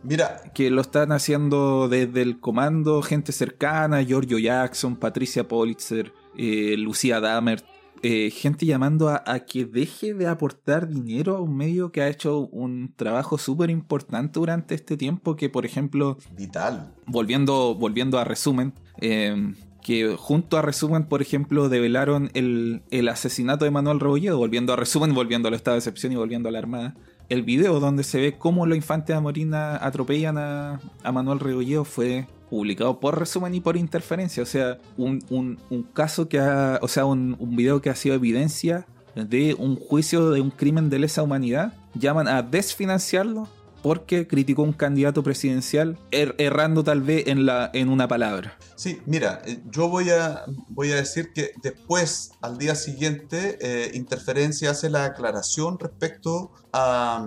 Mira. 0.04 0.42
Que 0.54 0.70
lo 0.70 0.82
están 0.82 1.12
haciendo 1.12 1.88
desde 1.88 2.22
el 2.22 2.39
comando, 2.39 3.02
gente 3.02 3.32
cercana, 3.32 4.04
Giorgio 4.04 4.38
Jackson, 4.38 4.96
Patricia 4.96 5.48
Politzer, 5.48 6.13
eh, 6.38 6.76
Lucía 6.78 7.20
Dahmer, 7.20 7.63
eh, 8.02 8.32
gente 8.32 8.66
llamando 8.66 9.10
a, 9.10 9.39
que 9.39 9.63
deje 9.63 10.13
de 10.13 10.28
aportar 10.28 10.89
dinero 10.89 11.38
a 11.38 11.42
un 11.42 11.56
medio 11.56 11.92
que 11.94 12.02
ha 12.02 12.10
hecho 12.10 12.50
un 12.52 12.94
trabajo 12.96 13.38
súper 13.38 13.70
importante 13.70 14.39
durante 14.39 14.76
este 14.76 14.98
tiempo, 14.98 15.38
que 15.38 15.50
por 15.50 15.66
ejemplo... 15.66 16.18
Vital. 16.36 16.94
Volviendo, 17.06 17.76
volviendo 17.76 18.20
a 18.20 18.26
resumen, 18.26 18.74
eh, 19.00 19.54
que 19.82 20.16
junto 20.18 20.58
a 20.58 20.62
resumen, 20.62 21.06
por 21.06 21.22
ejemplo, 21.22 21.70
develaron 21.70 22.30
el, 22.34 22.82
el 22.92 23.08
asesinato 23.08 23.63
de 23.63 23.72
Manuel 23.72 24.02
Rebolledo, 24.02 24.38
volviendo 24.38 24.74
a 24.74 24.76
resumen, 24.76 25.13
volviendo 25.13 25.48
al 25.48 25.54
estado 25.54 25.76
de 25.76 25.80
excepción 25.80 26.12
y 26.12 26.18
volviendo 26.18 26.50
a 26.50 26.52
la 26.52 26.60
Armada 26.60 26.96
el 27.30 27.44
video 27.44 27.80
donde 27.80 28.04
se 28.04 28.20
ve 28.20 28.38
cómo 28.38 28.66
los 28.66 28.76
infantes 28.76 29.16
de 29.16 29.22
Morina 29.22 29.78
atropellan 29.78 30.38
a, 30.38 30.80
Manuel 31.12 31.40
Rebolledo 31.40 31.86
fue 31.86 32.28
publicado 32.50 33.00
por 33.00 33.18
resumen 33.18 33.56
y 33.56 33.62
por 33.62 33.78
interferencia. 33.78 34.44
O 34.44 34.46
sea, 34.46 34.78
un, 34.98 35.58
caso 35.94 36.28
que 36.28 36.40
o 36.40 36.88
sea, 36.88 37.06
un, 37.06 37.36
un, 37.40 37.56
video 37.56 37.82
que 37.82 37.90
ha 37.90 37.96
sido 37.96 38.16
evidencia 38.16 38.86
de 39.16 39.56
un 39.58 39.76
juicio 39.76 40.32
de 40.32 40.42
un 40.42 40.52
crimen 40.52 40.90
de 40.90 41.00
lesa 41.00 41.24
humanidad. 41.24 41.74
Llaman 41.96 42.28
a 42.28 42.42
desfinanciarlo 42.42 43.48
porque 43.84 44.28
criticó 44.28 44.63
un 44.63 44.72
candidato 44.72 45.24
presidencial 45.24 46.00
er, 46.10 46.36
errando 46.39 46.84
tal 46.86 47.02
vez 47.02 47.28
en, 47.28 47.46
la, 47.46 47.69
en 47.74 47.89
una 47.89 48.08
palabra. 48.08 48.58
Sí, 48.76 49.02
mira, 49.06 49.41
eh, 49.46 49.62
yo 49.69 49.89
voy 49.89 50.10
a, 50.10 50.46
voy 50.69 50.91
a 50.93 50.96
decir 50.96 51.34
que 51.34 51.52
después, 51.62 52.32
al 52.41 52.58
día 52.58 52.76
siguiente, 52.76 53.58
eh, 53.62 53.91
Interferencia 53.93 54.72
hace 54.72 54.89
la 54.89 55.04
aclaración 55.04 55.78
respecto 55.78 56.52
a, 56.72 57.26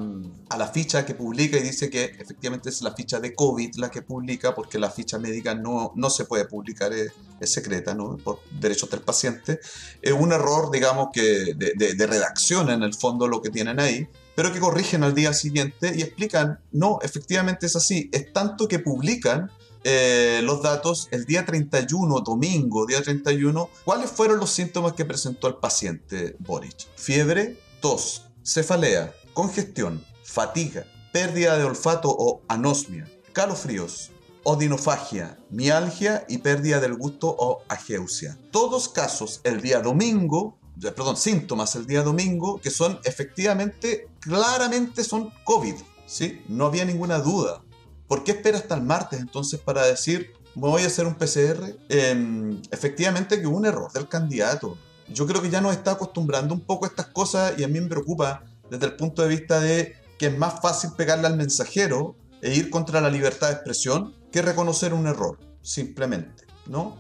a, 0.49 0.57
la 0.57 0.67
ficha 0.69 1.05
que 1.05 1.15
publica 1.15 1.59
y 1.59 1.63
dice 1.63 1.91
que 1.91 2.05
efectivamente 2.05 2.71
es 2.71 2.81
la 2.81 2.93
ficha 2.95 3.21
de 3.21 3.35
COVID 3.35 3.77
la 3.77 3.91
que 3.91 4.01
publica 4.01 4.55
porque 4.55 4.79
la 4.79 4.91
ficha 4.91 5.19
médica 5.19 5.55
no, 5.55 5.93
no 5.95 6.11
se 6.11 6.25
puede 6.25 6.47
publicar, 6.47 6.93
es, 6.93 7.13
secreta, 7.43 7.95
¿no? 7.95 8.17
por 8.17 8.41
derechos 8.59 8.91
del 8.91 9.01
paciente. 9.01 9.61
Es 10.01 10.13
un 10.13 10.33
error, 10.33 10.71
digamos, 10.71 11.09
que 11.13 11.55
de, 11.55 11.75
de, 11.77 11.95
de 11.95 12.07
redacción 12.07 12.71
en 12.71 12.83
el 12.83 12.95
fondo 12.95 13.29
lo 13.29 13.43
que 13.43 13.51
tienen 13.51 13.79
ahí 13.79 14.09
pero 14.37 14.53
que 14.53 14.61
corrigen 14.61 15.03
al 15.03 15.15
día 15.15 15.33
siguiente 15.33 15.93
y 15.97 16.03
explican, 16.03 16.61
no, 16.71 16.99
efectivamente 17.03 17.67
es 17.67 17.75
así, 17.75 18.09
es 18.13 18.33
tanto 18.33 18.69
que 18.69 18.79
publican 18.79 19.51
eh, 19.83 20.41
los 20.45 20.63
datos 20.63 21.09
el 21.11 21.25
día 21.25 21.45
31, 21.47 22.21
domingo, 22.21 22.87
día 22.87 23.03
31, 23.03 23.71
cuáles 23.85 24.11
fueron 24.11 24.39
los 24.39 24.51
síntomas 24.51 24.93
que 24.93 25.05
presentó 25.05 25.49
el 25.49 25.57
paciente 25.57 26.37
Boric. 26.39 26.87
Fiebre, 26.97 27.59
tos, 27.81 28.27
cefalea, 28.45 29.15
congestión, 29.33 30.05
fatiga, 30.23 30.85
pérdida 31.13 31.57
de 31.57 31.65
olfato 31.65 32.11
o 32.11 32.43
anosmia, 32.49 33.11
calofríos, 33.33 34.11
odinofagia, 34.43 35.39
mialgia 35.51 36.27
y 36.29 36.39
pérdida 36.39 36.79
del 36.79 36.95
gusto 36.95 37.35
o 37.39 37.63
ageusia. 37.69 38.39
Todos 38.51 38.89
casos 38.89 39.41
el 39.45 39.63
día 39.63 39.81
domingo 39.81 40.59
perdón, 40.81 41.17
síntomas 41.17 41.75
el 41.77 41.87
día 41.87 42.03
domingo 42.03 42.61
que 42.61 42.71
son 42.71 42.99
efectivamente, 43.05 44.09
claramente 44.21 45.05
son 45.05 45.33
COVID, 45.45 45.75
¿sí? 46.07 46.43
No 46.49 46.67
había 46.67 46.85
ninguna 46.85 47.19
duda. 47.19 47.63
¿Por 48.07 48.25
qué 48.25 48.33
espera 48.33 48.59
hasta 48.59 48.75
el 48.75 48.83
martes 48.83 49.21
entonces 49.21 49.59
para 49.59 49.85
decir, 49.85 50.33
voy 50.55 50.83
a 50.83 50.87
hacer 50.87 51.07
un 51.07 51.15
PCR? 51.15 51.77
Em, 51.89 52.61
efectivamente 52.71 53.41
que 53.41 53.47
hubo 53.47 53.57
un 53.57 53.67
error 53.67 53.93
del 53.93 54.09
candidato. 54.09 54.79
Yo 55.09 55.27
creo 55.27 55.41
que 55.41 55.51
ya 55.51 55.61
nos 55.61 55.73
está 55.73 55.93
acostumbrando 55.93 56.55
un 56.55 56.61
poco 56.61 56.85
a 56.85 56.89
estas 56.89 57.07
cosas 57.07 57.59
y 57.59 57.65
a 57.65 57.69
mí 57.69 57.81
me 57.81 57.89
preocupa 57.89 58.45
desde 58.71 58.87
el 58.87 58.97
punto 58.97 59.23
de 59.23 59.29
vista 59.29 59.61
de 59.61 59.95
que 60.19 60.27
es 60.27 60.39
más 60.39 60.61
fácil 60.61 60.91
pegarle 60.97 61.27
al 61.27 61.37
mensajero 61.37 62.17
e 62.43 62.55
ir 62.55 62.71
contra 62.71 63.01
la 63.01 63.11
libertad 63.11 63.49
de 63.49 63.55
expresión 63.55 64.15
que 64.31 64.43
reconocer 64.43 64.95
un 64.95 65.07
error, 65.07 65.39
simplemente, 65.63 66.45
¿no? 66.67 66.97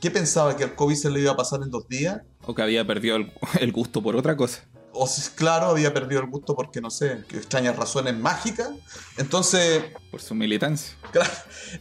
¿Qué 0.00 0.10
pensaba 0.10 0.56
que 0.56 0.64
el 0.64 0.74
COVID 0.74 0.96
se 0.96 1.10
le 1.10 1.20
iba 1.20 1.32
a 1.32 1.36
pasar 1.36 1.62
en 1.62 1.70
dos 1.70 1.86
días? 1.88 2.22
O 2.46 2.54
que 2.54 2.62
había 2.62 2.86
perdido 2.86 3.16
el 3.60 3.72
gusto 3.72 4.02
por 4.02 4.16
otra 4.16 4.36
cosa 4.36 4.62
o 4.92 5.06
si, 5.06 5.30
claro, 5.30 5.66
había 5.66 5.94
perdido 5.94 6.20
el 6.20 6.28
gusto 6.28 6.54
porque, 6.54 6.80
no 6.80 6.90
sé, 6.90 7.24
que 7.28 7.36
extrañas 7.36 7.76
razones 7.76 8.16
mágicas. 8.16 8.70
Entonces... 9.16 9.84
Por 10.10 10.20
su 10.20 10.34
militancia. 10.34 10.96
Claro. 11.12 11.30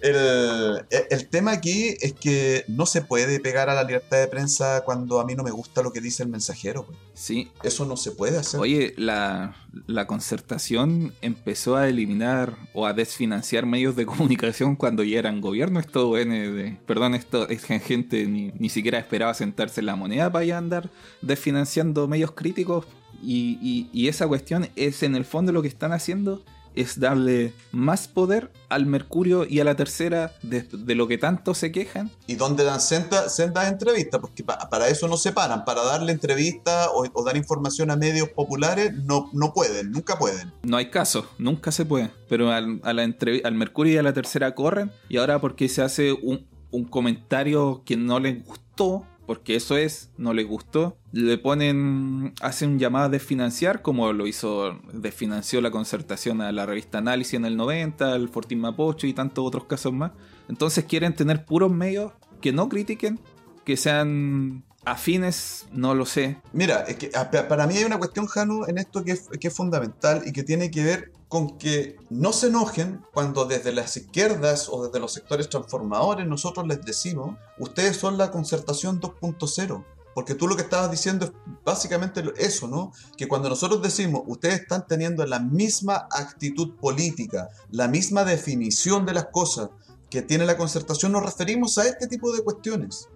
El, 0.01 0.85
el, 1.09 1.27
tema 1.29 1.51
aquí 1.51 1.95
es 1.99 2.13
que 2.13 2.63
no 2.67 2.85
se 2.85 3.01
puede 3.01 3.39
pegar 3.39 3.69
a 3.69 3.73
la 3.73 3.83
libertad 3.83 4.19
de 4.19 4.27
prensa 4.27 4.83
cuando 4.85 5.19
a 5.19 5.25
mí 5.25 5.35
no 5.35 5.43
me 5.43 5.51
gusta 5.51 5.81
lo 5.81 5.91
que 5.91 5.99
dice 5.99 6.23
el 6.23 6.29
mensajero. 6.29 6.85
Pues. 6.85 6.97
Sí. 7.15 7.51
Eso 7.63 7.85
no 7.85 7.97
se 7.97 8.11
puede 8.11 8.37
hacer. 8.37 8.59
Oye, 8.59 8.93
la, 8.97 9.55
la 9.87 10.05
concertación 10.05 11.13
empezó 11.21 11.75
a 11.75 11.87
eliminar 11.89 12.55
o 12.73 12.85
a 12.85 12.93
desfinanciar 12.93 13.65
medios 13.65 13.95
de 13.95 14.05
comunicación 14.05 14.75
cuando 14.75 15.03
ya 15.03 15.19
eran 15.19 15.41
gobierno. 15.41 15.79
Esto, 15.79 16.13
de, 16.13 16.77
perdón, 16.85 17.15
esto 17.15 17.49
es 17.49 17.63
gente 17.63 18.25
ni, 18.25 18.51
ni 18.59 18.69
siquiera 18.69 18.99
esperaba 18.99 19.33
sentarse 19.33 19.79
en 19.79 19.87
la 19.87 19.95
moneda 19.95 20.31
para 20.31 20.45
ya 20.45 20.57
andar 20.57 20.89
desfinanciando 21.21 22.07
medios 22.07 22.31
críticos 22.31 22.85
y, 23.21 24.07
esa 24.07 24.27
cuestión 24.27 24.69
es 24.75 25.03
en 25.03 25.15
el 25.15 25.25
fondo 25.25 25.51
lo 25.51 25.61
que 25.61 25.67
están 25.67 25.91
haciendo 25.91 26.43
es 26.75 26.99
darle 26.99 27.53
más 27.71 28.07
poder 28.07 28.51
al 28.69 28.85
Mercurio 28.85 29.45
y 29.45 29.59
a 29.59 29.63
la 29.63 29.75
tercera 29.75 30.33
de, 30.41 30.65
lo 30.95 31.07
que 31.07 31.17
tanto 31.17 31.53
se 31.53 31.71
quejan. 31.71 32.11
Y 32.27 32.35
donde 32.35 32.63
dan 32.63 32.79
sendas 32.81 33.39
entrevistas, 33.39 34.19
porque 34.19 34.43
para 34.43 34.87
eso 34.87 35.07
no 35.07 35.17
se 35.17 35.31
paran, 35.31 35.65
para 35.65 35.83
darle 35.83 36.11
entrevistas 36.11 36.89
o, 36.93 37.23
dar 37.23 37.37
información 37.37 37.91
a 37.91 37.95
medios 37.95 38.29
populares 38.29 38.93
no, 39.03 39.29
no 39.33 39.53
pueden, 39.53 39.91
nunca 39.91 40.17
pueden. 40.17 40.53
No 40.63 40.77
hay 40.77 40.89
caso, 40.89 41.27
nunca 41.37 41.71
se 41.71 41.85
puede, 41.85 42.11
pero 42.27 42.51
al, 42.51 42.79
a 42.83 42.93
la 42.93 43.09
al 43.43 43.55
Mercurio 43.55 43.93
y 43.93 43.97
a 43.97 44.03
la 44.03 44.13
tercera 44.13 44.55
corren. 44.55 44.91
Y 45.09 45.17
ahora 45.17 45.39
porque 45.39 45.67
se 45.67 45.81
hace 45.81 46.13
un, 46.13 46.47
un 46.71 46.85
comentario 46.85 47.83
que 47.85 47.97
no 47.97 48.19
les 48.19 48.43
gustó 48.45 49.05
porque 49.29 49.55
eso 49.55 49.77
es, 49.77 50.09
no 50.17 50.33
les 50.33 50.47
gustó, 50.47 50.97
le 51.11 51.37
ponen, 51.37 52.33
hacen 52.41 52.71
un 52.71 52.79
llamado 52.79 53.05
a 53.05 53.09
desfinanciar, 53.09 53.83
como 53.83 54.11
lo 54.11 54.25
hizo, 54.25 54.79
desfinanció 54.91 55.61
la 55.61 55.69
concertación 55.69 56.41
a 56.41 56.51
la 56.51 56.65
revista 56.65 56.97
Análisis 56.97 57.35
en 57.35 57.45
el 57.45 57.55
90, 57.55 58.15
el 58.15 58.29
Fortín 58.29 58.59
Mapocho 58.59 59.05
y 59.05 59.13
tantos 59.13 59.45
otros 59.45 59.65
casos 59.65 59.93
más. 59.93 60.13
Entonces 60.47 60.85
quieren 60.85 61.13
tener 61.13 61.45
puros 61.45 61.71
medios 61.71 62.11
que 62.41 62.51
no 62.53 62.69
critiquen, 62.69 63.19
que 63.65 63.77
sean 63.77 64.63
afines, 64.83 65.67
no 65.73 65.93
lo 65.93 66.07
sé. 66.07 66.37
Mira, 66.51 66.85
es 66.87 66.95
que 66.95 67.11
para 67.47 67.67
mí 67.67 67.77
hay 67.77 67.83
una 67.83 67.99
cuestión, 67.99 68.25
Janu, 68.25 68.65
en 68.65 68.79
esto 68.79 69.03
que 69.03 69.11
es 69.11 69.55
fundamental 69.55 70.23
y 70.25 70.31
que 70.31 70.41
tiene 70.41 70.71
que 70.71 70.83
ver 70.83 71.11
con 71.29 71.59
que 71.59 71.95
no 72.09 72.33
se 72.33 72.47
enojen 72.47 73.05
cuando 73.13 73.45
desde 73.45 73.71
las 73.71 73.95
izquierdas 73.95 74.67
o 74.67 74.85
desde 74.85 74.99
los 74.99 75.13
sectores 75.13 75.47
transformadores 75.47 76.27
nosotros 76.27 76.67
les 76.67 76.83
decimos, 76.83 77.37
ustedes 77.59 77.97
son 77.97 78.17
la 78.17 78.31
concertación 78.31 78.99
2.0. 78.99 79.85
Porque 80.15 80.33
tú 80.33 80.47
lo 80.47 80.55
que 80.55 80.63
estabas 80.63 80.89
diciendo 80.89 81.27
es 81.27 81.31
básicamente 81.63 82.23
eso, 82.37 82.67
¿no? 82.67 82.91
Que 83.15 83.27
cuando 83.27 83.47
nosotros 83.47 83.81
decimos, 83.83 84.23
ustedes 84.25 84.61
están 84.61 84.87
teniendo 84.87 85.23
la 85.25 85.39
misma 85.39 86.07
actitud 86.11 86.75
política, 86.77 87.49
la 87.69 87.87
misma 87.87 88.25
definición 88.25 89.05
de 89.05 89.13
las 89.13 89.27
cosas 89.27 89.69
que 90.09 90.23
tiene 90.23 90.47
la 90.47 90.57
concertación, 90.57 91.11
nos 91.11 91.23
referimos 91.23 91.77
a 91.77 91.87
este 91.87 92.07
tipo 92.07 92.33
de 92.33 92.43
cuestiones. 92.43 93.07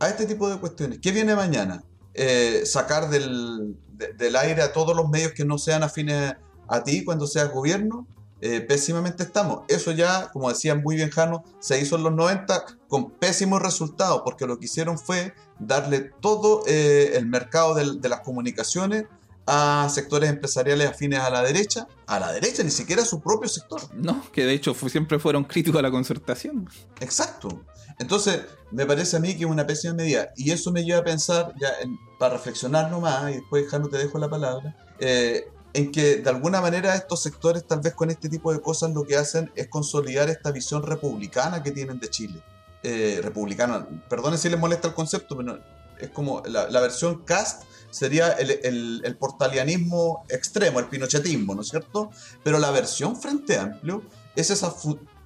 A 0.00 0.08
este 0.10 0.26
tipo 0.26 0.50
de 0.50 0.58
cuestiones. 0.58 0.98
¿Qué 1.00 1.12
viene 1.12 1.34
mañana? 1.34 1.82
Eh, 2.12 2.64
sacar 2.66 3.08
del, 3.08 3.78
del 4.18 4.36
aire 4.36 4.60
a 4.60 4.72
todos 4.72 4.94
los 4.94 5.08
medios 5.08 5.32
que 5.32 5.46
no 5.46 5.56
sean 5.56 5.82
afines 5.82 6.34
a 6.68 6.82
ti 6.82 7.04
cuando 7.04 7.26
seas 7.26 7.52
gobierno, 7.52 8.06
eh, 8.40 8.60
pésimamente 8.60 9.22
estamos. 9.22 9.62
Eso 9.68 9.92
ya, 9.92 10.30
como 10.30 10.50
decía 10.50 10.74
muy 10.74 10.96
bien 10.96 11.10
Jano, 11.10 11.44
se 11.60 11.80
hizo 11.80 11.96
en 11.96 12.02
los 12.02 12.12
90 12.12 12.64
con 12.88 13.10
pésimos 13.12 13.62
resultados, 13.62 14.20
porque 14.22 14.46
lo 14.46 14.58
que 14.58 14.66
hicieron 14.66 14.98
fue 14.98 15.32
darle 15.58 16.10
todo 16.20 16.62
eh, 16.66 17.12
el 17.14 17.26
mercado 17.26 17.74
de, 17.74 18.08
las 18.08 18.20
comunicaciones 18.20 19.04
a 19.46 19.88
sectores 19.90 20.28
empresariales 20.28 20.88
afines 20.88 21.20
a 21.20 21.30
la 21.30 21.42
derecha, 21.42 21.86
a 22.06 22.18
la 22.18 22.32
derecha, 22.32 22.62
ni 22.62 22.70
siquiera 22.70 23.02
a 23.02 23.06
su 23.06 23.20
propio 23.22 23.48
sector. 23.48 23.80
No, 23.94 24.22
que 24.30 24.44
de 24.44 24.52
hecho 24.52 24.74
siempre 24.74 25.18
fueron 25.18 25.44
críticos 25.44 25.78
a 25.78 25.82
la 25.82 25.90
concertación. 25.90 26.68
Exacto. 27.00 27.64
Entonces, 27.98 28.42
me 28.70 28.84
parece 28.84 29.16
a 29.16 29.20
mí 29.20 29.36
que 29.36 29.44
es 29.44 29.50
una 29.50 29.66
pésima 29.66 29.94
medida. 29.94 30.32
Y 30.36 30.50
eso 30.50 30.72
me 30.72 30.84
lleva 30.84 30.98
a 31.00 31.04
pensar, 31.04 31.54
ya 31.58 31.70
para 32.18 32.34
reflexionar 32.34 32.90
nomás, 32.90 33.30
y 33.30 33.34
después, 33.36 33.68
Jano, 33.68 33.88
te 33.88 33.98
dejo 33.98 34.18
la 34.18 34.28
palabra, 34.28 34.76
eh, 34.98 35.48
en 35.74 35.90
que 35.90 36.16
de 36.16 36.30
alguna 36.30 36.60
manera 36.60 36.94
estos 36.94 37.20
sectores 37.20 37.66
tal 37.66 37.80
vez 37.80 37.94
con 37.94 38.08
este 38.08 38.28
tipo 38.28 38.52
de 38.52 38.60
cosas 38.60 38.92
lo 38.92 39.04
que 39.04 39.16
hacen 39.16 39.50
es 39.56 39.66
consolidar 39.68 40.30
esta 40.30 40.52
visión 40.52 40.84
republicana 40.84 41.62
que 41.62 41.72
tienen 41.72 41.98
de 41.98 42.08
Chile. 42.08 42.42
Eh, 42.84 43.20
republicana, 43.22 43.86
perdone 44.08 44.38
si 44.38 44.48
les 44.48 44.58
molesta 44.58 44.88
el 44.88 44.94
concepto, 44.94 45.36
pero 45.36 45.58
es 45.98 46.10
como 46.10 46.42
la, 46.46 46.80
versión 46.80 47.24
cast 47.24 47.64
sería 47.90 48.32
el, 48.32 49.16
portalianismo 49.18 50.24
extremo, 50.28 50.78
el 50.78 50.86
pinochetismo, 50.86 51.54
¿no 51.54 51.62
es 51.62 51.68
cierto? 51.68 52.10
Pero 52.44 52.58
la 52.58 52.70
versión 52.70 53.16
Frente 53.16 53.58
Amplio 53.58 54.02
es 54.36 54.50
esa 54.50 54.72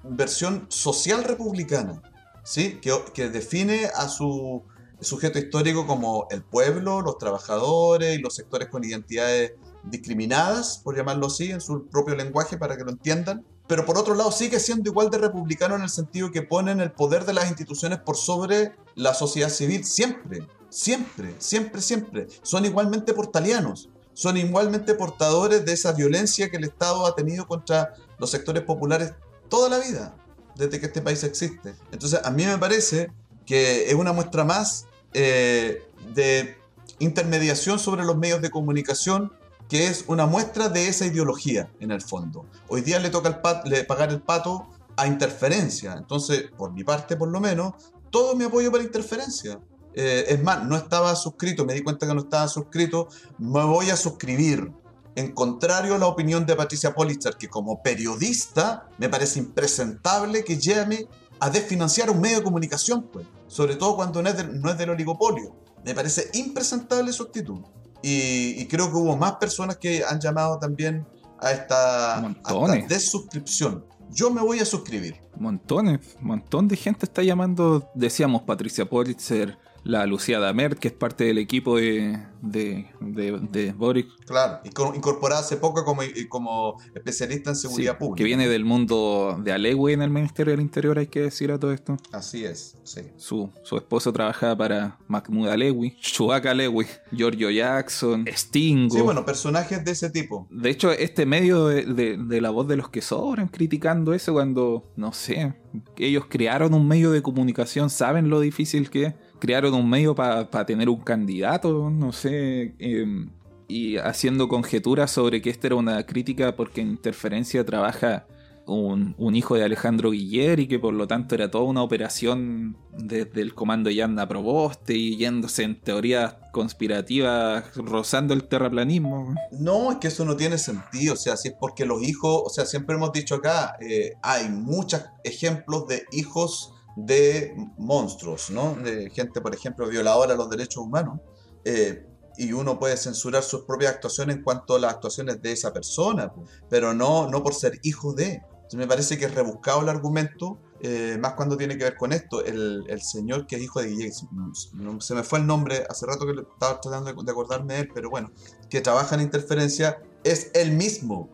versión 0.03 0.65
social 0.69 1.23
republicana, 1.25 2.01
¿sí? 2.43 2.79
Que, 2.81 2.97
que 3.13 3.29
define 3.29 3.87
a 3.93 4.07
su 4.07 4.63
sujeto 5.01 5.37
histórico 5.37 5.85
como 5.85 6.27
el 6.31 6.41
pueblo, 6.41 7.01
los 7.01 7.17
trabajadores 7.17 8.17
y 8.17 8.21
los 8.21 8.35
sectores 8.35 8.69
con 8.69 8.83
identidades 8.83 9.53
discriminadas, 9.83 10.79
por 10.83 10.95
llamarlo 10.95 11.27
así, 11.27 11.51
en 11.51 11.61
su 11.61 11.87
propio 11.87 12.15
lenguaje 12.15 12.57
para 12.57 12.77
que 12.77 12.83
lo 12.83 12.91
entiendan. 12.91 13.45
Pero 13.67 13.85
por 13.85 13.97
otro 13.97 14.15
lado 14.15 14.31
sigue 14.31 14.59
siendo 14.59 14.89
igual 14.89 15.09
de 15.09 15.19
republicano 15.19 15.75
en 15.75 15.83
el 15.83 15.89
sentido 15.89 16.31
que 16.31 16.41
ponen 16.41 16.81
el 16.81 16.91
poder 16.91 17.25
de 17.25 17.33
las 17.33 17.47
instituciones 17.49 17.99
por 17.99 18.17
sobre 18.17 18.73
la 18.95 19.13
sociedad 19.13 19.49
civil 19.49 19.85
siempre, 19.85 20.47
siempre, 20.69 21.35
siempre, 21.37 21.81
siempre. 21.81 22.27
Son 22.41 22.65
igualmente 22.65 23.13
portalianos, 23.13 23.89
son 24.13 24.37
igualmente 24.37 24.95
portadores 24.95 25.65
de 25.65 25.73
esa 25.73 25.91
violencia 25.91 26.49
que 26.49 26.57
el 26.57 26.63
Estado 26.63 27.05
ha 27.05 27.15
tenido 27.15 27.47
contra 27.47 27.93
los 28.17 28.31
sectores 28.31 28.63
populares 28.63 29.13
toda 29.49 29.69
la 29.69 29.77
vida, 29.77 30.15
desde 30.55 30.79
que 30.79 30.87
este 30.87 31.01
país 31.01 31.23
existe. 31.23 31.75
Entonces 31.91 32.19
a 32.23 32.31
mí 32.31 32.45
me 32.45 32.57
parece 32.57 33.11
que 33.45 33.89
es 33.89 33.93
una 33.93 34.13
muestra 34.13 34.43
más 34.43 34.87
eh, 35.13 35.83
de 36.13 36.57
intermediación 36.99 37.79
sobre 37.79 38.03
los 38.03 38.17
medios 38.17 38.41
de 38.41 38.49
comunicación 38.49 39.31
que 39.69 39.87
es 39.87 40.03
una 40.07 40.25
muestra 40.25 40.67
de 40.67 40.87
esa 40.87 41.05
ideología 41.05 41.71
en 41.79 41.91
el 41.91 42.01
fondo. 42.01 42.47
Hoy 42.67 42.81
día 42.81 42.99
le 42.99 43.11
toca 43.11 43.29
el 43.29 43.85
pagar 43.85 44.09
el 44.09 44.21
pato 44.21 44.67
a 44.97 45.05
interferencia. 45.07 45.93
Entonces, 45.93 46.45
por 46.57 46.73
mi 46.73 46.83
parte 46.83 47.15
por 47.15 47.29
lo 47.29 47.39
menos, 47.39 47.73
todo 48.09 48.35
mi 48.35 48.45
apoyo 48.45 48.71
para 48.71 48.83
interferencia. 48.83 49.59
Eh, 49.93 50.25
es 50.27 50.43
más, 50.43 50.63
no 50.65 50.75
estaba 50.75 51.15
suscrito, 51.15 51.65
me 51.65 51.73
di 51.73 51.81
cuenta 51.81 52.07
que 52.07 52.13
no 52.13 52.21
estaba 52.21 52.47
suscrito, 52.47 53.07
me 53.37 53.63
voy 53.63 53.91
a 53.91 53.95
suscribir. 53.95 54.71
En 55.15 55.33
contrario 55.33 55.95
a 55.95 55.97
la 55.97 56.07
opinión 56.07 56.45
de 56.45 56.55
Patricia 56.55 56.95
Politzer, 56.95 57.35
que 57.35 57.47
como 57.47 57.81
periodista 57.83 58.87
me 58.97 59.09
parece 59.09 59.39
impresentable 59.39 60.43
que 60.43 60.57
llame 60.57 61.07
a 61.39 61.49
desfinanciar 61.49 62.09
un 62.09 62.21
medio 62.21 62.37
de 62.37 62.43
comunicación, 62.43 63.03
pues. 63.03 63.27
sobre 63.47 63.75
todo 63.75 63.95
cuando 63.95 64.21
no 64.21 64.29
es, 64.29 64.49
no 64.49 64.71
es 64.71 64.77
del 64.77 64.91
oligopolio. 64.91 65.55
Me 65.85 65.93
parece 65.93 66.29
impresentable 66.33 67.11
su 67.13 67.23
actitud. 67.23 67.61
Y, 68.01 68.65
creo 68.67 68.89
que 68.89 68.97
hubo 68.97 69.17
más 69.17 69.33
personas 69.33 69.77
que 69.77 70.03
han 70.03 70.19
llamado 70.19 70.57
también 70.57 71.05
a 71.39 71.51
esta, 71.51 72.17
a 72.17 72.77
desuscripción. 72.87 73.85
Yo 74.11 74.31
me 74.31 74.41
voy 74.41 74.59
a 74.59 74.65
suscribir. 74.65 75.15
Montones, 75.37 75.99
montón 76.19 76.67
de 76.67 76.75
gente 76.75 77.05
está 77.05 77.21
llamando, 77.23 77.89
decíamos 77.93 78.43
Patricia 78.43 78.89
Politzer, 78.89 79.57
la 79.89 80.05
Lucía 80.05 80.39
Damer, 80.39 80.77
que 80.77 80.89
es 80.89 80.93
parte 80.93 81.23
del 81.23 81.39
equipo 81.39 81.77
de, 81.77 82.19
de, 82.41 82.87
de, 83.01 83.73
Boric. 83.73 84.07
Claro, 84.25 84.61
incorporada 84.63 85.41
hace 85.41 85.57
poco 85.57 85.83
como, 85.83 86.03
como 86.29 86.77
especialista 86.93 87.49
en 87.49 87.55
seguridad 87.55 87.97
pública. 87.97 88.17
Que 88.17 88.23
viene 88.23 88.47
del 88.47 88.65
mundo 88.65 89.39
de 89.43 89.51
Alewi 89.51 89.93
en 89.93 90.03
el 90.03 90.11
Ministerio 90.11 90.51
del 90.51 90.61
Interior, 90.61 90.99
hay 90.99 91.07
que 91.07 91.21
decir 91.21 91.51
a 91.51 91.59
todo 91.59 91.73
esto. 91.73 91.97
Así 92.11 92.45
es, 92.45 92.77
sí. 92.83 93.01
Su, 93.17 93.49
su 93.63 93.77
esposo 93.77 94.13
trabajaba 94.13 94.55
para 94.55 94.99
Mahmoud 95.07 95.47
Alewi, 95.47 95.97
Chewbacca 95.99 96.51
Alewi, 96.51 96.85
Giorgio 97.11 97.49
Jackson, 97.49 98.25
Stingo. 98.31 98.95
Sí, 98.95 99.01
bueno, 99.01 99.25
personajes 99.25 99.83
de 99.83 99.91
ese 99.91 100.11
tipo. 100.11 100.47
De 100.51 100.69
hecho, 100.69 100.91
este 100.91 101.25
medio 101.25 101.65
de, 101.65 102.17
de 102.17 102.41
la 102.41 102.51
voz 102.51 102.67
de 102.67 102.77
los 102.77 102.89
que 102.89 103.01
sobran 103.01 103.47
criticando 103.47 104.13
eso 104.13 104.33
cuando, 104.33 104.91
no 104.95 105.13
sé, 105.13 105.55
ellos 105.97 106.25
crearon 106.29 106.75
un 106.75 106.87
medio 106.87 107.11
de 107.11 107.23
comunicación, 107.23 107.89
saben 107.89 108.29
lo 108.29 108.39
difícil 108.39 108.89
que 108.91 109.05
es 109.05 109.13
crearon 109.39 109.73
un 109.73 109.89
medio 109.89 110.15
para 110.15 110.65
tener 110.65 110.89
un 110.89 111.01
candidato, 111.01 111.89
no 111.89 112.11
sé, 112.11 112.73
em, 112.79 113.29
y 113.67 113.97
haciendo 113.97 114.47
conjeturas 114.47 115.11
sobre 115.11 115.41
que 115.41 115.49
esta 115.49 115.67
era 115.67 115.75
una 115.75 116.03
crítica 116.05 116.55
porque 116.55 116.81
en 116.81 116.89
interferencia 116.89 117.65
trabaja 117.65 118.25
un, 118.69 119.35
hijo 119.35 119.55
de 119.55 119.63
Alejandro 119.63 120.11
Guiller 120.11 120.59
y 120.59 120.67
que 120.67 120.79
por 120.79 120.93
lo 120.93 121.07
tanto 121.07 121.35
era 121.35 121.49
toda 121.49 121.63
una 121.63 121.81
operación 121.81 122.77
desde 122.97 123.41
el 123.41 123.53
comando 123.53 123.89
Yanda 123.89 124.27
Proboste 124.27 124.95
y 124.95 125.17
yéndose 125.17 125.63
en 125.63 125.79
teorías 125.79 126.35
conspirativas 126.51 127.75
rozando 127.75 128.33
el 128.33 128.43
terraplanismo. 128.47 129.35
No, 129.51 129.91
es 129.91 129.97
que 129.97 130.07
eso 130.07 130.25
no 130.25 130.35
tiene 130.35 130.57
sentido, 130.57 131.13
o 131.13 131.17
sea, 131.17 131.37
si 131.37 131.49
es 131.49 131.53
porque 131.59 131.85
los 131.85 132.01
hijos, 132.03 132.43
o 132.45 132.49
sea, 132.49 132.65
siempre 132.65 132.95
hemos 132.95 133.11
dicho 133.11 133.35
acá, 133.35 133.75
eh, 133.81 134.13
hay 134.21 134.49
muchos 134.49 135.03
ejemplos 135.23 135.87
de 135.87 136.05
hijos 136.11 136.73
de 136.95 137.55
monstruos, 137.77 138.49
¿no? 138.49 138.75
De 138.75 139.09
gente, 139.09 139.41
por 139.41 139.53
ejemplo, 139.53 139.87
violadora 139.87 140.33
de 140.33 140.37
los 140.37 140.49
derechos 140.49 140.83
humanos. 140.83 141.19
Eh, 141.65 142.05
y 142.37 142.53
uno 142.53 142.79
puede 142.79 142.95
censurar 142.95 143.43
sus 143.43 143.63
propias 143.63 143.93
actuaciones 143.93 144.37
en 144.37 144.43
cuanto 144.43 144.75
a 144.75 144.79
las 144.79 144.93
actuaciones 144.93 145.41
de 145.41 145.51
esa 145.51 145.73
persona, 145.73 146.31
pero 146.69 146.93
no, 146.93 147.27
no 147.27 147.43
por 147.43 147.53
ser 147.53 147.79
hijo 147.83 148.13
de. 148.13 148.41
me 148.73 148.87
parece 148.87 149.17
que 149.17 149.25
es 149.25 149.35
rebuscado 149.35 149.81
el 149.81 149.89
argumento, 149.89 150.57
eh, 150.81 151.17
más 151.19 151.33
cuando 151.33 151.57
tiene 151.57 151.77
que 151.77 151.83
ver 151.83 151.97
con 151.97 152.13
esto. 152.13 152.43
El, 152.43 153.01
señor 153.01 153.45
que 153.45 153.57
es 153.57 153.61
hijo 153.61 153.81
de 153.81 153.89
Guillermo, 153.89 155.01
se 155.01 155.15
me 155.15 155.23
fue 155.23 155.39
el 155.39 155.47
nombre, 155.47 155.85
hace 155.89 156.05
rato 156.05 156.25
que 156.25 156.41
estaba 156.41 156.79
tratando 156.79 157.11
de 157.21 157.31
acordarme 157.31 157.73
de 157.73 157.79
él, 157.81 157.89
pero 157.93 158.09
bueno, 158.09 158.31
que 158.69 158.79
trabaja 158.79 159.15
en 159.15 159.21
interferencia, 159.21 160.01
es 160.23 160.51
él 160.53 160.71
mismo. 160.71 161.29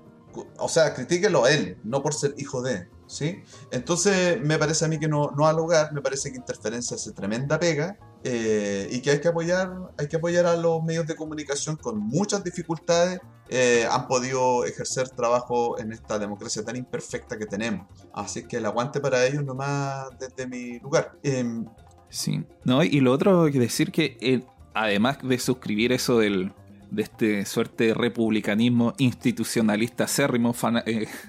O 0.57 0.67
sea, 0.67 0.93
critíquelo 0.95 1.47
él, 1.47 1.77
no 1.83 2.01
por 2.01 2.13
ser 2.15 2.33
hijo 2.37 2.63
de. 2.63 2.89
¿Sí? 3.15 3.41
Entonces, 3.71 4.41
me 4.41 4.57
parece 4.57 4.85
a 4.85 4.87
mí 4.87 4.99
que 4.99 5.07
no, 5.07 5.31
no 5.31 5.47
ha 5.47 5.53
lugar, 5.53 5.93
me 5.93 6.01
parece 6.01 6.31
que 6.31 6.37
interferencia 6.37 6.95
hace 6.95 7.13
tremenda 7.13 7.57
pega 7.57 7.97
eh, 8.23 8.89
y 8.91 9.01
que 9.01 9.11
hay 9.11 9.21
que 9.21 9.29
apoyar, 9.29 9.71
hay 9.97 10.07
que 10.07 10.17
apoyar 10.17 10.45
a 10.45 10.57
los 10.57 10.83
medios 10.83 11.07
de 11.07 11.15
comunicación 11.15 11.77
con 11.77 11.97
muchas 11.97 12.43
dificultades, 12.43 13.19
eh, 13.47 13.87
han 13.89 14.07
podido 14.07 14.65
ejercer 14.65 15.09
trabajo 15.09 15.79
en 15.79 15.93
esta 15.93 16.19
democracia 16.19 16.63
tan 16.63 16.75
imperfecta 16.75 17.37
que 17.37 17.45
tenemos. 17.45 17.87
Así 18.13 18.45
que 18.47 18.57
el 18.57 18.65
aguante 18.65 18.99
para 18.99 19.25
ellos 19.25 19.45
nomás 19.45 20.09
desde 20.19 20.47
mi 20.47 20.79
lugar. 20.79 21.13
Em, 21.23 21.65
sí, 22.09 22.43
no, 22.65 22.83
y 22.83 22.99
lo 22.99 23.13
otro 23.13 23.45
que 23.45 23.59
decir 23.59 23.91
que 23.91 24.17
eh, 24.19 24.43
además 24.73 25.19
de 25.23 25.39
suscribir 25.39 25.93
eso 25.93 26.19
del, 26.19 26.51
de 26.91 27.03
este 27.03 27.45
suerte 27.45 27.85
de 27.85 27.93
republicanismo 27.93 28.93
institucionalista 28.97 30.05
acérrimo, 30.05 30.55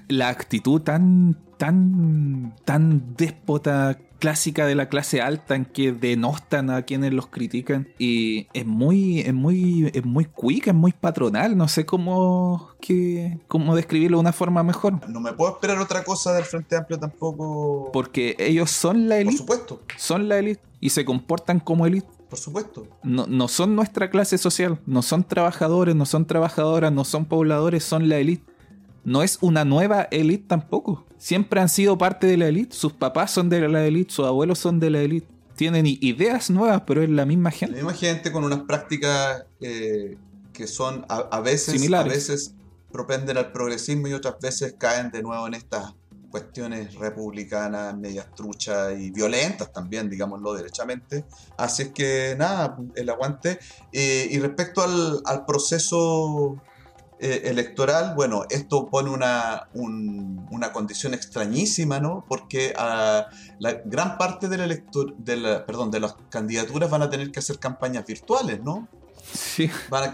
la 0.07 0.29
actitud 0.29 0.81
tan, 0.81 1.37
tan, 1.57 2.55
tan 2.65 3.15
déspota 3.15 3.97
clásica 4.19 4.65
de 4.65 4.75
la 4.75 4.89
clase 4.89 5.21
alta 5.21 5.55
en 5.55 5.65
que 5.65 5.91
denostan 5.91 6.69
a 6.69 6.81
quienes 6.83 7.13
los 7.13 7.27
critican 7.27 7.87
y 7.97 8.47
es 8.53 8.65
muy 8.65 9.19
es 9.21 9.33
muy 9.33 9.91
es 9.93 10.05
muy 10.05 10.25
quick, 10.25 10.67
es 10.67 10.73
muy 10.73 10.91
patronal, 10.91 11.55
no 11.55 11.67
sé 11.67 11.85
cómo 11.85 12.69
que 12.79 13.39
cómo 13.47 13.75
describirlo 13.75 14.17
de 14.17 14.21
una 14.21 14.33
forma 14.33 14.63
mejor. 14.63 15.07
No 15.09 15.19
me 15.19 15.33
puedo 15.33 15.53
esperar 15.53 15.79
otra 15.79 16.03
cosa 16.03 16.33
del 16.33 16.45
Frente 16.45 16.75
Amplio 16.75 16.99
tampoco. 16.99 17.91
Porque 17.91 18.35
ellos 18.39 18.71
son 18.71 19.07
la 19.07 19.17
élite. 19.17 19.37
Por 19.37 19.57
supuesto. 19.57 19.81
Son 19.97 20.27
la 20.27 20.39
élite 20.39 20.61
y 20.79 20.89
se 20.89 21.05
comportan 21.05 21.59
como 21.59 21.85
élite. 21.85 22.07
Por 22.29 22.39
supuesto. 22.39 22.87
No, 23.03 23.25
no 23.27 23.47
son 23.47 23.75
nuestra 23.75 24.09
clase 24.09 24.37
social, 24.37 24.79
no 24.85 25.01
son 25.01 25.23
trabajadores, 25.23 25.95
no 25.95 26.05
son 26.05 26.25
trabajadoras, 26.25 26.91
no 26.91 27.05
son 27.05 27.25
pobladores, 27.25 27.83
son 27.83 28.09
la 28.09 28.17
élite 28.17 28.43
no 29.07 29.23
es 29.23 29.37
una 29.39 29.63
nueva 29.63 30.09
élite 30.11 30.43
tampoco. 30.49 31.05
Siempre 31.17 31.61
han 31.61 31.69
sido 31.69 31.97
parte 31.97 32.27
de 32.27 32.35
la 32.35 32.49
élite. 32.49 32.75
Sus 32.75 32.91
papás 32.91 33.31
son 33.31 33.47
de 33.47 33.65
la 33.65 33.85
élite, 33.85 34.13
sus 34.13 34.25
abuelos 34.25 34.59
son 34.59 34.81
de 34.81 34.89
la 34.89 34.99
élite. 34.99 35.25
Tienen 35.55 35.85
ideas 35.87 36.49
nuevas, 36.49 36.81
pero 36.85 37.01
es 37.01 37.09
la 37.09 37.25
misma 37.25 37.51
gente. 37.51 37.77
La 37.77 37.83
misma 37.83 37.97
gente 37.97 38.33
con 38.33 38.43
unas 38.43 38.63
prácticas 38.63 39.45
eh, 39.61 40.17
que 40.51 40.67
son 40.67 41.05
a, 41.07 41.39
veces, 41.39 41.75
Similares. 41.75 42.11
a 42.11 42.15
veces 42.15 42.53
propenden 42.91 43.37
al 43.37 43.53
progresismo 43.53 44.09
y 44.09 44.13
otras 44.13 44.39
veces 44.41 44.75
caen 44.77 45.09
de 45.09 45.23
nuevo 45.23 45.47
en 45.47 45.53
estas 45.53 45.93
cuestiones 46.37 46.93
republicanas, 46.95 47.97
medias 47.97 48.27
truchas 48.35 48.93
y 48.99 49.11
violentas 49.11 49.71
también, 49.71 50.09
digámoslo 50.09 50.53
derechamente. 50.53 51.25
Así 51.57 51.83
es 51.83 51.89
que 51.89 52.35
nada, 52.37 52.77
el 52.95 53.09
aguante. 53.09 53.59
Eh, 53.91 54.27
y 54.29 54.39
respecto 54.39 54.83
al, 54.83 55.21
al 55.25 55.45
proceso 55.45 56.61
eh, 57.19 57.41
electoral, 57.45 58.13
bueno, 58.15 58.43
esto 58.47 58.89
pone 58.91 59.09
una, 59.09 59.69
una 59.73 60.71
condición 60.71 61.15
extrañísima, 61.15 61.99
¿no? 61.99 62.23
Porque 62.27 62.73
ah, 62.77 63.25
la 63.57 63.81
gran 63.85 64.19
parte 64.19 64.47
del 64.47 64.61
elector, 64.61 65.15
de 65.17 65.63
perdón, 65.65 65.89
de 65.89 65.99
las 65.99 66.15
candidaturas 66.29 66.91
van 66.91 67.01
a 67.01 67.09
tener 67.09 67.31
que 67.31 67.39
hacer 67.39 67.57
campañas 67.57 68.05
virtuales, 68.05 68.61
¿no? 68.61 68.87
Sí, 69.33 69.69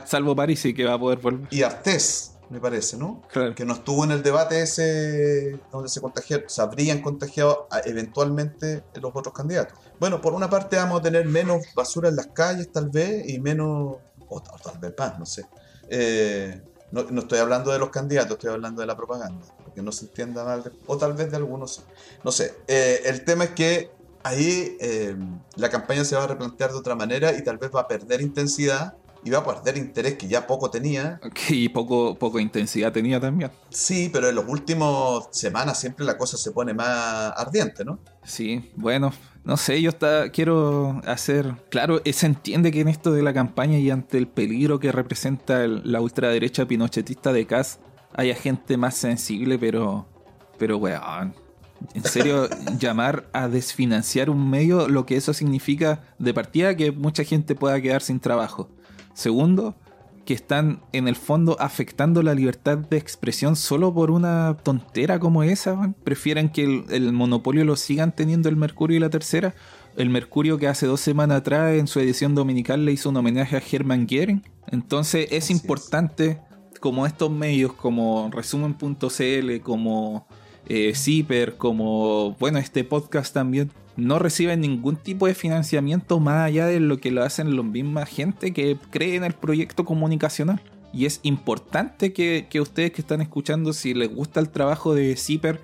salvo 0.06 0.34
París 0.34 0.64
y 0.64 0.74
que 0.74 0.86
va 0.86 0.94
a 0.94 1.00
poder 1.00 1.20
volver. 1.20 1.48
Y 1.52 1.64
Artés, 1.64 2.33
me 2.54 2.60
parece, 2.60 2.98
¿no? 2.98 3.24
Claro. 3.32 3.56
Que 3.56 3.66
no 3.66 3.74
estuvo 3.74 4.04
en 4.04 4.12
el 4.12 4.22
debate 4.22 4.62
ese 4.62 5.60
donde 5.72 5.90
se 5.90 6.00
contagiaron, 6.00 6.48
se 6.48 6.62
habrían 6.62 7.02
contagiado 7.02 7.68
eventualmente 7.84 8.84
los 9.02 9.12
otros 9.16 9.34
candidatos. 9.34 9.78
Bueno, 10.00 10.22
por 10.22 10.34
una 10.34 10.50
parte 10.52 10.76
vamos 10.76 11.00
a 11.00 11.02
tener 11.02 11.26
menos 11.26 11.66
basura 11.76 12.10
en 12.10 12.16
las 12.16 12.28
calles, 12.28 12.72
tal 12.72 12.90
vez, 12.90 13.28
y 13.28 13.40
menos, 13.40 13.98
o, 14.30 14.42
tal 14.42 14.78
vez 14.78 14.94
más, 14.96 15.18
no 15.18 15.26
sé. 15.26 15.48
Eh, 15.90 16.62
no, 16.92 17.22
estoy 17.22 17.40
hablando 17.40 17.72
de 17.72 17.80
los 17.80 17.90
candidatos, 17.90 18.34
estoy 18.34 18.52
hablando 18.52 18.82
de 18.82 18.88
la 18.88 18.96
propaganda, 18.96 19.48
porque 19.64 19.82
no 19.82 19.92
se 19.92 20.06
entienda 20.06 20.44
mal, 20.44 20.72
o 20.86 20.96
tal 20.96 21.14
vez 21.14 21.32
de 21.32 21.38
algunos. 21.38 21.82
No 22.24 22.32
sé, 22.32 22.54
eh, 22.68 23.02
el 23.06 23.26
tema 23.26 23.46
es 23.46 23.50
que 23.52 23.90
ahí 24.22 24.78
eh, 24.80 25.18
la 25.56 25.72
campaña 25.72 26.06
se 26.06 26.16
va 26.16 26.26
a 26.26 26.28
replantear 26.28 26.72
de 26.72 26.78
otra 26.78 26.94
manera 26.94 27.34
y 27.34 27.44
tal 27.44 27.58
vez 27.58 27.72
va 27.76 27.82
a 27.82 27.88
perder 27.88 28.22
intensidad 28.22 28.96
va 29.30 29.40
a 29.40 29.46
perder 29.46 29.78
interés 29.78 30.16
que 30.16 30.28
ya 30.28 30.46
poco 30.48 30.70
tenía. 30.70 31.20
Y 31.50 31.70
poco, 31.70 32.16
poco 32.16 32.40
intensidad 32.40 32.92
tenía 32.92 33.20
también. 33.20 33.52
Sí, 33.70 34.10
pero 34.12 34.30
en 34.30 34.36
las 34.36 34.46
últimas 34.48 35.28
semanas 35.32 35.80
siempre 35.80 36.06
la 36.06 36.18
cosa 36.18 36.38
se 36.38 36.52
pone 36.52 36.74
más 36.74 37.34
ardiente, 37.36 37.86
¿no? 37.86 38.00
Sí, 38.24 38.72
bueno, 38.76 39.12
no 39.44 39.58
sé, 39.58 39.82
yo 39.82 39.90
está, 39.90 40.30
quiero 40.30 41.02
hacer. 41.06 41.54
Claro, 41.70 42.02
se 42.06 42.26
entiende 42.26 42.72
que 42.72 42.82
en 42.82 42.88
esto 42.88 43.12
de 43.12 43.22
la 43.22 43.34
campaña 43.34 43.78
y 43.78 43.90
ante 43.90 44.18
el 44.18 44.28
peligro 44.28 44.80
que 44.80 44.92
representa 44.92 45.68
la 45.68 46.00
ultraderecha 46.00 46.66
pinochetista 46.66 47.34
de 47.34 47.46
Cas 47.46 47.80
haya 48.14 48.36
gente 48.36 48.78
más 48.78 48.96
sensible, 48.96 49.58
pero. 49.60 50.08
Pero, 50.58 50.78
weón. 50.78 51.34
En 51.94 52.04
serio, 52.04 52.48
llamar 52.80 53.28
a 53.34 53.50
desfinanciar 53.50 54.30
un 54.30 54.50
medio, 54.50 54.88
lo 54.88 55.06
que 55.06 55.18
eso 55.18 55.34
significa 55.34 56.04
de 56.20 56.34
partida 56.34 56.78
que 56.78 56.92
mucha 56.92 57.24
gente 57.24 57.56
pueda 57.56 57.82
quedar 57.82 58.02
sin 58.02 58.20
trabajo. 58.20 58.70
Segundo, 59.14 59.76
que 60.26 60.34
están 60.34 60.82
en 60.94 61.08
el 61.08 61.16
fondo 61.16 61.58
afectando 61.60 62.24
la 62.24 62.34
libertad 62.34 62.78
de 62.78 62.98
expresión 62.98 63.56
solo 63.56 63.94
por 63.94 64.12
una 64.12 64.58
tontera 64.64 65.20
como 65.20 65.44
esa. 65.44 65.94
Prefieren 66.04 66.50
que 66.50 66.86
el, 66.90 67.12
monopolio 67.12 67.66
lo 67.66 67.76
sigan 67.76 68.16
teniendo 68.16 68.50
el 68.50 68.56
Mercurio 68.56 68.98
y 68.98 69.00
la 69.00 69.10
tercera. 69.10 69.54
El 69.98 70.10
Mercurio 70.10 70.58
que 70.58 70.68
hace 70.68 70.88
dos 70.88 71.02
semanas 71.02 71.40
atrás 71.40 71.76
en 71.76 71.88
su 71.88 72.00
edición 72.00 72.36
dominical 72.36 72.86
le 72.86 72.94
hizo 72.94 73.10
un 73.10 73.18
homenaje 73.18 73.58
a 73.58 73.62
Hermann 73.62 74.08
Goering. 74.10 74.44
Entonces 74.68 75.28
es 75.32 75.50
importante 75.52 76.40
como 76.80 77.06
estos 77.06 77.30
medios 77.30 77.74
como 77.74 78.30
resumen.cl, 78.32 79.62
como 79.62 80.26
eh, 80.68 80.94
Zipper, 80.96 81.58
como 81.58 82.36
bueno 82.40 82.60
este 82.60 82.84
podcast 82.84 83.34
también 83.34 83.72
no 83.96 84.20
reciben 84.20 84.62
ningún 84.62 84.96
tipo 84.96 85.28
de 85.28 85.36
financiamiento 85.36 86.20
más 86.20 86.46
allá 86.46 86.66
de 86.66 86.80
lo 86.80 86.98
que 86.98 87.12
lo 87.12 87.24
hacen 87.24 87.56
la 87.56 87.64
misma 87.64 88.06
gente 88.06 88.54
que 88.54 88.78
cree 88.90 89.16
en 89.16 89.24
el 89.24 89.34
proyecto 89.34 89.86
comunicacional. 89.86 90.62
Y 90.94 91.06
es 91.06 91.20
importante 91.24 92.14
que, 92.14 92.48
ustedes 92.62 92.92
que 92.92 93.02
están 93.02 93.22
escuchando, 93.22 93.74
si 93.74 93.94
les 93.94 94.14
gusta 94.14 94.40
el 94.40 94.50
trabajo 94.50 94.94
de 94.94 95.16
Zipper, 95.16 95.60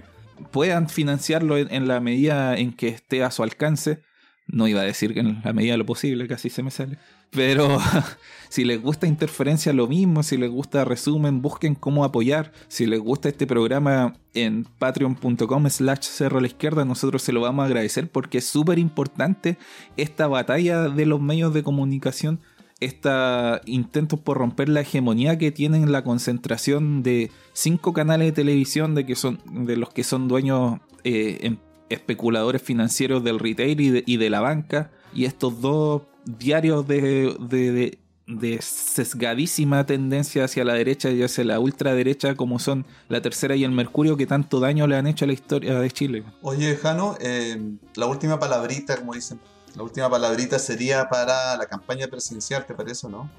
puedan 0.51 0.89
financiarlo 0.89 1.57
en, 1.57 1.87
la 1.87 1.99
medida 1.99 2.57
en 2.57 2.73
que 2.73 2.87
esté 2.87 3.23
a 3.23 3.31
su 3.31 3.43
alcance. 3.43 4.01
No 4.47 4.67
iba 4.67 4.81
a 4.81 4.85
decir 4.85 5.13
que 5.13 5.19
en 5.19 5.41
la 5.43 5.53
medida 5.53 5.73
de 5.73 5.77
lo 5.77 5.85
posible, 5.85 6.27
casi 6.27 6.49
se 6.49 6.63
me 6.63 6.71
sale. 6.71 6.97
Pero 7.31 7.79
si 8.49 8.63
les 8.63 8.81
gusta 8.81 9.07
interferencia, 9.07 9.73
lo 9.73 9.87
mismo. 9.87 10.23
Si 10.23 10.37
les 10.37 10.49
gusta 10.49 10.85
resumen, 10.85 11.41
busquen 11.41 11.75
cómo 11.75 12.03
apoyar. 12.03 12.51
Si 12.67 12.85
les 12.85 12.99
gusta 12.99 13.29
este 13.29 13.47
programa 13.47 14.15
en 14.33 14.65
patreon.com 14.65 15.69
slash 15.69 16.01
cerro 16.01 16.39
a 16.39 16.41
la 16.41 16.47
izquierda, 16.47 16.85
nosotros 16.85 17.21
se 17.21 17.33
lo 17.33 17.41
vamos 17.41 17.63
a 17.63 17.65
agradecer 17.67 18.09
porque 18.09 18.39
es 18.39 18.45
súper 18.45 18.79
importante 18.79 19.57
esta 19.97 20.27
batalla 20.27 20.89
de 20.89 21.05
los 21.05 21.21
medios 21.21 21.53
de 21.53 21.63
comunicación. 21.63 22.39
Estos 22.79 23.59
intentos 23.65 24.21
por 24.21 24.37
romper 24.37 24.69
la 24.69 24.81
hegemonía 24.81 25.37
que 25.37 25.51
tienen 25.51 25.91
la 25.91 26.05
concentración 26.05 27.03
de 27.03 27.29
cinco 27.51 27.91
canales 27.91 28.27
de 28.27 28.31
televisión 28.31 28.95
de, 28.95 29.05
que 29.05 29.15
son, 29.15 29.41
de 29.65 29.75
los 29.75 29.89
que 29.89 30.05
son 30.05 30.29
dueños 30.29 30.79
eh, 31.03 31.39
em, 31.41 31.57
especuladores 31.89 32.61
financieros 32.61 33.21
del 33.21 33.37
retail 33.37 33.81
y 33.81 33.89
de, 33.89 34.03
y 34.05 34.15
de 34.15 34.29
la 34.29 34.39
banca. 34.39 34.91
Y 35.13 35.25
estos 35.25 35.59
dos 35.59 36.03
diarios 36.37 36.87
de, 36.87 37.35
de, 37.39 37.97
de, 38.27 38.61
sesgadísima 38.61 39.85
tendencia 39.85 40.45
hacia 40.45 40.63
la 40.63 40.73
derecha 40.73 41.09
y 41.09 41.23
hacia 41.23 41.43
la 41.43 41.59
ultraderecha 41.59 42.35
como 42.35 42.59
son 42.59 42.85
la 43.07 43.21
tercera 43.21 43.55
y 43.55 43.63
el 43.63 43.71
Mercurio 43.71 44.17
que 44.17 44.27
tanto 44.27 44.59
daño 44.59 44.87
le 44.87 44.95
han 44.95 45.07
hecho 45.07 45.25
a 45.25 45.27
la 45.27 45.33
historia 45.33 45.79
de 45.79 45.91
Chile. 45.91 46.23
Oye, 46.41 46.75
Jano, 46.75 47.17
eh, 47.19 47.57
la 47.95 48.05
última 48.05 48.39
palabrita, 48.39 48.97
como 48.97 49.13
dicen, 49.13 49.39
la 49.75 49.83
última 49.83 50.09
palabrita 50.09 50.59
sería 50.59 51.09
para 51.09 51.57
la 51.57 51.65
campaña 51.65 52.07
presidencial, 52.07 52.65
¿te 52.65 52.73
parece 52.73 53.07
o 53.07 53.09
no? 53.09 53.29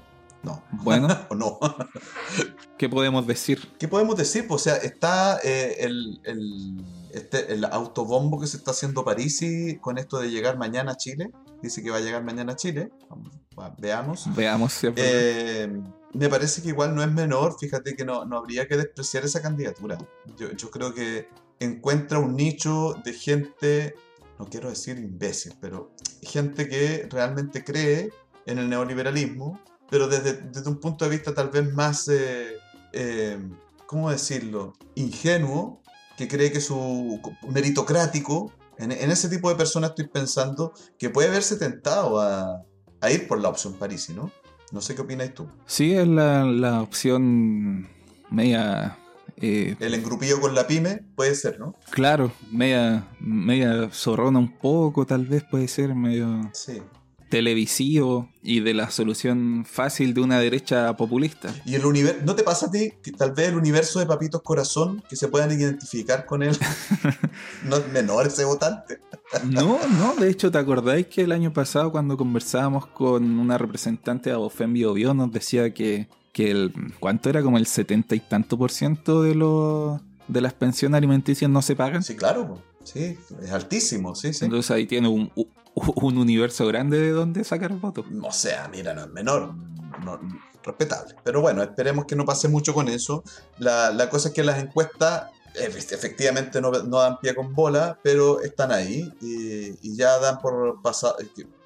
No. 0.43 0.63
Bueno. 0.71 1.07
¿O 1.29 1.35
no? 1.35 1.59
¿Qué 2.77 2.89
podemos 2.89 3.27
decir? 3.27 3.71
¿Qué 3.77 3.87
podemos 3.87 4.17
decir? 4.17 4.47
Pues, 4.47 4.61
o 4.61 4.63
sea, 4.63 4.75
está 4.77 5.39
eh, 5.43 5.77
el, 5.79 6.19
el, 6.23 6.83
este, 7.13 7.53
el 7.53 7.65
autobombo 7.65 8.39
que 8.39 8.47
se 8.47 8.57
está 8.57 8.71
haciendo 8.71 9.05
Parisi 9.05 9.77
con 9.79 9.97
esto 9.97 10.19
de 10.19 10.31
llegar 10.31 10.57
mañana 10.57 10.93
a 10.93 10.97
Chile. 10.97 11.31
Dice 11.61 11.83
que 11.83 11.91
va 11.91 11.97
a 11.97 12.01
llegar 12.01 12.23
mañana 12.23 12.53
a 12.53 12.55
Chile. 12.55 12.91
veamos. 13.77 14.33
Veamos. 14.35 14.83
Eh, 14.95 15.69
me 16.13 16.29
parece 16.29 16.61
que 16.61 16.69
igual 16.69 16.95
no 16.95 17.03
es 17.03 17.11
menor. 17.11 17.57
Fíjate 17.59 17.95
que 17.95 18.05
no, 18.05 18.25
no 18.25 18.37
habría 18.37 18.67
que 18.67 18.77
despreciar 18.77 19.25
esa 19.25 19.41
candidatura. 19.41 19.97
Yo, 20.37 20.51
yo 20.51 20.71
creo 20.71 20.93
que 20.93 21.27
encuentra 21.59 22.19
un 22.19 22.35
nicho 22.35 22.95
de 23.03 23.13
gente, 23.13 23.95
no 24.39 24.45
quiero 24.45 24.69
decir 24.69 24.97
imbécil, 24.97 25.53
pero 25.61 25.91
gente 26.23 26.67
que 26.67 27.07
realmente 27.09 27.63
cree 27.63 28.11
en 28.45 28.57
el 28.57 28.69
neoliberalismo, 28.69 29.59
pero 29.89 30.07
desde, 30.07 30.33
desde 30.33 30.69
un 30.69 30.79
punto 30.79 31.05
de 31.05 31.11
vista 31.11 31.33
tal 31.33 31.49
vez 31.49 31.71
más... 31.73 32.07
Eh, 32.07 32.57
eh, 32.93 33.37
¿cómo 33.91 34.09
decirlo?, 34.09 34.73
ingenuo, 34.95 35.81
que 36.15 36.29
cree 36.29 36.49
que 36.49 36.61
su 36.61 37.19
meritocrático, 37.49 38.53
en, 38.81 38.91
ese 39.11 39.29
tipo 39.29 39.49
de 39.49 39.55
personas 39.55 39.91
estoy 39.91 40.07
pensando 40.07 40.73
que 40.97 41.09
puede 41.09 41.29
verse 41.29 41.55
tentado 41.55 42.19
a, 42.19 42.63
ir 43.09 43.27
por 43.27 43.39
la 43.39 43.49
opción 43.49 43.73
Parisi, 43.73 44.13
¿no? 44.13 44.31
No 44.71 44.81
sé 44.81 44.95
qué 44.95 45.01
opinas 45.01 45.33
tú. 45.33 45.47
Sí, 45.65 45.93
es 45.93 46.07
la, 46.07 46.81
opción 46.81 47.87
media... 48.29 48.97
Eh, 49.37 49.75
el 49.79 49.93
engrupillo 49.95 50.39
con 50.39 50.53
la 50.53 50.67
pyme 50.67 51.03
puede 51.15 51.33
ser, 51.35 51.59
¿no? 51.59 51.75
Claro, 51.89 52.31
media, 52.51 53.07
media 53.19 53.89
zorrona 53.91 54.37
un 54.37 54.55
poco, 54.57 55.05
tal 55.05 55.25
vez 55.25 55.43
puede 55.43 55.67
ser, 55.67 55.95
medio... 55.95 56.49
Sí 56.53 56.81
televisivo 57.31 58.29
y 58.43 58.59
de 58.59 58.73
la 58.75 58.91
solución 58.91 59.65
fácil 59.65 60.13
de 60.13 60.21
una 60.21 60.39
derecha 60.39 60.95
populista. 60.97 61.55
¿Y 61.65 61.75
el 61.75 61.85
universo, 61.85 62.19
no 62.25 62.35
te 62.35 62.43
pasa 62.43 62.67
a 62.67 62.71
ti 62.71 62.93
que 63.01 63.11
tal 63.13 63.31
vez 63.31 63.47
el 63.47 63.55
universo 63.55 63.99
de 63.99 64.05
Papitos 64.05 64.41
Corazón 64.41 65.01
que 65.09 65.15
se 65.15 65.29
puedan 65.29 65.49
identificar 65.51 66.25
con 66.25 66.43
él 66.43 66.55
no 67.63 67.77
es 67.77 67.87
menor 67.87 68.27
ese 68.27 68.43
votante? 68.43 68.99
no, 69.45 69.79
no, 69.97 70.15
de 70.15 70.29
hecho, 70.29 70.51
¿te 70.51 70.57
acordáis 70.57 71.07
que 71.07 71.21
el 71.21 71.31
año 71.31 71.53
pasado 71.53 71.91
cuando 71.91 72.17
conversábamos 72.17 72.85
con 72.87 73.39
una 73.39 73.57
representante 73.57 74.29
de 74.29 74.35
Abofem 74.35 74.73
Bio, 74.73 75.13
nos 75.13 75.31
decía 75.31 75.73
que, 75.73 76.09
que 76.33 76.51
el, 76.51 76.73
¿cuánto 76.99 77.29
era? 77.29 77.41
Como 77.41 77.57
el 77.57 77.65
setenta 77.65 78.13
y 78.13 78.19
tanto 78.19 78.57
por 78.57 78.71
ciento 78.71 79.23
de 79.23 79.35
los 79.35 80.01
de 80.27 80.41
las 80.41 80.53
pensiones 80.53 80.97
alimenticias 80.97 81.49
no 81.49 81.61
se 81.61 81.75
pagan. 81.75 82.03
Sí, 82.03 82.15
claro, 82.15 82.61
sí, 82.83 83.17
es 83.41 83.51
altísimo, 83.51 84.15
sí, 84.15 84.33
sí. 84.33 84.45
Entonces 84.45 84.71
ahí 84.71 84.85
tiene 84.85 85.07
un, 85.07 85.31
un 85.75 86.17
universo 86.17 86.67
grande 86.67 86.99
de 86.99 87.11
donde 87.11 87.43
sacar 87.43 87.73
votos. 87.73 88.05
O 88.21 88.31
sea, 88.31 88.67
mira, 88.71 88.93
no 88.93 89.01
es 89.01 89.09
menor, 89.09 89.53
respetable. 90.63 91.15
Pero 91.23 91.41
bueno, 91.41 91.63
esperemos 91.63 92.05
que 92.05 92.15
no 92.15 92.25
pase 92.25 92.47
mucho 92.47 92.73
con 92.73 92.87
eso. 92.87 93.23
La, 93.57 93.91
la 93.91 94.09
cosa 94.09 94.29
es 94.29 94.33
que 94.33 94.43
las 94.43 94.61
encuestas 94.61 95.31
efectivamente 95.55 96.61
no, 96.61 96.71
no, 96.71 96.99
dan 96.99 97.19
pie 97.19 97.35
con 97.35 97.53
bola, 97.53 97.99
pero 98.01 98.41
están 98.41 98.71
ahí 98.71 99.11
y, 99.21 99.95
ya 99.95 100.17
dan 100.19 100.39
por 100.39 100.81
pasar, 100.81 101.15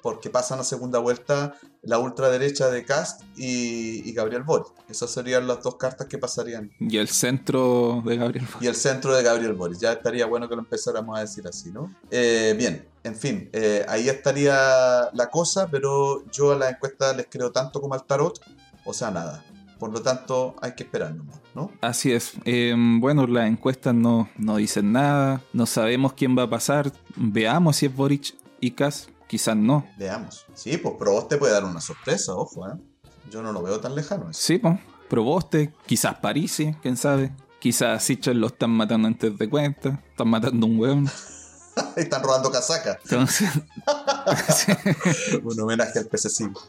porque 0.02 0.30
pasan 0.30 0.60
a 0.60 0.64
segunda 0.64 0.98
vuelta 0.98 1.54
la 1.82 1.98
ultraderecha 1.98 2.68
de 2.68 2.84
Cast 2.84 3.22
y, 3.36 4.12
Gabriel 4.12 4.42
Boric. 4.42 4.68
Esas 4.88 5.10
serían 5.10 5.46
las 5.46 5.62
dos 5.62 5.76
cartas 5.76 6.06
que 6.06 6.18
pasarían. 6.18 6.70
Y 6.80 6.98
el 6.98 7.08
centro 7.08 8.02
de 8.04 8.16
Gabriel 8.16 8.46
Boric. 8.46 8.62
Y 8.62 8.66
el 8.66 8.74
centro 8.74 9.14
de 9.14 9.22
Gabriel 9.22 9.52
Boric. 9.54 9.78
Ya 9.78 9.92
estaría 9.92 10.26
bueno 10.26 10.48
que 10.48 10.56
lo 10.56 10.62
empezáramos 10.62 11.16
a 11.16 11.20
decir 11.20 11.46
así, 11.46 11.70
¿no? 11.70 11.94
Eh, 12.10 12.54
bien, 12.58 12.88
en 13.04 13.14
fin, 13.14 13.48
eh, 13.52 13.84
ahí 13.88 14.08
estaría 14.08 15.10
la 15.12 15.30
cosa, 15.30 15.68
pero 15.70 16.24
yo 16.30 16.52
a 16.52 16.56
la 16.56 16.70
encuesta 16.70 17.12
les 17.12 17.26
creo 17.30 17.52
tanto 17.52 17.80
como 17.80 17.94
al 17.94 18.04
tarot, 18.04 18.40
o 18.84 18.92
sea, 18.92 19.10
nada. 19.10 19.44
Por 19.78 19.92
lo 19.92 20.00
tanto, 20.00 20.56
hay 20.62 20.74
que 20.74 20.84
esperar 20.84 21.14
¿no? 21.54 21.70
Así 21.80 22.12
es. 22.12 22.32
Em, 22.44 23.00
bueno, 23.00 23.26
las 23.26 23.46
encuestas 23.46 23.94
no, 23.94 24.28
no 24.36 24.56
dicen 24.56 24.92
nada. 24.92 25.42
No 25.52 25.66
sabemos 25.66 26.12
quién 26.14 26.36
va 26.36 26.44
a 26.44 26.50
pasar. 26.50 26.92
Veamos 27.16 27.76
si 27.76 27.86
es 27.86 27.94
Boric 27.94 28.34
y 28.60 28.70
Kass. 28.72 29.08
Quizás 29.26 29.56
no. 29.56 29.86
Veamos. 29.98 30.46
Sí, 30.54 30.76
pues 30.76 30.94
Proboste 30.98 31.36
puede 31.36 31.52
dar 31.52 31.64
una 31.64 31.80
sorpresa, 31.80 32.34
ojo, 32.34 32.68
¿eh? 32.68 32.74
Yo 33.30 33.42
no 33.42 33.52
lo 33.52 33.62
veo 33.62 33.80
tan 33.80 33.94
lejano. 33.94 34.32
Sí, 34.32 34.58
pues. 34.58 34.78
Proboste, 35.08 35.72
quizás 35.86 36.16
Parisi, 36.16 36.74
quién 36.82 36.96
sabe. 36.96 37.32
Quizás 37.58 38.02
Sichel 38.02 38.40
lo 38.40 38.48
están 38.48 38.70
matando 38.70 39.08
antes 39.08 39.36
de 39.36 39.48
cuenta. 39.48 40.00
Están 40.10 40.28
matando 40.28 40.66
un 40.66 40.78
hueón. 40.78 41.10
están 41.96 42.22
robando 42.22 42.50
casaca. 42.50 42.98
Entonces. 43.02 43.48
un 45.42 45.60
homenaje 45.60 45.98
al 45.98 46.08
PC5. 46.08 46.60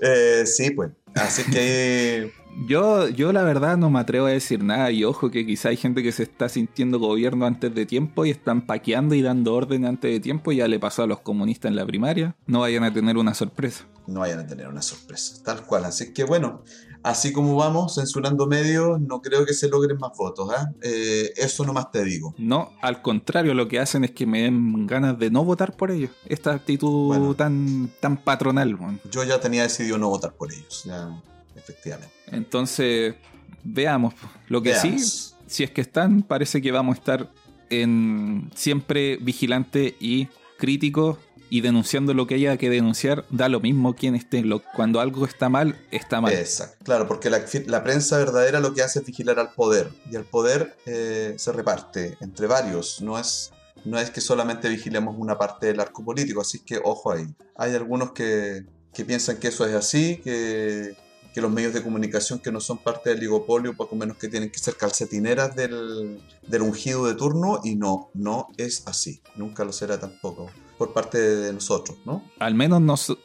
Eh, 0.00 0.44
sí, 0.46 0.70
pues. 0.70 0.90
Así 1.16 1.50
que 1.50 2.32
yo, 2.66 3.08
yo 3.08 3.32
la 3.32 3.42
verdad 3.42 3.76
no 3.76 3.90
me 3.90 4.00
atrevo 4.00 4.26
a 4.26 4.30
decir 4.30 4.62
nada 4.62 4.90
y 4.90 5.04
ojo 5.04 5.30
que 5.30 5.44
quizá 5.44 5.68
hay 5.70 5.76
gente 5.76 6.02
que 6.02 6.12
se 6.12 6.22
está 6.22 6.48
sintiendo 6.48 6.98
gobierno 6.98 7.46
antes 7.46 7.74
de 7.74 7.84
tiempo 7.86 8.24
y 8.24 8.30
están 8.30 8.66
paqueando 8.66 9.14
y 9.14 9.22
dando 9.22 9.54
orden 9.54 9.84
antes 9.84 10.10
de 10.10 10.20
tiempo, 10.20 10.52
ya 10.52 10.68
le 10.68 10.78
pasó 10.78 11.02
a 11.02 11.06
los 11.06 11.20
comunistas 11.20 11.70
en 11.70 11.76
la 11.76 11.84
primaria, 11.84 12.34
no 12.46 12.60
vayan 12.60 12.84
a 12.84 12.92
tener 12.92 13.18
una 13.18 13.34
sorpresa. 13.34 13.84
No 14.06 14.20
vayan 14.20 14.38
a 14.38 14.46
tener 14.46 14.68
una 14.68 14.82
sorpresa, 14.82 15.42
tal 15.44 15.66
cual. 15.66 15.84
Así 15.84 16.12
que 16.14 16.24
bueno, 16.24 16.62
así 17.06 17.32
como 17.32 17.54
vamos 17.54 17.94
censurando 17.94 18.46
medios, 18.46 19.00
no 19.00 19.22
creo 19.22 19.46
que 19.46 19.54
se 19.54 19.68
logren 19.68 19.96
más 19.96 20.10
votos. 20.16 20.50
¿eh? 20.52 20.66
eh 20.82 21.32
eso 21.36 21.64
nomás 21.64 21.92
te 21.92 22.04
digo. 22.04 22.34
No, 22.36 22.72
al 22.82 23.00
contrario, 23.00 23.54
lo 23.54 23.68
que 23.68 23.78
hacen 23.78 24.02
es 24.04 24.10
que 24.10 24.26
me 24.26 24.42
den 24.42 24.86
ganas 24.88 25.16
de 25.16 25.30
no 25.30 25.44
votar 25.44 25.76
por 25.76 25.92
ellos. 25.92 26.10
Esta 26.26 26.52
actitud 26.52 27.36
tan, 27.36 27.90
tan 28.00 28.16
patronal. 28.16 28.76
Yo 29.08 29.22
ya 29.22 29.40
tenía 29.40 29.62
decidido 29.62 29.98
no 29.98 30.08
votar 30.08 30.32
por 30.32 30.52
ellos. 30.52 30.82
Ya 30.84 31.22
efectivamente. 31.54 32.12
Entonces, 32.26 33.14
veamos. 33.62 34.14
Lo 34.48 34.60
que 34.60 34.74
sí, 34.74 34.98
si 35.46 35.62
es 35.62 35.70
que 35.70 35.82
están, 35.82 36.22
parece 36.22 36.60
que 36.60 36.72
vamos 36.72 36.96
a 36.96 36.98
estar 36.98 37.30
en 37.70 38.50
siempre 38.54 39.16
vigilante 39.18 39.96
y 40.00 40.26
crítico 40.58 41.18
y 41.48 41.60
denunciando 41.60 42.14
lo 42.14 42.26
que 42.26 42.34
haya 42.34 42.56
que 42.56 42.70
denunciar, 42.70 43.24
da 43.30 43.48
lo 43.48 43.60
mismo 43.60 43.94
quien 43.94 44.14
esté. 44.14 44.42
cuando 44.74 45.00
algo 45.00 45.24
está 45.24 45.48
mal, 45.48 45.78
está 45.90 46.20
mal. 46.20 46.32
Exacto, 46.32 46.84
claro, 46.84 47.06
porque 47.06 47.30
la, 47.30 47.84
prensa 47.84 48.18
verdadera 48.18 48.60
lo 48.60 48.74
que 48.74 48.82
hace 48.82 49.00
es 49.00 49.06
vigilar 49.06 49.38
al 49.38 49.52
poder. 49.52 49.90
Y 50.10 50.16
el 50.16 50.24
poder 50.24 50.76
eh, 50.86 51.34
se 51.38 51.52
reparte 51.52 52.16
entre 52.20 52.46
varios. 52.46 53.00
No 53.00 53.18
es, 53.18 53.52
no 53.84 53.98
es 53.98 54.10
que 54.10 54.20
solamente 54.20 54.68
vigilemos 54.68 55.14
una 55.18 55.38
parte 55.38 55.66
del 55.66 55.80
arco 55.80 56.04
político. 56.04 56.40
Así 56.40 56.60
que 56.60 56.80
ojo 56.82 57.12
ahí. 57.12 57.26
Hay 57.56 57.74
algunos 57.74 58.12
que, 58.12 58.64
que 58.92 59.04
piensan 59.04 59.36
que 59.36 59.48
eso 59.48 59.64
es 59.66 59.74
así, 59.74 60.16
que, 60.16 60.96
que 61.32 61.40
los 61.40 61.52
medios 61.52 61.74
de 61.74 61.82
comunicación 61.82 62.40
que 62.40 62.50
no 62.50 62.60
son 62.60 62.78
parte 62.78 63.10
del 63.10 63.20
ligopolio, 63.20 63.76
poco 63.76 63.94
menos 63.94 64.16
que 64.16 64.28
tienen 64.28 64.50
que 64.50 64.58
ser 64.58 64.76
calcetineras 64.76 65.54
del, 65.54 66.20
del 66.46 66.62
ungido 66.62 67.06
de 67.06 67.14
turno, 67.14 67.60
y 67.62 67.76
no, 67.76 68.10
no 68.14 68.48
es 68.56 68.82
así, 68.86 69.22
nunca 69.36 69.64
lo 69.64 69.72
será 69.72 70.00
tampoco 70.00 70.50
por 70.76 70.92
parte 70.92 71.18
de 71.18 71.52
nosotros, 71.52 71.98
¿no? 72.04 72.22
Al 72.38 72.54
menos 72.54 72.80
nos, 72.80 73.16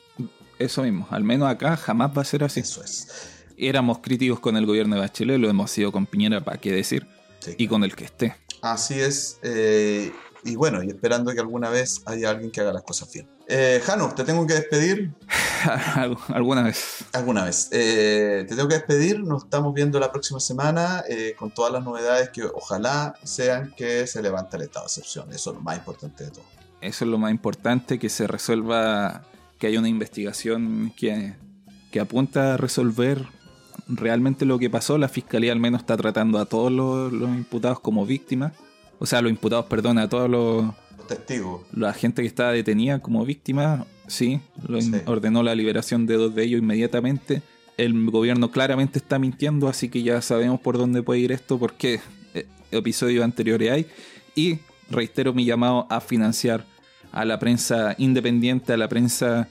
eso 0.60 0.84
mismo, 0.84 1.08
al 1.10 1.24
menos 1.24 1.50
acá 1.50 1.78
jamás 1.78 2.12
va 2.18 2.22
a 2.22 2.26
ser 2.26 2.44
así. 2.44 2.62
Eso 2.62 2.84
es. 2.84 3.08
Éramos 3.58 4.00
críticos 4.00 4.40
con 4.40 4.58
el 4.58 4.66
gobierno 4.66 4.96
de 4.96 5.02
Bachelet, 5.02 5.40
lo 5.40 5.50
hemos 5.50 5.72
sido 5.72 5.92
con 5.92 6.06
Piñera, 6.06 6.44
para 6.44 6.58
qué 6.60 6.72
decir, 6.72 7.08
y 7.58 7.68
con 7.68 7.84
el 7.84 7.96
que 7.96 8.06
esté. 8.06 8.36
Así 8.62 9.00
es, 9.00 9.40
eh, 9.44 10.12
y 10.44 10.56
bueno, 10.56 10.82
y 10.84 10.90
esperando 10.90 11.32
que 11.34 11.40
alguna 11.40 11.70
vez 11.70 12.02
haya 12.06 12.30
alguien 12.32 12.52
que 12.52 12.62
haga 12.62 12.74
las 12.74 12.84
cosas 12.84 13.12
bien. 13.12 13.28
Eh, 13.48 13.82
Jano, 13.84 14.14
te 14.16 14.24
tengo 14.24 14.48
que 14.48 14.54
despedir. 14.54 15.14
Alguna 16.34 16.64
vez. 16.64 17.04
Alguna 17.12 17.44
vez. 17.44 17.68
Eh, 17.72 18.46
te 18.48 18.56
tengo 18.56 18.68
que 18.68 18.76
despedir. 18.76 19.20
Nos 19.20 19.44
estamos 19.44 19.74
viendo 19.74 20.00
la 20.00 20.12
próxima 20.12 20.40
semana 20.40 21.04
eh, 21.08 21.36
con 21.38 21.52
todas 21.52 21.72
las 21.72 21.84
novedades 21.84 22.30
que 22.30 22.44
ojalá 22.46 23.14
sean 23.24 23.74
que 23.76 24.08
se 24.08 24.22
levante 24.22 24.58
el 24.58 24.64
estado 24.64 24.86
de 24.86 24.88
excepción. 24.88 25.32
Eso 25.32 25.52
es 25.52 25.58
lo 25.58 25.62
más 25.62 25.78
importante 25.78 26.24
de 26.24 26.32
todo. 26.32 26.46
Eso 26.82 27.06
es 27.06 27.12
lo 27.12 27.18
más 27.18 27.32
importante, 27.32 28.00
que 28.00 28.10
se 28.10 28.28
resuelva, 28.28 29.24
que 29.60 29.68
haya 29.68 29.80
una 29.80 29.90
investigación 29.90 30.94
que, 30.98 31.34
que 31.92 32.00
apunta 32.00 32.56
a 32.56 32.58
resolver 32.58 33.28
realmente 33.88 34.46
lo 34.46 34.58
que 34.58 34.70
pasó. 34.70 34.98
La 34.98 35.08
fiscalía 35.08 35.52
al 35.52 35.60
menos 35.60 35.82
está 35.82 35.96
tratando 35.98 36.40
a 36.40 36.46
todos 36.46 36.72
los, 36.72 37.14
los 37.14 37.30
imputados 37.30 37.80
como 37.80 38.06
víctimas. 38.06 38.54
O 39.00 39.06
sea, 39.06 39.22
los 39.22 39.32
imputados, 39.32 39.66
perdón, 39.66 39.98
a 39.98 40.10
todos 40.10 40.30
los 40.30 40.74
testigos. 41.08 41.62
La 41.74 41.94
gente 41.94 42.22
que 42.22 42.28
estaba 42.28 42.52
detenida 42.52 43.00
como 43.00 43.26
víctima, 43.26 43.86
sí, 44.08 44.42
ordenó 45.06 45.44
la 45.44 45.56
liberación 45.56 46.06
de 46.06 46.16
dos 46.16 46.36
de 46.36 46.44
ellos 46.44 46.62
inmediatamente. 46.62 47.42
El 47.78 48.10
gobierno 48.10 48.52
claramente 48.52 49.00
está 49.00 49.18
mintiendo, 49.18 49.68
así 49.68 49.90
que 49.90 50.04
ya 50.04 50.22
sabemos 50.22 50.60
por 50.62 50.78
dónde 50.78 51.04
puede 51.04 51.22
ir 51.22 51.32
esto, 51.32 51.58
porque 51.58 52.00
eh, 52.34 52.46
episodios 52.72 53.24
anteriores 53.24 53.72
hay. 53.72 53.88
Y 54.36 54.60
reitero 54.90 55.34
mi 55.34 55.46
llamado 55.46 55.88
a 55.90 56.00
financiar 56.02 56.66
a 57.12 57.26
la 57.26 57.40
prensa 57.40 57.96
independiente, 57.98 58.74
a 58.74 58.78
la 58.78 58.88
prensa 58.88 59.48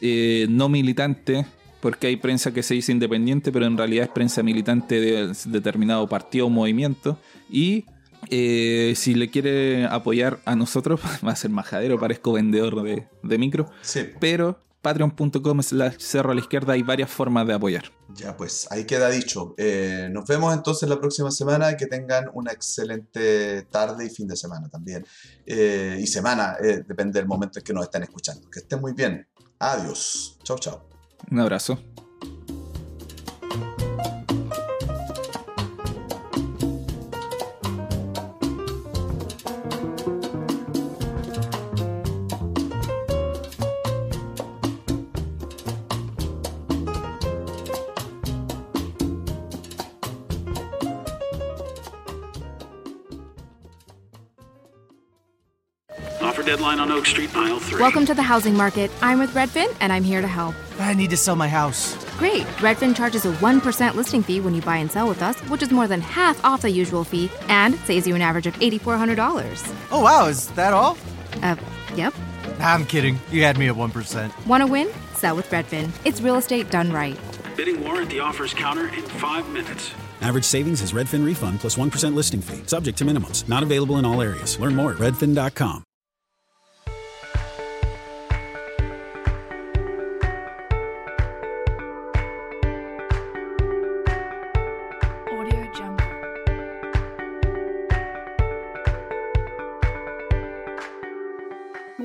eh, 0.00 0.46
no 0.48 0.68
militante, 0.68 1.46
porque 1.80 2.08
hay 2.08 2.16
prensa 2.16 2.52
que 2.52 2.62
se 2.62 2.74
dice 2.74 2.92
independiente, 2.92 3.52
pero 3.52 3.66
en 3.66 3.76
realidad 3.76 4.06
es 4.06 4.10
prensa 4.10 4.42
militante 4.42 5.00
de 5.00 5.32
determinado 5.46 6.08
partido 6.08 6.46
o 6.46 6.50
movimiento. 6.50 7.18
Y 7.50 7.84
eh, 8.30 8.94
si 8.96 9.14
le 9.14 9.30
quiere 9.30 9.86
apoyar 9.86 10.40
a 10.44 10.56
nosotros, 10.56 11.00
va 11.26 11.32
a 11.32 11.36
ser 11.36 11.50
majadero, 11.50 11.98
parezco 11.98 12.32
vendedor 12.32 12.82
de, 12.82 13.38
micro. 13.38 13.70
Sí. 13.82 14.00
Pero 14.18 14.58
patreon.com 14.86 15.62
slash 15.62 15.96
cerro 15.98 16.30
a 16.30 16.34
la 16.34 16.40
izquierda 16.40 16.74
hay 16.74 16.82
varias 16.82 17.10
formas 17.10 17.44
de 17.44 17.54
apoyar. 17.54 17.90
Ya, 18.14 18.36
pues 18.36 18.68
ahí 18.70 18.84
queda 18.84 19.10
dicho. 19.10 19.54
Eh, 19.58 20.08
nos 20.12 20.24
vemos 20.28 20.54
entonces 20.54 20.88
la 20.88 21.00
próxima 21.00 21.32
semana. 21.32 21.76
Que 21.76 21.86
tengan 21.86 22.30
una 22.34 22.52
excelente 22.52 23.62
tarde 23.62 24.06
y 24.06 24.10
fin 24.10 24.28
de 24.28 24.36
semana 24.36 24.68
también. 24.68 25.04
Eh, 25.44 25.98
y 26.00 26.06
semana, 26.06 26.56
eh, 26.62 26.84
depende 26.86 27.18
del 27.18 27.26
momento 27.26 27.58
en 27.58 27.64
que 27.64 27.72
nos 27.72 27.82
estén 27.82 28.04
escuchando. 28.04 28.48
Que 28.48 28.60
estén 28.60 28.80
muy 28.80 28.92
bien. 28.92 29.26
Adiós. 29.58 30.38
Chao, 30.44 30.56
chao. 30.56 30.88
Un 31.32 31.40
abrazo. 31.40 31.95
Deadline 56.42 56.80
on 56.80 56.90
Oak 56.90 57.06
Street, 57.06 57.34
aisle 57.36 57.58
3. 57.58 57.80
Welcome 57.80 58.06
to 58.06 58.14
the 58.14 58.22
housing 58.22 58.54
market. 58.56 58.90
I'm 59.02 59.18
with 59.18 59.30
Redfin, 59.34 59.74
and 59.80 59.92
I'm 59.92 60.04
here 60.04 60.20
to 60.20 60.28
help. 60.28 60.54
I 60.78 60.94
need 60.94 61.10
to 61.10 61.16
sell 61.16 61.36
my 61.36 61.48
house. 61.48 61.94
Great. 62.18 62.44
Redfin 62.58 62.94
charges 62.96 63.24
a 63.24 63.32
1% 63.32 63.94
listing 63.94 64.22
fee 64.22 64.40
when 64.40 64.54
you 64.54 64.62
buy 64.62 64.76
and 64.76 64.90
sell 64.90 65.08
with 65.08 65.22
us, 65.22 65.38
which 65.48 65.62
is 65.62 65.70
more 65.70 65.86
than 65.86 66.00
half 66.00 66.42
off 66.44 66.62
the 66.62 66.70
usual 66.70 67.04
fee 67.04 67.30
and 67.48 67.74
saves 67.80 68.06
you 68.06 68.14
an 68.14 68.22
average 68.22 68.46
of 68.46 68.54
$8,400. 68.54 69.74
Oh, 69.90 70.02
wow. 70.02 70.26
Is 70.26 70.48
that 70.52 70.72
all? 70.72 70.96
Uh, 71.42 71.56
yep. 71.94 72.14
I'm 72.58 72.86
kidding. 72.86 73.18
You 73.30 73.42
had 73.42 73.58
me 73.58 73.68
at 73.68 73.74
1%. 73.74 74.46
Want 74.46 74.62
to 74.62 74.66
win? 74.66 74.88
Sell 75.14 75.36
with 75.36 75.48
Redfin. 75.50 75.90
It's 76.04 76.20
real 76.20 76.36
estate 76.36 76.70
done 76.70 76.92
right. 76.92 77.18
Bidding 77.56 77.82
war 77.82 78.02
at 78.02 78.08
the 78.08 78.20
offers 78.20 78.52
counter 78.52 78.88
in 78.88 79.02
five 79.02 79.48
minutes. 79.48 79.92
Average 80.20 80.44
savings 80.44 80.82
is 80.82 80.92
Redfin 80.92 81.24
refund 81.24 81.60
plus 81.60 81.76
1 81.78 82.14
listing 82.14 82.40
fee, 82.40 82.62
subject 82.66 82.98
to 82.98 83.04
minimums. 83.04 83.48
Not 83.48 83.62
available 83.62 83.98
in 83.98 84.04
all 84.04 84.22
areas. 84.22 84.58
Learn 84.58 84.74
more 84.74 84.92
at 84.92 84.98
redfin.com. 84.98 85.84